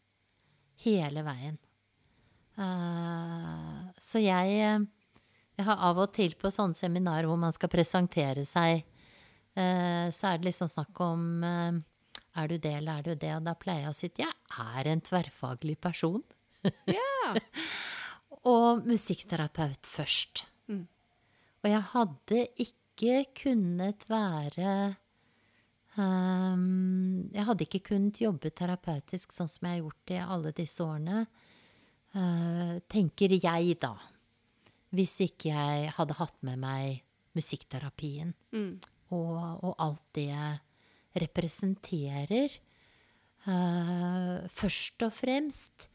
Hele 0.86 1.25
veien. 1.27 1.59
Uh, 2.55 3.91
så 3.99 4.23
jeg, 4.23 4.55
eh, 4.63 4.88
jeg 5.59 5.67
har 5.67 5.84
av 5.91 5.99
og 6.05 6.15
til 6.15 6.39
på 6.39 6.53
sånne 6.55 6.77
seminarer 6.77 7.27
hvor 7.27 7.39
man 7.41 7.51
skal 7.51 7.71
presentere 7.73 8.47
seg, 8.47 8.86
så 10.15 10.29
er 10.29 10.39
det 10.39 10.47
liksom 10.47 10.69
snakk 10.71 10.99
om 11.03 11.43
eh, 11.43 11.79
er 12.39 12.47
du 12.47 12.57
det 12.57 12.71
eller 12.77 12.99
er 12.99 13.07
du 13.09 13.15
det? 13.15 13.33
Og 13.35 13.47
da 13.47 13.55
pleier 13.59 13.87
jeg 13.87 13.91
å 13.91 13.97
si 13.97 14.09
at 14.11 14.21
jeg 14.23 14.61
er 14.63 14.91
en 14.91 15.03
tverrfaglig 15.03 15.77
person. 15.83 16.23
Yeah. 16.87 17.41
Og 18.51 18.85
musikkterapeut 18.87 19.89
først. 19.89 20.45
Mm. 20.71 20.85
Og 21.61 21.69
jeg 21.69 21.83
hadde 21.91 22.45
ikke 22.63 23.15
kunnet 23.37 24.03
være 24.09 24.71
um, 25.97 27.27
Jeg 27.33 27.45
hadde 27.47 27.65
ikke 27.65 27.83
kunnet 27.91 28.21
jobbe 28.21 28.51
terapeutisk 28.55 29.33
sånn 29.35 29.49
som 29.51 29.67
jeg 29.67 29.79
har 29.79 29.83
gjort 29.83 30.13
i 30.13 30.21
alle 30.21 30.53
disse 30.57 30.85
årene, 30.85 31.25
uh, 32.15 32.75
tenker 32.91 33.35
jeg 33.35 33.77
da. 33.81 33.95
Hvis 34.95 35.17
ikke 35.27 35.51
jeg 35.51 35.93
hadde 35.97 36.19
hatt 36.19 36.37
med 36.45 36.61
meg 36.63 37.01
musikkterapien 37.37 38.33
Mm. 38.51 38.79
Og, 39.12 39.64
og 39.64 39.76
alt 39.80 40.03
det 40.16 40.36
representerer. 41.22 42.49
Uh, 43.41 44.47
først 44.53 45.01
og 45.03 45.14
fremst 45.18 45.88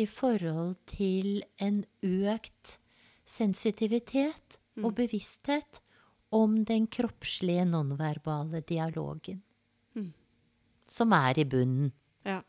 i 0.00 0.06
forhold 0.08 0.76
til 0.88 1.42
en 1.60 1.82
økt 2.02 2.78
sensitivitet 3.28 4.58
og 4.84 4.94
bevissthet 4.96 5.80
om 6.36 6.64
den 6.68 6.86
kroppslige 6.92 7.64
nonverbale 7.68 8.60
dialogen. 8.68 9.42
Mm. 9.94 10.12
Som 10.88 11.12
er 11.12 11.38
i 11.38 11.44
bunnen. 11.44 11.92
ja. 12.24 12.40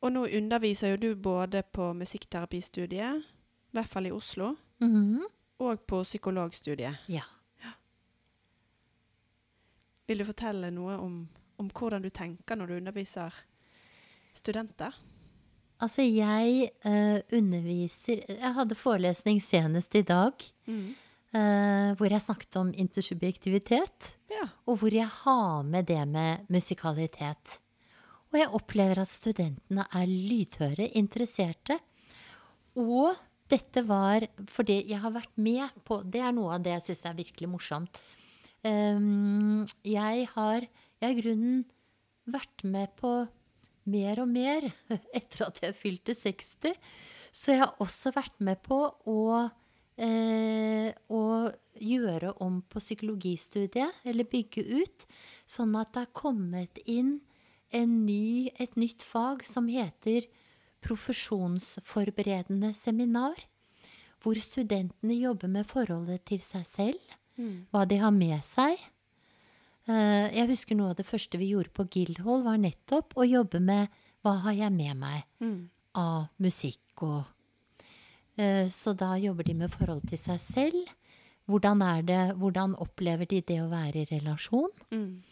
Og 0.00 0.12
nå 0.14 0.28
underviser 0.30 0.92
jo 0.92 0.96
du 1.02 1.14
både 1.18 1.62
på 1.74 1.88
musikkterapistudiet, 1.92 3.24
i 3.24 3.74
hvert 3.74 3.88
fall 3.90 4.06
i 4.06 4.12
Oslo, 4.14 4.52
Mhm. 4.80 5.24
og 5.58 5.80
på 5.80 6.02
psykologstudiet. 6.04 6.96
Ja. 7.08 7.22
Vil 10.08 10.22
du 10.22 10.24
fortelle 10.28 10.70
noe 10.72 10.96
om, 11.02 11.20
om 11.60 11.68
hvordan 11.68 12.04
du 12.04 12.08
tenker 12.14 12.56
når 12.56 12.70
du 12.70 12.78
underviser 12.78 13.34
studenter? 14.36 14.96
Altså, 15.78 16.02
jeg 16.02 16.72
uh, 16.82 17.20
underviser 17.38 18.24
Jeg 18.26 18.54
hadde 18.56 18.78
forelesning 18.78 19.42
senest 19.42 19.94
i 19.98 20.06
dag 20.06 20.48
Mm. 20.68 20.96
Uh, 21.28 21.92
hvor 21.96 22.08
jeg 22.08 22.24
snakket 22.24 22.56
om 22.56 22.70
intersubjektivitet. 22.72 24.14
Ja. 24.32 24.46
og 24.68 24.78
hvor 24.80 24.92
jeg 24.92 25.08
har 25.08 25.62
med 25.64 25.88
det 25.88 26.02
med 26.08 26.46
musikalitet. 26.48 27.58
Og 28.32 28.38
jeg 28.38 28.52
opplever 28.52 29.00
at 29.02 29.12
studentene 29.12 29.86
er 29.92 30.06
lydhøre, 30.08 30.90
interesserte. 30.96 31.78
Og 32.76 33.16
dette 33.48 33.82
var 33.88 34.26
fordi 34.52 34.82
jeg 34.90 35.00
har 35.00 35.14
vært 35.14 35.32
med 35.40 35.80
på 35.88 36.02
Det 36.04 36.20
er 36.20 36.34
noe 36.36 36.54
av 36.56 36.64
det 36.64 36.74
jeg 36.76 36.86
syns 36.90 37.04
er 37.08 37.16
virkelig 37.18 37.48
morsomt. 37.48 38.00
Um, 38.66 39.66
jeg 39.86 40.26
har 40.34 40.64
i 40.66 41.12
grunnen 41.20 41.62
vært 42.28 42.64
med 42.66 42.90
på 42.98 43.12
mer 43.88 44.20
og 44.24 44.28
mer 44.32 44.66
etter 45.18 45.46
at 45.46 45.62
jeg 45.62 45.78
fylte 45.78 46.16
60. 46.16 46.74
Så 47.32 47.54
jeg 47.54 47.62
har 47.62 47.78
også 47.82 48.12
vært 48.16 48.36
med 48.44 48.60
på 48.64 48.80
å 49.08 49.22
eh, 49.98 50.90
å 51.10 51.22
gjøre 51.78 52.34
om 52.44 52.60
på 52.66 52.82
psykologistudiet, 52.82 54.02
eller 54.06 54.28
bygge 54.30 54.64
ut, 54.80 55.06
sånn 55.46 55.76
at 55.78 55.92
det 55.94 56.06
er 56.06 56.16
kommet 56.16 56.80
inn 56.86 57.18
ny, 57.72 58.48
et 58.56 58.78
nytt 58.80 59.04
fag 59.04 59.44
som 59.44 59.68
heter 59.68 60.26
profesjonsforberedende 60.84 62.72
seminar, 62.74 63.36
hvor 64.22 64.38
studentene 64.42 65.14
jobber 65.18 65.50
med 65.52 65.68
forholdet 65.68 66.24
til 66.30 66.40
seg 66.42 66.64
selv, 66.66 67.16
hva 67.72 67.86
de 67.88 67.96
har 68.02 68.10
med 68.10 68.42
seg. 68.44 68.78
Eh, 69.88 70.28
Jeg 70.34 70.48
husker 70.48 70.74
noe 70.76 70.90
av 70.90 70.96
det 70.96 71.06
første 71.06 71.38
vi 71.38 71.52
gjorde 71.54 71.70
på 71.72 71.86
Guildhall, 71.88 72.42
var 72.44 72.56
nettopp 72.58 73.14
å 73.16 73.24
jobbe 73.28 73.60
med 73.60 73.88
hva 74.24 74.36
har 74.42 74.52
jeg 74.52 74.72
med 74.72 74.96
meg 74.96 75.24
Mm. 75.40 75.68
av 75.94 76.28
musikk 76.38 77.02
og 77.02 77.24
Eh, 78.38 78.68
Så 78.68 78.92
da 78.96 79.16
jobber 79.18 79.42
de 79.44 79.54
med 79.54 79.70
forhold 79.72 80.08
til 80.08 80.18
seg 80.18 80.38
selv. 80.38 80.86
Hvordan 81.48 81.82
er 81.82 82.02
det, 82.02 82.36
hvordan 82.38 82.76
opplever 82.78 83.26
de 83.26 83.40
det 83.40 83.56
å 83.60 83.68
være 83.68 83.96
i 84.02 84.04
relasjon? 84.12 84.70
Mm. 84.92 85.22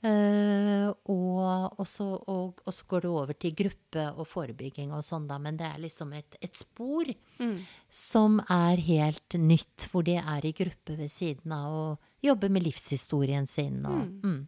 Eh, 0.00 0.86
og, 1.12 1.74
og, 1.76 1.84
så, 1.84 2.06
og, 2.32 2.62
og 2.64 2.72
så 2.72 2.86
går 2.88 3.02
det 3.04 3.10
over 3.10 3.36
til 3.36 3.52
gruppe 3.58 4.06
og 4.14 4.28
forebygging 4.30 4.94
og 4.96 5.04
sånn, 5.04 5.26
da. 5.28 5.36
Men 5.42 5.58
det 5.60 5.66
er 5.68 5.82
liksom 5.82 6.14
et, 6.16 6.38
et 6.40 6.56
spor 6.56 7.10
Mm. 7.40 7.56
som 7.88 8.34
er 8.52 8.76
helt 8.84 9.34
nytt, 9.40 9.86
hvor 9.88 10.04
de 10.04 10.18
er 10.20 10.44
i 10.44 10.52
gruppe 10.52 10.92
ved 10.98 11.08
siden 11.08 11.54
av 11.56 11.72
og 11.72 12.24
jobber 12.24 12.52
med 12.52 12.66
livshistorien 12.66 13.46
sin. 13.48 13.78
Og, 13.88 14.10
mm. 14.20 14.42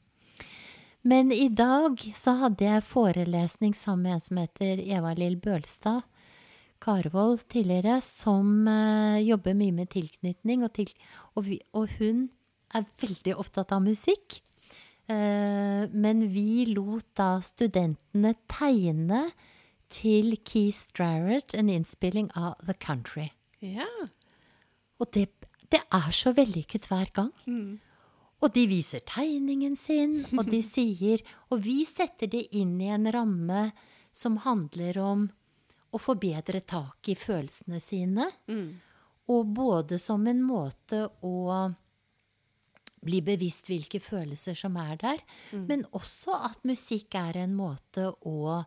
Men 1.09 1.33
i 1.33 1.49
dag 1.49 1.97
så 2.15 2.37
hadde 2.43 2.67
jeg 2.67 2.85
forelesning 2.85 3.73
sammen 3.75 4.05
med 4.05 4.19
en 4.19 4.25
som 4.27 4.41
heter 4.43 4.83
Eva-Lill 4.85 5.39
Bølstad 5.41 6.05
Karvold 6.83 7.47
tidligere, 7.49 8.01
som 8.05 8.67
uh, 8.69 9.19
jobber 9.23 9.57
mye 9.57 9.73
med 9.73 9.91
tilknytning, 9.95 10.65
og, 10.67 10.73
til, 10.77 10.91
og, 11.35 11.47
vi, 11.47 11.61
og 11.73 11.89
hun 11.99 12.27
er 12.75 12.87
veldig 13.01 13.37
opptatt 13.39 13.73
av 13.75 13.85
musikk. 13.85 14.41
Eh, 15.11 15.89
men 15.91 16.27
vi 16.33 16.67
lot 16.71 17.09
da 17.19 17.37
studentene 17.43 18.35
tegne 18.51 19.25
til 19.93 20.37
Keith 20.47 20.89
Jarrett 20.97 21.55
en 21.59 21.71
innspilling 21.73 22.31
av 22.39 22.61
The 22.67 22.77
Country. 22.81 23.31
Ja. 23.61 23.89
Og 25.03 25.11
det, 25.13 25.29
det 25.73 25.83
er 25.93 26.13
så 26.15 26.33
vellykket 26.37 26.89
hver 26.91 27.11
gang. 27.15 27.33
Mm. 27.47 27.81
Og 28.43 28.55
de 28.55 28.65
viser 28.71 29.03
tegningen 29.07 29.77
sin, 29.79 30.23
og 30.35 30.49
de 30.51 30.63
sier 30.75 31.23
Og 31.51 31.63
vi 31.63 31.83
setter 31.87 32.31
det 32.31 32.49
inn 32.59 32.75
i 32.81 32.91
en 32.91 33.07
ramme 33.13 33.69
som 34.13 34.41
handler 34.45 34.99
om 34.99 35.29
å 35.93 36.01
få 36.01 36.17
bedre 36.21 36.63
tak 36.65 37.09
i 37.13 37.17
følelsene 37.19 37.81
sine. 37.81 38.31
Mm. 38.49 38.81
Og 39.33 39.53
både 39.55 39.99
som 40.03 40.25
en 40.27 40.41
måte 40.43 41.05
å 41.23 41.35
bli 43.03 43.21
bevisst 43.25 43.69
hvilke 43.71 44.01
følelser 44.03 44.57
som 44.59 44.77
er 44.81 44.95
der, 45.01 45.25
men 45.69 45.85
også 45.93 46.37
at 46.51 46.63
musikk 46.69 47.17
er 47.19 47.41
en 47.43 47.57
måte 47.59 48.09
å 48.29 48.63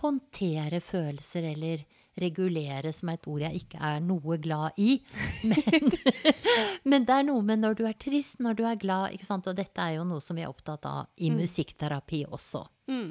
håndtere 0.00 0.80
følelser 0.84 1.46
eller 1.52 1.84
regulere, 2.16 2.92
som 2.96 3.10
er 3.10 3.18
et 3.18 3.28
ord 3.28 3.42
jeg 3.44 3.60
ikke 3.60 3.80
er 3.84 4.00
noe 4.04 4.38
glad 4.40 4.78
i. 4.80 4.96
Men, 5.50 5.90
men 6.90 7.04
det 7.04 7.12
er 7.12 7.26
noe 7.28 7.44
med 7.44 7.60
når 7.60 7.76
du 7.76 7.82
er 7.88 7.96
trist, 8.00 8.40
når 8.40 8.56
du 8.56 8.64
er 8.68 8.78
glad, 8.80 9.16
og 9.36 9.52
dette 9.58 9.82
er 9.82 9.98
jo 9.98 10.06
noe 10.08 10.24
som 10.24 10.38
vi 10.38 10.44
er 10.46 10.52
opptatt 10.52 10.86
av 10.88 11.10
i 11.20 11.30
musikkterapi 11.34 12.24
også. 12.32 12.64
Mm. 12.88 13.10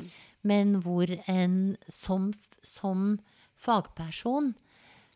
Men 0.49 0.73
hvor 0.81 1.11
en 1.29 1.75
som, 1.91 2.31
som 2.65 3.17
fagperson 3.61 4.53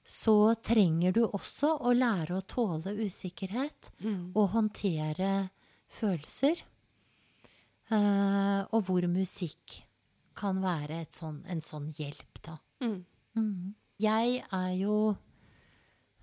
så 0.10 0.56
trenger 0.66 1.14
du 1.14 1.22
også 1.28 1.76
å 1.86 1.94
lære 1.94 2.40
å 2.40 2.46
tåle 2.50 2.96
usikkerhet 2.98 3.92
Mm. 4.02 4.32
og 4.34 4.50
håndtere 4.56 5.52
følelser. 6.00 6.64
Uh, 7.90 8.66
og 8.74 8.86
hvor 8.88 9.06
musikk 9.10 9.84
kan 10.38 10.62
være 10.62 11.02
et 11.04 11.14
sånn, 11.14 11.44
en 11.50 11.62
sånn 11.62 11.90
hjelp, 11.98 12.42
da. 12.46 12.58
Mm. 12.82 13.06
Mm. 13.38 13.76
Jeg 14.00 14.44
er 14.46 14.74
jo 14.80 14.98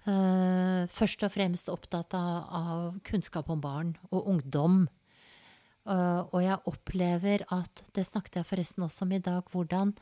uh, 0.07 0.87
først 0.91 1.27
og 1.27 1.35
fremst 1.35 1.71
opptatt 1.71 2.15
av, 2.15 2.37
av 2.51 3.01
kunnskap 3.07 3.51
om 3.51 3.61
barn 3.63 3.97
og 4.11 4.31
ungdom. 4.35 4.87
Uh, 5.87 6.27
og 6.33 6.41
jeg 6.43 6.63
opplever 6.67 7.45
at, 7.55 7.83
det 7.95 8.07
snakket 8.09 8.41
jeg 8.41 8.49
forresten 8.49 8.87
også 8.87 9.07
om 9.07 9.13
i 9.15 9.23
dag, 9.23 9.47
hvordan 9.53 9.95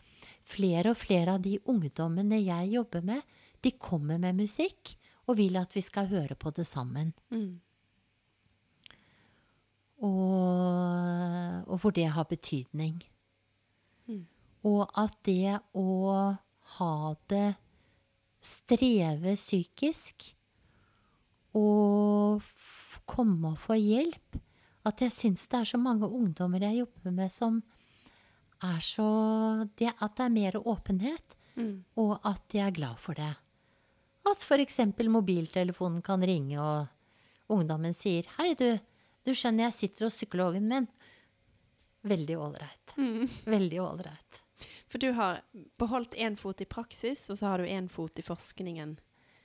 flere 0.49 0.95
og 0.95 1.01
flere 1.01 1.37
av 1.37 1.43
de 1.45 1.59
ungdommene 1.69 2.41
jeg 2.41 2.77
jobber 2.79 3.05
med, 3.05 3.21
de 3.65 3.73
kommer 3.81 4.21
med 4.21 4.37
musikk 4.39 4.95
og 5.27 5.39
vil 5.41 5.57
at 5.57 5.73
vi 5.75 5.81
skal 5.85 6.11
høre 6.11 6.37
på 6.37 6.53
det 6.53 6.67
sammen. 6.69 7.15
Mm. 7.33 7.61
Og, 10.05 11.65
og 11.69 11.79
hvor 11.81 11.95
det 11.97 12.09
har 12.13 12.27
betydning. 12.29 13.03
Og 14.65 14.89
at 14.97 15.17
det 15.29 15.59
å 15.77 15.89
ha 16.79 16.95
det 17.29 17.55
Streve 18.45 19.35
psykisk 19.37 20.27
og 21.57 22.43
komme 23.09 23.55
og 23.55 23.61
få 23.63 23.77
hjelp 23.79 24.37
At 24.85 25.01
jeg 25.01 25.15
syns 25.17 25.47
det 25.49 25.61
er 25.63 25.69
så 25.71 25.79
mange 25.81 26.09
ungdommer 26.09 26.61
jeg 26.67 26.83
jobber 26.83 27.15
med 27.15 27.33
som 27.33 27.63
er 28.65 28.81
så 28.85 29.07
det, 29.79 29.93
At 30.01 30.17
det 30.17 30.27
er 30.27 30.37
mer 30.37 30.61
åpenhet, 30.61 31.37
Mm. 31.55 31.85
og 31.97 32.19
at 32.27 32.41
de 32.51 32.59
er 32.59 32.73
glad 32.75 32.99
for 32.99 33.15
det. 33.15 33.31
At 34.25 34.43
f.eks. 34.43 34.79
mobiltelefonen 35.09 36.03
kan 36.03 36.25
ringe, 36.25 36.61
og 36.61 36.87
ungdommen 37.53 37.95
sier 37.95 38.27
'Hei, 38.37 38.55
du, 38.55 38.79
du 39.25 39.35
skjønner 39.35 39.69
jeg 39.69 39.79
sitter 39.79 40.09
hos 40.09 40.17
psykologen 40.17 40.69
min'. 40.71 40.89
Veldig 42.05 42.37
ålreit. 42.37 42.97
Mm. 42.97 43.29
Veldig 43.45 43.81
ålreit. 43.81 44.41
For 44.89 45.01
du 45.01 45.11
har 45.17 45.43
beholdt 45.81 46.15
én 46.15 46.37
fot 46.37 46.61
i 46.61 46.69
praksis, 46.69 47.27
og 47.31 47.41
så 47.41 47.51
har 47.51 47.59
du 47.59 47.67
én 47.67 47.89
fot 47.91 48.19
i 48.21 48.25
forskningen. 48.25 48.99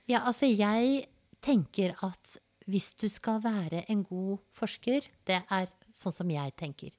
Ja, 0.06 0.22
altså 0.24 0.46
jeg 0.46 1.08
tenker 1.42 1.96
at 2.04 2.36
hvis 2.70 2.92
du 3.00 3.08
skal 3.10 3.40
være 3.42 3.84
en 3.90 4.04
god 4.06 4.38
forsker, 4.54 5.08
det 5.26 5.40
er 5.50 5.70
sånn 5.96 6.14
som 6.14 6.30
jeg 6.30 6.54
tenker 6.60 6.94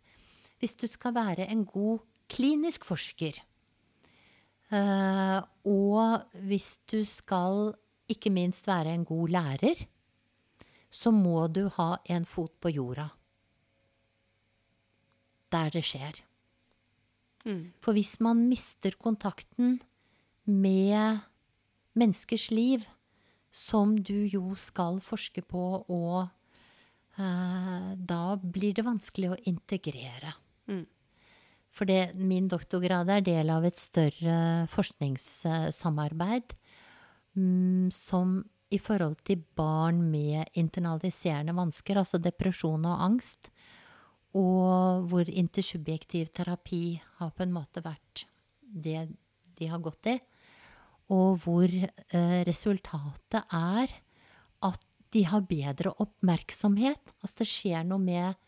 Hvis 0.60 0.76
du 0.76 0.88
skal 0.92 1.14
være 1.16 1.48
en 1.48 1.64
god 1.66 2.02
klinisk 2.30 2.86
forsker, 2.86 3.40
og 4.72 6.38
hvis 6.48 6.78
du 6.88 7.02
skal 7.06 7.74
ikke 8.12 8.32
minst 8.34 8.68
være 8.68 8.94
en 8.96 9.06
god 9.08 9.34
lærer, 9.36 9.84
så 10.92 11.12
må 11.16 11.48
du 11.48 11.68
ha 11.78 11.96
en 12.12 12.26
fot 12.28 12.54
på 12.60 12.72
jorda. 12.76 13.08
Der 15.52 15.72
det 15.72 15.84
skjer. 15.88 16.22
Mm. 17.46 17.72
For 17.82 17.96
hvis 17.96 18.20
man 18.24 18.46
mister 18.50 18.96
kontakten 19.00 19.80
med 20.46 21.24
menneskers 21.98 22.50
liv, 22.52 22.84
som 23.52 23.98
du 23.98 24.24
jo 24.32 24.56
skal 24.56 25.02
forske 25.04 25.44
på, 25.44 25.64
og 25.92 26.30
eh, 27.20 27.90
da 27.98 28.24
blir 28.40 28.76
det 28.78 28.88
vanskelig 28.88 29.34
å 29.34 29.40
integrere. 29.52 30.36
Mm. 30.72 30.86
For 31.72 31.88
det, 31.88 32.14
min 32.20 32.50
doktorgrad 32.52 33.10
er 33.10 33.24
del 33.24 33.52
av 33.54 33.66
et 33.68 33.80
større 33.80 34.68
forskningssamarbeid 34.74 36.56
mm, 37.38 37.88
som 37.96 38.42
i 38.72 38.80
forhold 38.80 39.20
til 39.28 39.42
barn 39.56 40.02
med 40.12 40.52
internaliserende 40.60 41.56
vansker, 41.56 42.00
altså 42.00 42.20
depresjon 42.24 42.88
og 42.88 43.04
angst, 43.08 43.52
og 44.38 45.08
hvor 45.12 45.28
intersubjektiv 45.28 46.30
terapi 46.36 47.02
har 47.20 47.34
på 47.36 47.44
en 47.44 47.56
måte 47.56 47.84
vært 47.84 48.26
det 48.62 49.10
de 49.60 49.68
har 49.68 49.82
gått 49.84 50.08
i. 50.08 50.16
Og 51.12 51.42
hvor 51.44 51.68
eh, 51.68 52.38
resultatet 52.48 53.44
er 53.52 53.92
at 54.64 54.88
de 55.12 55.26
har 55.28 55.44
bedre 55.44 55.92
oppmerksomhet. 56.00 57.12
Altså 57.20 57.42
det 57.42 57.50
skjer 57.52 57.84
noe 57.88 58.00
med 58.00 58.40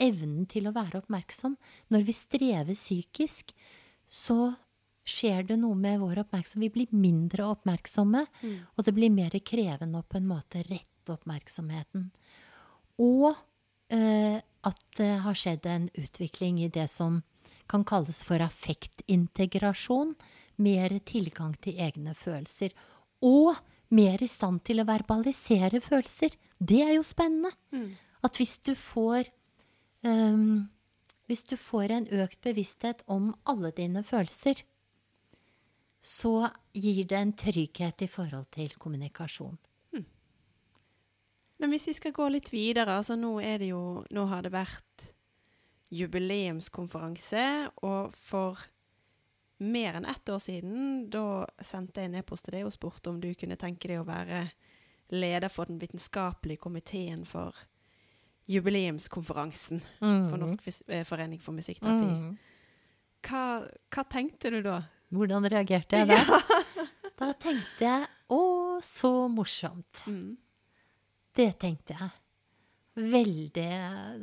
evnen 0.00 0.46
til 0.50 0.68
å 0.68 0.74
være 0.74 1.02
oppmerksom. 1.02 1.56
Når 1.92 2.04
vi 2.08 2.16
strever 2.16 2.76
psykisk, 2.76 3.54
så 4.08 4.54
skjer 5.06 5.46
det 5.48 5.58
noe 5.60 5.76
med 5.78 6.00
vår 6.02 6.22
oppmerksomhet. 6.24 6.70
Vi 6.70 6.74
blir 6.74 6.94
mindre 6.96 7.48
oppmerksomme, 7.50 8.24
og 8.76 8.86
det 8.86 8.94
blir 8.96 9.12
mer 9.14 9.34
krevende 9.44 10.00
å 10.00 10.06
på 10.06 10.20
en 10.20 10.28
måte 10.30 10.64
rette 10.68 11.14
oppmerksomheten. 11.14 12.10
Og 13.00 13.32
eh, 13.92 14.38
at 14.60 14.82
det 14.98 15.12
har 15.24 15.38
skjedd 15.38 15.66
en 15.66 15.88
utvikling 15.96 16.60
i 16.60 16.68
det 16.68 16.86
som 16.92 17.22
kan 17.70 17.84
kalles 17.86 18.22
for 18.26 18.42
affektintegrasjon. 18.44 20.14
Mer 20.60 20.98
tilgang 21.08 21.54
til 21.62 21.78
egne 21.80 22.14
følelser. 22.18 22.74
Og 23.24 23.54
mer 23.94 24.22
i 24.22 24.28
stand 24.28 24.62
til 24.66 24.82
å 24.82 24.88
verbalisere 24.88 25.80
følelser. 25.82 26.36
Det 26.58 26.82
er 26.84 26.94
jo 26.98 27.06
spennende. 27.06 27.54
At 28.20 28.36
hvis 28.36 28.58
du 28.66 28.74
får 28.76 29.30
ehm, 30.02 30.68
Hvis 31.26 31.44
du 31.46 31.56
får 31.56 31.92
en 31.94 32.06
økt 32.10 32.40
bevissthet 32.42 33.02
om 33.06 33.34
alle 33.46 33.70
dine 33.70 34.02
følelser, 34.02 34.64
så 36.00 36.50
gir 36.72 37.04
det 37.04 37.18
en 37.18 37.32
trygghet 37.32 38.02
i 38.02 38.08
forhold 38.08 38.48
til 38.50 38.74
kommunikasjon. 38.78 39.58
Men 41.60 41.74
hvis 41.74 41.90
vi 41.90 41.94
skal 41.94 42.14
gå 42.16 42.26
litt 42.32 42.48
videre, 42.54 42.96
altså 42.96 43.18
nå 43.20 43.34
jo 43.68 44.04
Nå 44.10 44.26
har 44.30 44.42
det 44.42 44.52
vært 44.54 45.10
jubileumskonferanse, 45.90 47.70
og 47.82 48.14
for 48.14 48.58
mer 49.60 49.98
enn 49.98 50.06
ett 50.08 50.28
år 50.28 50.38
siden, 50.40 51.10
da 51.10 51.44
sendte 51.60 52.00
jeg 52.00 52.08
en 52.08 52.20
e-post 52.22 52.46
til 52.46 52.56
deg 52.56 52.68
og 52.68 52.72
spurte 52.72 53.10
om 53.10 53.18
du 53.20 53.34
kunne 53.34 53.58
tenke 53.60 53.90
deg 53.90 54.00
å 54.00 54.08
være 54.08 54.46
leder 55.12 55.50
for 55.52 55.68
den 55.68 55.80
vitenskapelige 55.82 56.62
komiteen 56.62 57.26
for 57.28 57.58
jubileumskonferansen 58.50 59.82
for 59.98 60.38
Norsk 60.40 60.64
eh, 60.88 61.04
forening 61.06 61.40
for 61.42 61.56
musikkterapi. 61.56 62.14
Mm. 62.14 62.38
Hva, 63.26 63.44
hva 63.92 64.04
tenkte 64.10 64.52
du 64.54 64.60
da? 64.64 64.80
Hvordan 65.10 65.48
reagerte 65.50 66.00
jeg 66.00 66.08
der? 66.12 66.30
Da 67.20 67.32
tenkte 67.36 67.84
jeg 67.84 68.08
å, 68.32 68.42
så 68.84 69.12
morsomt. 69.32 70.04
Mm. 70.08 70.38
Det 71.36 71.52
tenkte 71.60 71.96
jeg. 71.98 72.10
Veldig 73.00 73.68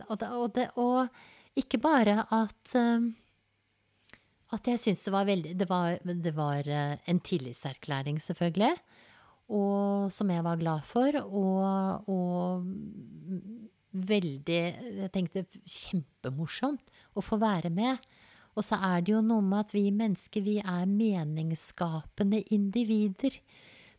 Og, 0.10 0.18
det, 0.20 0.28
og, 0.28 0.48
det, 0.54 0.66
og 0.76 1.58
ikke 1.58 1.80
bare 1.82 2.20
at 2.36 2.74
um, 2.76 3.08
At 4.54 4.68
jeg 4.68 4.82
syns 4.82 5.06
det 5.06 5.14
var 5.16 5.26
veldig 5.26 5.54
Det 5.58 5.68
var, 5.70 5.96
det 6.04 6.34
var 6.36 6.68
uh, 6.68 6.98
en 7.08 7.22
tillitserklæring, 7.24 8.20
selvfølgelig. 8.22 8.76
Og 9.48 10.12
som 10.12 10.30
jeg 10.30 10.44
var 10.44 10.60
glad 10.60 10.84
for. 10.84 11.16
Og, 11.24 12.10
og 12.12 12.68
veldig 13.92 14.58
Jeg 15.02 15.12
tenkte 15.14 15.46
kjempemorsomt 15.64 16.98
å 17.18 17.24
få 17.24 17.40
være 17.42 17.72
med. 17.74 18.02
Og 18.58 18.66
så 18.66 18.80
er 18.82 19.04
det 19.06 19.14
jo 19.14 19.22
noe 19.22 19.46
med 19.46 19.68
at 19.68 19.74
vi 19.76 19.86
mennesker, 19.94 20.42
vi 20.42 20.58
er 20.60 20.90
meningsskapende 20.90 22.42
individer. 22.54 23.36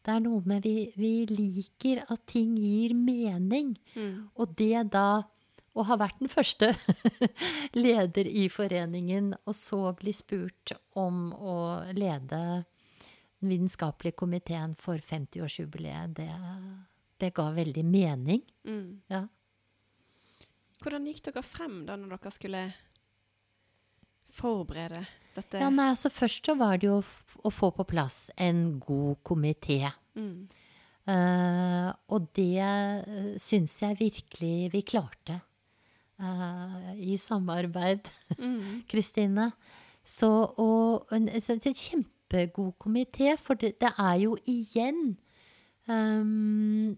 Det 0.02 0.14
er 0.14 0.22
noe 0.24 0.42
med 0.48 0.66
vi, 0.66 0.88
vi 0.98 1.12
liker 1.30 2.02
at 2.08 2.24
ting 2.30 2.56
gir 2.58 2.94
mening. 2.96 3.76
Mm. 3.94 4.30
Og 4.34 4.56
det 4.58 4.88
da 4.94 5.22
å 5.78 5.84
ha 5.86 5.98
vært 6.00 6.18
den 6.18 6.32
første 6.32 6.72
leder 7.84 8.26
i 8.26 8.48
foreningen, 8.50 9.34
og 9.46 9.54
så 9.54 9.92
bli 9.98 10.14
spurt 10.16 10.74
om 10.98 11.28
å 11.34 11.58
lede 11.94 12.40
den 13.38 13.52
vitenskapelige 13.52 14.18
komiteen 14.18 14.74
for 14.80 14.98
50-årsjubileet, 14.98 16.16
det, 16.18 16.30
det 17.22 17.30
ga 17.36 17.50
veldig 17.54 17.84
mening. 17.86 18.42
Mm. 18.66 19.04
Ja. 19.12 19.26
Hvordan 20.82 21.08
gikk 21.10 21.24
dere 21.26 21.42
frem 21.42 21.80
da 21.88 21.96
når 21.98 22.16
dere 22.16 22.30
skulle 22.34 22.62
forberede 24.38 25.02
dette? 25.34 25.58
Ja, 25.62 25.70
nei, 25.72 25.88
altså 25.94 26.10
Først 26.12 26.46
så 26.46 26.54
var 26.58 26.78
det 26.78 26.88
jo 26.90 27.00
å 27.46 27.52
få 27.54 27.70
på 27.74 27.86
plass 27.88 28.28
en 28.38 28.78
god 28.82 29.18
komité. 29.26 29.80
Mm. 30.18 30.46
Uh, 31.08 31.88
og 32.12 32.26
det 32.36 32.60
uh, 32.60 33.34
syns 33.40 33.78
jeg 33.80 33.96
virkelig 34.00 34.68
vi 34.74 34.82
klarte. 34.84 35.40
uh, 36.20 36.92
I 36.94 37.16
samarbeid, 37.16 38.08
Mm. 38.38 38.82
Kristine. 38.90 39.52
Så 40.04 40.28
og, 40.58 41.08
en, 41.12 41.28
en, 41.28 41.42
en 41.42 41.74
kjempegod 41.74 42.74
komité, 42.80 43.36
for 43.40 43.54
det, 43.54 43.74
det 43.80 43.90
er 43.98 44.14
jo 44.22 44.36
igjen 44.46 45.16
um, 45.88 46.96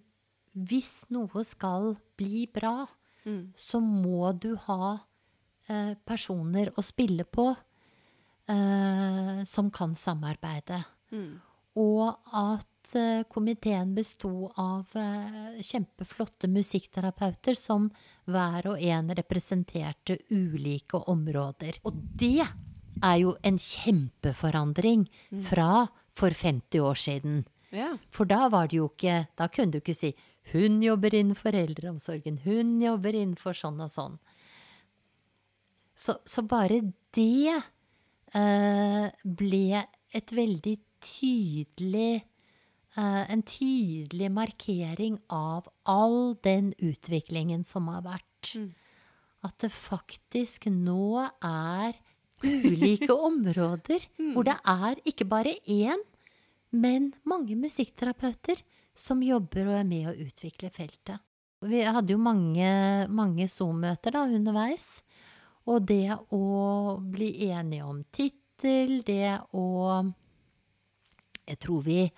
Hvis 0.54 1.04
noe 1.10 1.44
skal 1.46 1.94
bli 2.18 2.46
bra, 2.50 2.86
Mm. 3.24 3.52
så 3.56 3.80
må 3.84 4.32
du 4.32 4.54
ha 4.66 4.98
eh, 5.68 5.92
personer 6.08 6.72
å 6.76 6.84
spille 6.84 7.26
på 7.28 7.50
eh, 8.48 9.44
som 9.44 9.70
kan 9.70 9.96
samarbeide. 9.96 10.82
Mm. 11.12 11.40
Og 11.80 12.06
at 12.34 12.94
eh, 12.98 13.22
komiteen 13.30 13.92
besto 13.94 14.50
av 14.58 14.96
eh, 14.98 15.60
kjempeflotte 15.62 16.50
musikkterapeuter 16.50 17.58
som 17.58 17.90
hver 18.30 18.72
og 18.72 18.82
en 18.82 19.12
representerte 19.16 20.18
ulike 20.30 21.02
områder. 21.10 21.80
Og 21.84 21.94
det 21.94 22.46
er 23.00 23.16
jo 23.22 23.36
en 23.46 23.58
kjempeforandring 23.60 25.06
fra 25.46 25.86
for 26.16 26.34
50 26.34 26.82
år 26.84 26.98
siden. 26.98 27.44
Ja. 27.70 27.94
For 28.10 28.26
da 28.26 28.48
var 28.50 28.66
det 28.66 28.80
jo 28.80 28.88
ikke 28.88 29.28
Da 29.38 29.46
kunne 29.46 29.70
du 29.70 29.78
ikke 29.78 29.94
si 29.94 30.08
'hun 30.50 30.82
jobber 30.82 31.14
innenfor 31.14 31.54
eldreomsorgen', 31.54 32.42
'hun 32.44 32.80
jobber 32.82 33.14
innenfor 33.14 33.54
sånn 33.54 33.80
og 33.80 33.90
sånn'. 33.90 34.18
Så, 35.94 36.16
så 36.24 36.42
bare 36.42 36.80
det 37.14 37.62
eh, 38.34 39.06
ble 39.24 39.82
et 40.16 40.32
veldig 40.32 40.76
tydelig 41.00 42.22
eh, 42.96 43.24
En 43.32 43.42
tydelig 43.46 44.30
markering 44.32 45.18
av 45.28 45.68
all 45.84 46.36
den 46.42 46.72
utviklingen 46.78 47.64
som 47.64 47.88
har 47.92 48.02
vært. 48.06 48.54
Mm. 48.56 48.72
At 49.44 49.58
det 49.60 49.72
faktisk 49.72 50.66
nå 50.72 51.20
er 51.44 51.94
ulike 52.44 53.12
områder 53.30 54.08
hvor 54.32 54.48
det 54.48 54.56
er 54.64 55.00
ikke 55.04 55.28
bare 55.28 55.54
én, 55.68 56.00
men 56.72 57.12
mange 57.28 57.56
musikkterapeuter 57.56 58.60
som 58.94 59.22
jobber 59.22 59.68
og 59.68 59.78
er 59.80 59.84
med 59.88 60.08
å 60.10 60.16
utvikle 60.26 60.70
feltet. 60.74 61.20
Vi 61.62 61.82
hadde 61.84 62.14
jo 62.14 62.18
mange, 62.18 63.06
mange 63.12 63.46
Zoom-møter 63.48 64.16
underveis. 64.16 65.02
Og 65.68 65.84
det 65.86 66.08
å 66.32 66.98
bli 67.00 67.50
enige 67.50 67.84
om 67.84 68.02
tittel, 68.12 69.02
det 69.06 69.38
å 69.52 70.12
Jeg 71.50 71.58
tror 71.58 71.82
vi 71.82 72.10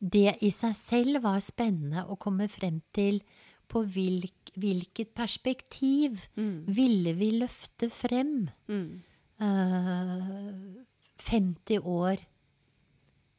Det 0.00 0.36
i 0.42 0.50
seg 0.50 0.74
selv 0.76 1.22
var 1.22 1.40
spennende 1.40 2.04
å 2.06 2.16
komme 2.16 2.46
frem 2.48 2.80
til 2.94 3.20
på 3.68 3.82
hvilk, 3.84 4.52
hvilket 4.56 5.12
perspektiv 5.14 6.20
Mm. 6.36 6.64
ville 6.66 7.12
vi 7.14 7.32
løfte 7.40 7.90
frem 7.90 8.48
Mm. 8.68 9.02
uh, 9.40 10.84
50 11.18 11.78
år 11.82 12.16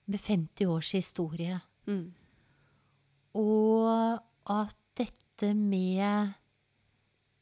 med 0.07 0.19
50 0.19 0.65
års 0.67 0.91
historie. 0.91 1.61
Mm. 1.87 2.13
Og 3.37 4.19
at 4.49 4.75
dette 4.97 5.53
med 5.55 6.33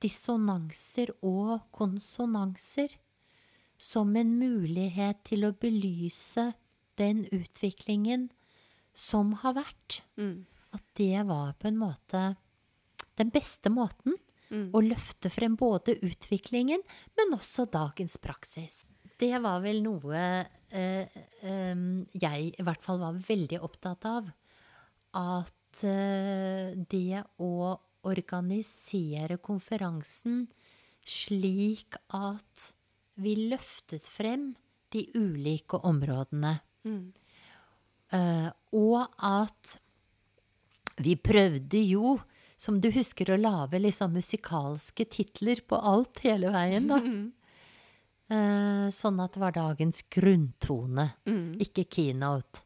dissonanser 0.03 1.11
og 1.25 1.63
konsonanser 1.73 2.93
som 3.81 4.13
en 4.17 4.33
mulighet 4.39 5.23
til 5.25 5.45
å 5.47 5.53
belyse 5.57 6.51
den 6.97 7.25
utviklingen 7.33 8.29
som 8.97 9.33
har 9.43 9.53
vært, 9.53 10.01
Mm. 10.17 10.45
at 10.73 10.81
det 10.95 11.25
var 11.27 11.53
på 11.53 11.67
en 11.67 11.77
måte 11.77 12.37
den 13.17 13.29
beste 13.31 13.69
måten 13.69 14.13
Mm. 14.49 14.71
å 14.71 14.81
løfte 14.81 15.29
frem 15.29 15.55
både 15.57 15.99
utviklingen, 16.01 16.81
men 17.17 17.37
også 17.39 17.69
dagens 17.69 18.17
praksis. 18.17 18.85
Det 19.19 19.41
var 19.41 19.61
vel 19.61 19.81
noe 19.83 20.47
eh, 20.71 21.07
eh, 21.41 21.75
jeg 22.13 22.53
i 22.59 22.63
hvert 22.63 22.81
fall 22.83 22.99
var 22.99 23.13
veldig 23.13 23.59
opptatt 23.61 24.05
av. 24.05 24.31
At 25.13 25.53
eh, 25.83 26.73
det 26.89 27.23
å 27.43 27.77
organisere 28.07 29.37
konferansen 29.43 30.45
slik 31.07 31.97
at 32.15 32.71
vi 33.17 33.35
løftet 33.49 34.05
frem 34.07 34.51
de 34.93 35.03
ulike 35.17 35.79
områdene. 35.87 36.59
Mm. 36.87 37.13
Eh, 38.13 38.49
og 38.77 39.07
at 39.17 39.77
vi 41.03 41.15
prøvde 41.19 41.81
jo, 41.83 42.17
som 42.57 42.79
du 42.81 42.89
husker, 42.93 43.33
å 43.33 43.39
lage 43.39 43.79
liksom 43.81 44.15
musikalske 44.17 45.05
titler 45.11 45.61
på 45.67 45.77
alt 45.77 46.23
hele 46.25 46.53
veien, 46.53 46.87
da. 46.89 47.01
Mm. 47.03 47.25
Eh, 48.27 48.87
sånn 48.91 49.19
at 49.23 49.35
det 49.35 49.39
var 49.43 49.53
dagens 49.55 50.01
grunntone, 50.11 51.13
Mm. 51.25 51.59
ikke 51.63 51.85
keynote. 51.87 52.63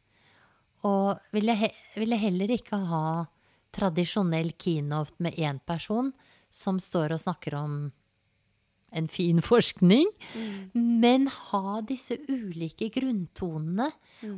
Og 0.88 1.19
ville, 1.36 1.55
he 1.57 1.69
ville 1.99 2.17
heller 2.17 2.51
ikke 2.57 2.79
ha 2.89 3.05
tradisjonell 3.75 4.53
keynote 4.59 5.21
med 5.23 5.38
én 5.39 5.61
person 5.65 6.11
som 6.51 6.79
står 6.82 7.15
og 7.15 7.23
snakker 7.23 7.55
om 7.55 7.75
en 8.91 9.07
fin 9.07 9.39
forskning, 9.51 10.09
men 10.73 11.29
ha 11.32 11.79
disse 11.88 12.17
ulike 12.27 12.89
grunntonene. 12.91 13.91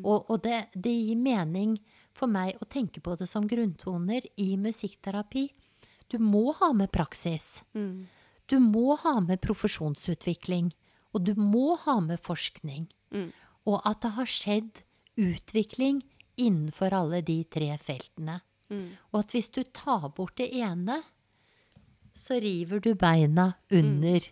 Og, 0.04 0.30
og 0.30 0.44
det, 0.46 0.68
det 0.76 0.94
gir 0.94 1.20
mening 1.20 1.78
for 2.14 2.30
meg 2.30 2.60
å 2.62 2.70
tenke 2.70 3.02
på 3.02 3.18
det 3.18 3.28
som 3.32 3.48
grunntoner 3.50 4.28
i 4.38 4.54
musikkterapi. 4.62 5.48
Du 6.14 6.20
må 6.22 6.52
ha 6.60 6.70
med 6.78 6.92
praksis. 6.94 7.64
Mm. 7.74 8.06
Du 8.46 8.60
må 8.62 8.94
ha 9.02 9.18
med 9.24 9.42
profesjonsutvikling. 9.42 10.70
Og 11.14 11.26
du 11.26 11.34
må 11.38 11.74
ha 11.86 11.98
med 12.06 12.22
forskning. 12.22 12.86
Mm. 13.14 13.32
Og 13.70 13.80
at 13.88 14.02
det 14.06 14.14
har 14.18 14.30
skjedd 14.30 14.84
utvikling 15.18 16.02
innenfor 16.38 16.94
alle 16.94 17.22
de 17.26 17.44
tre 17.44 17.72
feltene. 17.82 18.40
Mm. 18.70 18.88
Og 19.12 19.20
at 19.20 19.34
hvis 19.36 19.52
du 19.54 19.62
tar 19.64 20.10
bort 20.16 20.38
det 20.38 20.50
ene, 20.58 21.02
så 22.14 22.38
river 22.42 22.82
du 22.84 22.94
beina 22.96 23.54
under 23.74 24.26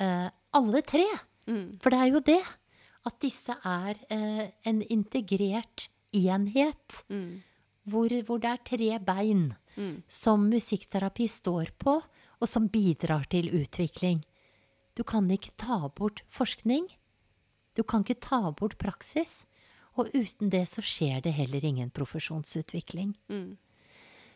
eh, 0.00 0.28
alle 0.54 0.82
tre. 0.82 1.06
Mm. 1.46 1.78
For 1.82 1.90
det 1.94 2.00
er 2.00 2.10
jo 2.12 2.24
det. 2.26 2.42
At 3.06 3.20
disse 3.22 3.54
er 3.64 3.98
eh, 4.10 4.50
en 4.66 4.82
integrert 4.82 5.88
enhet. 6.12 7.02
Mm. 7.08 7.40
Hvor, 7.88 8.12
hvor 8.26 8.42
det 8.42 8.52
er 8.52 8.66
tre 8.74 8.98
bein 8.98 9.48
Mm. 9.78 10.02
som 10.08 10.48
musikkterapi 10.50 11.28
står 11.30 11.70
på, 11.78 12.00
og 12.42 12.48
som 12.50 12.66
bidrar 12.66 13.28
til 13.30 13.46
utvikling. 13.54 14.24
Du 14.98 15.04
kan 15.06 15.30
ikke 15.30 15.54
ta 15.56 15.86
bort 15.94 16.24
forskning. 16.34 16.88
Du 17.78 17.84
kan 17.86 18.02
ikke 18.02 18.18
ta 18.18 18.50
bort 18.50 18.74
praksis. 18.78 19.44
Og 19.98 20.10
uten 20.14 20.50
det 20.52 20.64
så 20.70 20.82
skjer 20.84 21.20
det 21.24 21.32
heller 21.34 21.64
ingen 21.64 21.90
profesjonsutvikling. 21.90 23.16
Mm. 23.28 23.56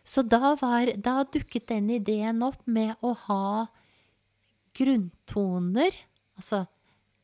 Så 0.05 0.25
da, 0.27 0.57
var, 0.59 0.91
da 0.99 1.23
dukket 1.23 1.69
den 1.71 1.91
ideen 1.95 2.43
opp 2.43 2.65
med 2.67 2.97
å 3.07 3.13
ha 3.29 3.67
grunntoner, 4.75 5.95
altså 6.39 6.65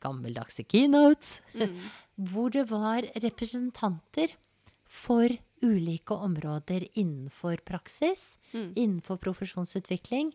gammeldagse 0.04 0.62
keynotes, 0.68 1.40
Mm. 1.54 1.80
hvor 2.30 2.50
det 2.54 2.68
var 2.70 3.02
representanter 3.18 4.34
for 4.84 5.28
ulike 5.62 6.14
områder 6.14 6.86
innenfor 6.94 7.58
praksis, 7.66 8.38
Mm. 8.52 8.72
innenfor 8.76 9.18
profesjonsutvikling, 9.18 10.32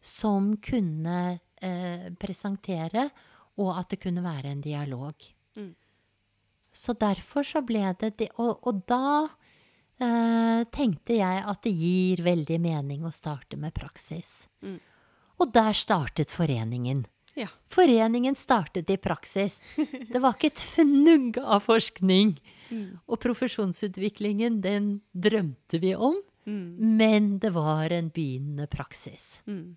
som 0.00 0.56
kunne 0.56 1.40
eh, 1.62 2.10
presentere, 2.18 3.10
og 3.56 3.78
at 3.78 3.88
det 3.90 4.00
kunne 4.02 4.20
være 4.22 4.50
en 4.50 4.60
dialog. 4.60 5.14
Mm. 5.56 5.74
Så 6.74 6.96
derfor 6.98 7.46
så 7.46 7.62
ble 7.62 7.86
det 8.00 8.16
det 8.18 8.28
Og, 8.42 8.66
og 8.66 8.80
da 8.90 9.28
eh, 10.02 10.64
tenkte 10.74 11.14
jeg 11.20 11.44
at 11.46 11.62
det 11.62 11.72
gir 11.78 12.22
veldig 12.26 12.58
mening 12.60 13.06
å 13.06 13.12
starte 13.14 13.56
med 13.60 13.74
praksis. 13.76 14.48
Mm. 14.64 14.80
Og 15.38 15.52
der 15.54 15.72
startet 15.78 16.34
foreningen. 16.34 17.04
Ja. 17.34 17.48
Foreningen 17.70 18.36
startet 18.38 18.90
i 18.90 18.98
praksis. 19.02 19.60
Det 19.76 20.20
var 20.22 20.36
ikke 20.36 20.52
et 20.52 20.60
fnugg 20.74 21.38
av 21.42 21.64
forskning. 21.66 22.36
Mm. 22.70 23.00
Og 23.06 23.18
profesjonsutviklingen, 23.22 24.60
den 24.62 25.00
drømte 25.12 25.80
vi 25.82 25.94
om, 25.94 26.20
Mm. 26.46 26.76
men 26.98 27.38
det 27.38 27.54
var 27.54 27.88
en 27.90 28.10
begynnende 28.12 28.66
praksis. 28.68 29.40
Mm. 29.46 29.76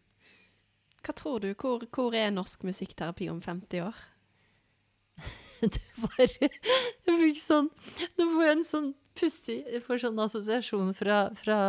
Hva 1.00 1.14
tror 1.16 1.40
du? 1.40 1.54
Hvor, 1.56 1.86
hvor 1.88 2.16
er 2.16 2.32
norsk 2.36 2.66
musikkterapi 2.68 3.30
om 3.32 3.40
50 3.40 3.86
år? 3.86 3.96
Det 5.62 5.82
var 6.04 6.34
Jeg 6.38 7.18
fikk 7.18 7.40
sånn 7.42 7.70
Det 8.18 8.26
var 8.36 8.52
en 8.54 8.66
sånn 8.68 8.92
pussig 9.18 9.60
Jeg 9.66 9.84
får 9.86 10.04
sånn 10.06 10.20
assosiasjon 10.22 10.94
fra, 10.98 11.28
fra 11.40 11.60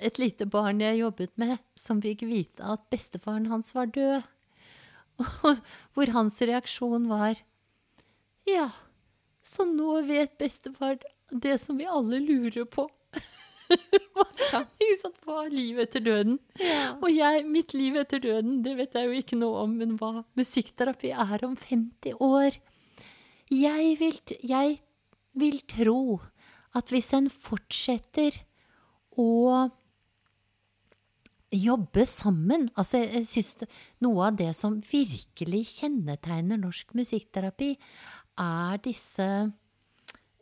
et 0.00 0.18
lite 0.18 0.46
barn 0.48 0.80
jeg 0.80 1.02
jobbet 1.02 1.34
med, 1.40 1.58
som 1.76 2.00
fikk 2.00 2.24
vite 2.24 2.64
at 2.64 2.86
bestefaren 2.92 3.50
hans 3.50 3.74
var 3.76 3.90
død. 3.92 4.24
Og 5.20 5.60
hvor 5.94 6.12
hans 6.14 6.40
reaksjon 6.40 7.04
var 7.10 7.36
Ja, 8.48 8.70
så 9.44 9.66
nå 9.68 10.00
vet 10.08 10.38
bestefar 10.40 10.96
det 11.30 11.58
som 11.60 11.78
vi 11.78 11.86
alle 11.88 12.20
lurer 12.24 12.64
på. 12.64 12.88
Hva, 15.24 15.38
er 15.44 15.52
livet 15.52 15.88
etter 15.88 16.04
døden? 16.04 16.38
Og 17.00 17.08
jeg, 17.10 17.44
mitt 17.48 17.74
liv 17.76 17.96
etter 17.98 18.22
døden, 18.22 18.60
det 18.64 18.76
vet 18.78 18.96
jeg 18.96 19.08
jo 19.08 19.22
ikke 19.22 19.38
noe 19.40 19.64
om, 19.64 19.76
men 19.80 19.96
hva 20.00 20.24
musikkterapi 20.38 21.12
er 21.14 21.46
om 21.46 21.56
50 21.58 22.18
år? 22.22 22.58
Jeg 23.52 23.96
vil, 24.00 24.20
jeg 24.46 24.78
vil 25.38 25.58
tro 25.70 26.20
at 26.74 26.90
hvis 26.90 27.12
en 27.16 27.30
fortsetter 27.30 28.36
å 29.20 29.68
jobbe 31.54 32.02
sammen 32.10 32.66
Altså, 32.74 33.04
jeg, 33.04 33.26
syns 33.30 33.68
noe 34.02 34.30
av 34.30 34.38
det 34.40 34.50
som 34.58 34.80
virkelig 34.88 35.62
kjennetegner 35.76 36.58
norsk 36.58 36.96
musikkterapi, 36.98 37.74
er 38.42 38.80
disse 38.82 39.28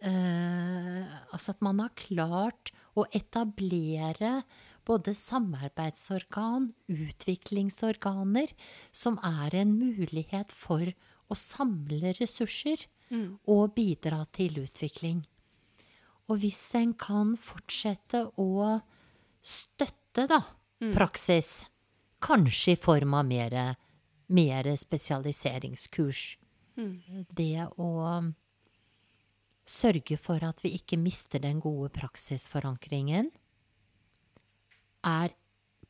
eh, 0.01 1.03
Altså 1.33 1.53
at 1.53 1.61
man 1.65 1.83
har 1.85 1.93
klart 1.99 2.73
å 2.97 3.07
etablere 3.15 4.43
både 4.85 5.15
samarbeidsorgan, 5.15 6.73
utviklingsorganer, 6.91 8.51
som 8.93 9.19
er 9.25 9.55
en 9.63 9.75
mulighet 9.79 10.51
for 10.53 10.93
å 11.31 11.37
samle 11.39 12.15
ressurser 12.21 12.87
Mm. 13.13 13.39
og 13.47 13.75
bidra 13.77 14.27
til 14.33 14.55
utvikling. 14.65 15.25
Og 16.31 16.39
hvis 16.41 16.75
en 16.75 16.95
kan 16.95 17.37
fortsette 17.37 18.25
å 18.41 18.81
støtte 19.43 20.27
da, 20.31 20.39
praksis, 20.95 21.67
kanskje 22.21 22.73
i 22.73 22.77
form 22.81 23.13
av 23.15 23.27
mer, 23.27 23.77
mer 24.29 24.65
spesialiseringskurs, 24.77 26.39
Mm. 26.79 27.27
det 27.35 27.69
å 27.77 28.35
sørge 29.69 30.19
for 30.19 30.43
at 30.45 30.63
vi 30.65 30.75
ikke 30.79 30.99
mister 30.99 31.43
den 31.43 31.61
gode 31.63 31.91
praksisforankringen, 31.95 33.31
er 35.03 35.35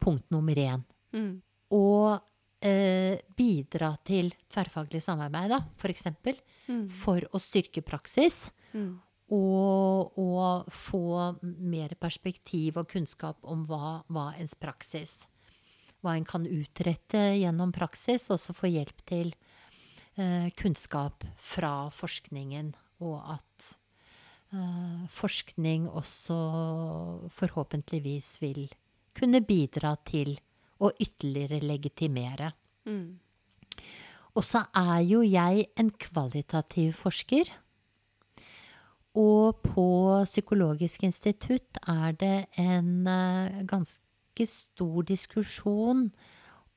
punkt 0.00 0.30
nummer 0.32 0.56
én. 0.56 0.84
Mm. 1.12 1.42
Og 1.72 2.20
eh, 2.64 3.20
bidra 3.36 3.94
til 4.04 4.32
tverrfaglig 4.52 5.02
samarbeid, 5.04 5.52
da, 5.52 5.60
for 5.76 5.92
Mm. 6.68 6.86
for 6.88 7.24
å 7.34 7.40
styrke 7.42 7.82
praksis. 7.82 8.46
Mm. 8.72 9.00
Og, 9.32 10.18
og 10.20 10.68
få 10.72 11.32
mer 11.42 11.94
perspektiv 12.00 12.76
og 12.80 12.90
kunnskap 12.92 13.38
om 13.48 13.64
hva, 13.66 14.02
hva 14.12 14.26
ens 14.36 14.52
praksis 14.60 15.22
Hva 16.02 16.16
en 16.18 16.26
kan 16.28 16.44
utrette 16.44 17.20
gjennom 17.38 17.72
praksis, 17.72 18.26
også 18.34 18.52
få 18.58 18.68
hjelp 18.68 19.04
til 19.06 19.30
eh, 20.18 20.50
kunnskap 20.58 21.24
fra 21.38 21.88
forskningen. 21.94 22.72
Og 23.02 23.18
at 23.34 23.68
uh, 24.54 25.02
forskning 25.10 25.88
også 25.90 26.38
forhåpentligvis 27.34 28.36
vil 28.42 28.68
kunne 29.18 29.42
bidra 29.44 29.96
til 30.08 30.36
å 30.82 30.90
ytterligere 31.00 31.60
legitimere. 31.62 32.52
Mm. 32.86 33.18
Og 34.32 34.46
så 34.46 34.64
er 34.74 35.02
jo 35.04 35.20
jeg 35.26 35.66
en 35.78 35.90
kvalitativ 36.00 36.94
forsker. 36.96 37.50
Og 39.18 39.60
på 39.60 39.86
Psykologisk 40.24 41.04
institutt 41.04 41.80
er 41.84 42.14
det 42.16 42.36
en 42.58 43.06
eh, 43.06 43.60
ganske 43.68 44.46
stor 44.48 45.02
diskusjon 45.04 46.06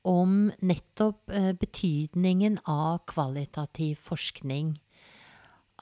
om 0.04 0.34
nettopp 0.60 1.32
eh, 1.32 1.54
betydningen 1.56 2.60
av 2.68 3.06
kvalitativ 3.08 3.96
forskning. 4.04 4.76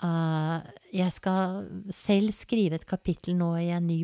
Eh, 0.04 0.72
jeg 0.98 1.12
skal 1.14 1.68
selv 1.94 2.34
skrive 2.36 2.78
et 2.78 2.86
kapittel 2.88 3.36
nå 3.38 3.50
i 3.62 3.70
en 3.74 3.86
ny 3.88 4.00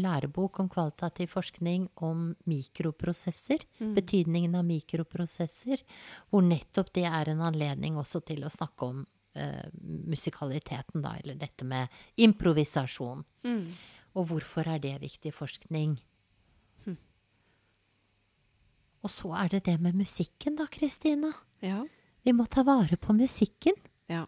lærebok 0.00 0.60
om 0.62 0.70
kvalitativ 0.72 1.32
forskning 1.34 1.88
om 2.06 2.30
mikroprosesser. 2.50 3.66
Betydningen 3.96 4.56
av 4.58 4.64
mikroprosesser. 4.68 5.82
Hvor 6.30 6.46
nettopp 6.46 6.94
det 6.96 7.04
er 7.10 7.32
en 7.32 7.44
anledning 7.44 7.98
også 8.00 8.22
til 8.26 8.46
å 8.46 8.52
snakke 8.52 8.88
om 8.88 9.04
uh, 9.04 9.66
musikaliteten, 10.08 11.04
da, 11.04 11.16
eller 11.20 11.38
dette 11.38 11.66
med 11.68 11.92
improvisasjon. 12.16 13.22
Mm. 13.44 13.68
Og 14.14 14.28
hvorfor 14.30 14.70
er 14.70 14.82
det 14.82 14.96
viktig 15.02 15.34
forskning? 15.34 15.98
Og 19.04 19.12
så 19.12 19.34
er 19.36 19.50
det 19.52 19.66
det 19.66 19.74
med 19.84 19.98
musikken, 19.98 20.56
da, 20.56 20.64
Kristina. 20.72 21.34
Ja. 21.60 21.82
Vi 22.24 22.32
må 22.32 22.46
ta 22.48 22.64
vare 22.64 22.96
på 22.96 23.12
musikken. 23.12 23.76
ja. 24.08 24.24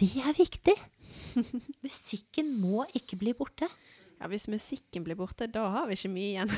Det 0.00 0.10
er 0.22 0.34
viktig. 0.36 0.74
Musikken 1.86 2.52
må 2.60 2.86
ikke 2.96 3.18
bli 3.20 3.34
borte. 3.36 3.68
Ja, 4.22 4.28
hvis 4.30 4.46
musikken 4.46 5.02
blir 5.02 5.18
borte, 5.18 5.48
da 5.50 5.64
har 5.74 5.88
vi 5.90 5.96
ikke 5.98 6.12
mye 6.12 6.28
igjen. 6.30 6.52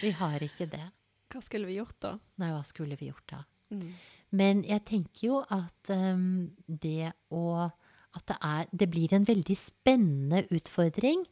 Vi 0.00 0.10
har 0.18 0.42
ikke 0.42 0.66
det. 0.66 0.82
Hva 1.30 1.42
skulle 1.44 1.68
vi 1.68 1.76
gjort 1.76 1.98
da? 2.02 2.14
Nei, 2.42 2.48
hva 2.50 2.62
skulle 2.66 2.96
vi 2.98 3.10
gjort 3.10 3.26
da? 3.30 3.44
Mm. 3.70 3.90
Men 4.34 4.62
jeg 4.66 4.82
tenker 4.88 5.26
jo 5.28 5.40
at 5.46 5.92
um, 5.94 6.50
det 6.66 7.12
å 7.30 7.70
At 8.10 8.24
det 8.26 8.36
er 8.42 8.66
Det 8.74 8.88
blir 8.90 9.12
en 9.14 9.26
veldig 9.28 9.54
spennende 9.54 10.42
utfordring 10.50 11.22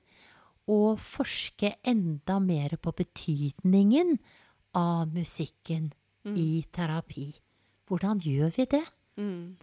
å 0.71 0.95
forske 1.01 1.73
enda 1.83 2.37
mer 2.39 2.77
på 2.79 2.93
betydningen 2.93 4.19
av 4.77 5.09
musikken 5.11 5.89
i 6.37 6.65
terapi. 6.71 7.33
Hvordan 7.89 8.21
gjør 8.21 8.53
vi 8.55 8.67
det? 8.77 8.85
Mm. 9.17 9.57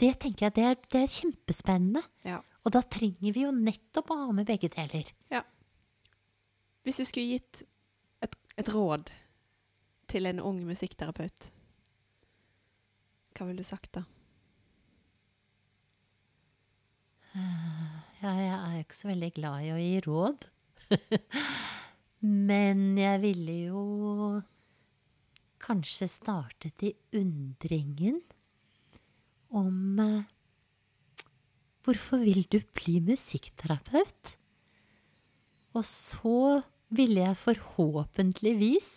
Det 0.00 0.10
tenker 0.20 0.48
jeg 0.48 0.54
det 0.56 0.64
er, 0.66 0.78
det 0.90 1.02
er 1.04 1.12
kjempespennende. 1.12 2.02
Ja. 2.26 2.40
Og 2.64 2.72
da 2.74 2.80
trenger 2.82 3.34
vi 3.34 3.44
jo 3.44 3.52
nettopp 3.54 4.10
å 4.10 4.20
ha 4.24 4.32
med 4.36 4.48
begge 4.48 4.72
deler. 4.72 5.10
ja. 5.32 5.44
Hvis 6.84 6.98
du 7.00 7.06
skulle 7.08 7.38
gitt 7.38 7.62
et, 8.20 8.34
et 8.60 8.68
råd 8.68 9.08
til 10.12 10.28
en 10.28 10.42
ung 10.44 10.58
musikkterapeut, 10.68 11.46
hva 13.34 13.46
ville 13.48 13.64
du 13.64 13.68
sagt 13.68 13.94
da? 13.96 14.04
Ja, 18.24 18.30
jeg 18.40 18.52
er 18.56 18.74
jo 18.76 18.82
ikke 18.84 18.96
så 18.96 19.08
veldig 19.10 19.30
glad 19.36 19.64
i 19.66 19.72
å 19.74 19.80
gi 19.80 19.96
råd. 20.04 20.44
Men 22.50 22.84
jeg 22.96 23.20
ville 23.20 23.56
jo 23.66 23.80
kanskje 25.64 26.08
startet 26.08 26.84
i 26.88 26.92
undringen 27.20 28.20
om 29.54 30.00
eh, 30.02 30.22
Hvorfor 31.84 32.22
vil 32.24 32.46
du 32.48 32.62
bli 32.72 32.96
musikkterapeut? 33.04 34.30
Og 35.76 35.84
så 35.84 36.62
ville 36.94 37.26
jeg 37.26 37.40
forhåpentligvis 37.42 38.88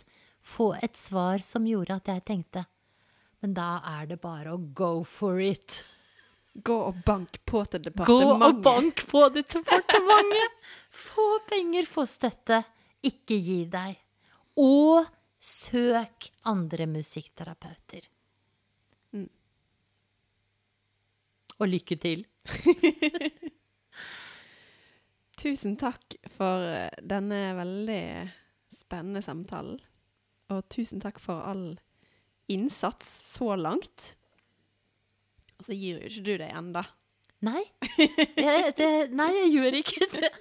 få 0.47 0.69
et 0.79 0.95
svar 0.95 1.43
som 1.43 1.67
gjorde 1.67 1.97
at 1.97 2.11
jeg 2.13 2.23
tenkte 2.29 2.63
Men 3.43 3.57
da 3.57 3.81
er 3.97 4.07
det 4.13 4.21
bare 4.23 4.55
å 4.55 4.61
go 4.73 5.03
for 5.03 5.41
it. 5.43 5.81
Gå 6.63 6.77
og 6.87 7.03
bank 7.05 7.37
på 7.45 7.65
til 7.69 7.91
Gå 7.91 8.21
og 8.33 8.63
bank 8.65 9.03
på 9.11 9.27
det 9.29 9.43
departementet! 9.51 10.55
Få 10.89 11.27
penger, 11.49 11.85
få 11.85 12.05
støtte. 12.09 12.63
Ikke 13.05 13.37
gi 13.37 13.59
deg. 13.69 13.99
Og 14.57 15.05
søk 15.37 16.31
andre 16.49 16.87
musikkterapeuter. 16.89 18.07
Mm. 19.13 19.29
Og 21.59 21.71
lykke 21.71 21.97
til. 22.01 22.25
Tusen 25.41 25.75
takk 25.77 26.17
for 26.33 26.65
eh, 26.65 26.93
denne 27.05 27.41
veldig 27.57 28.03
spennende 28.73 29.21
samtalen. 29.25 29.79
Og 30.53 30.63
tusen 30.71 31.01
takk 31.03 31.19
for 31.21 31.43
all 31.45 31.75
innsats 32.49 33.09
så 33.35 33.55
langt. 33.59 34.15
Og 35.57 35.67
så 35.67 35.75
gir 35.75 35.97
jo 35.97 36.09
ikke 36.09 36.25
du 36.25 36.33
deg 36.39 36.53
ennå. 36.53 36.83
Nei, 37.45 37.61
jeg, 38.47 38.71
det, 38.77 38.89
nei, 39.13 39.29
jeg 39.43 39.51
gjør 39.53 39.77
ikke 39.81 40.07
det. 40.15 40.31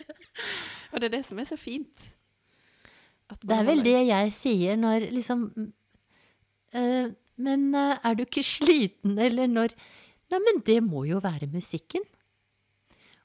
Og 0.93 1.01
det 1.03 1.11
er 1.11 1.17
det 1.19 1.25
som 1.29 1.41
er 1.43 1.49
så 1.49 1.59
fint. 1.61 2.07
Det 3.43 3.53
er 3.53 3.67
vel 3.67 3.83
det 3.85 3.99
jeg 4.07 4.33
sier 4.33 4.79
når 4.79 5.09
liksom 5.11 5.41
øh, 6.79 7.07
Men 7.37 7.64
øh, 7.75 7.97
er 8.05 8.14
du 8.14 8.23
ikke 8.23 8.43
sliten, 8.47 9.19
eller 9.19 9.51
når 9.51 9.75
Nei, 10.33 10.41
men 10.43 10.62
det 10.66 10.81
må 10.85 11.05
jo 11.07 11.20
være 11.22 11.49
musikken. 11.51 12.03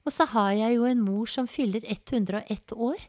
Og 0.06 0.14
så 0.14 0.26
har 0.34 0.52
jeg 0.58 0.78
jo 0.78 0.86
en 0.90 1.02
mor 1.06 1.30
som 1.30 1.50
fyller 1.50 1.86
101 1.86 2.74
år, 2.74 3.02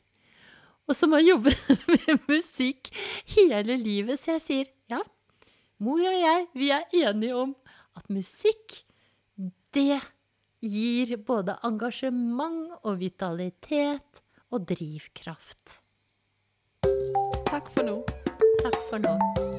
og 0.89 0.97
som 0.97 1.15
har 1.17 1.25
jobbet 1.25 1.69
med 1.93 2.25
musikk 2.29 2.91
hele 3.35 3.79
livet. 3.81 4.21
Så 4.21 4.37
jeg 4.37 4.45
sier 4.47 4.73
ja, 4.93 5.01
mor 5.83 6.01
og 6.01 6.19
jeg, 6.19 6.49
vi 6.57 6.73
er 6.75 6.89
enige 7.05 7.37
om 7.45 7.55
at 7.97 8.09
musikk, 8.13 8.83
det 9.73 10.01
gir 10.63 11.17
både 11.25 11.57
engasjement 11.65 12.77
og 12.85 13.01
vitalitet 13.01 14.21
og 14.53 14.69
drivkraft. 14.69 15.81
Takk 17.49 17.73
for 17.73 17.89
nå. 17.89 17.99
Takk 18.63 18.79
for 18.91 19.03
nå. 19.03 19.52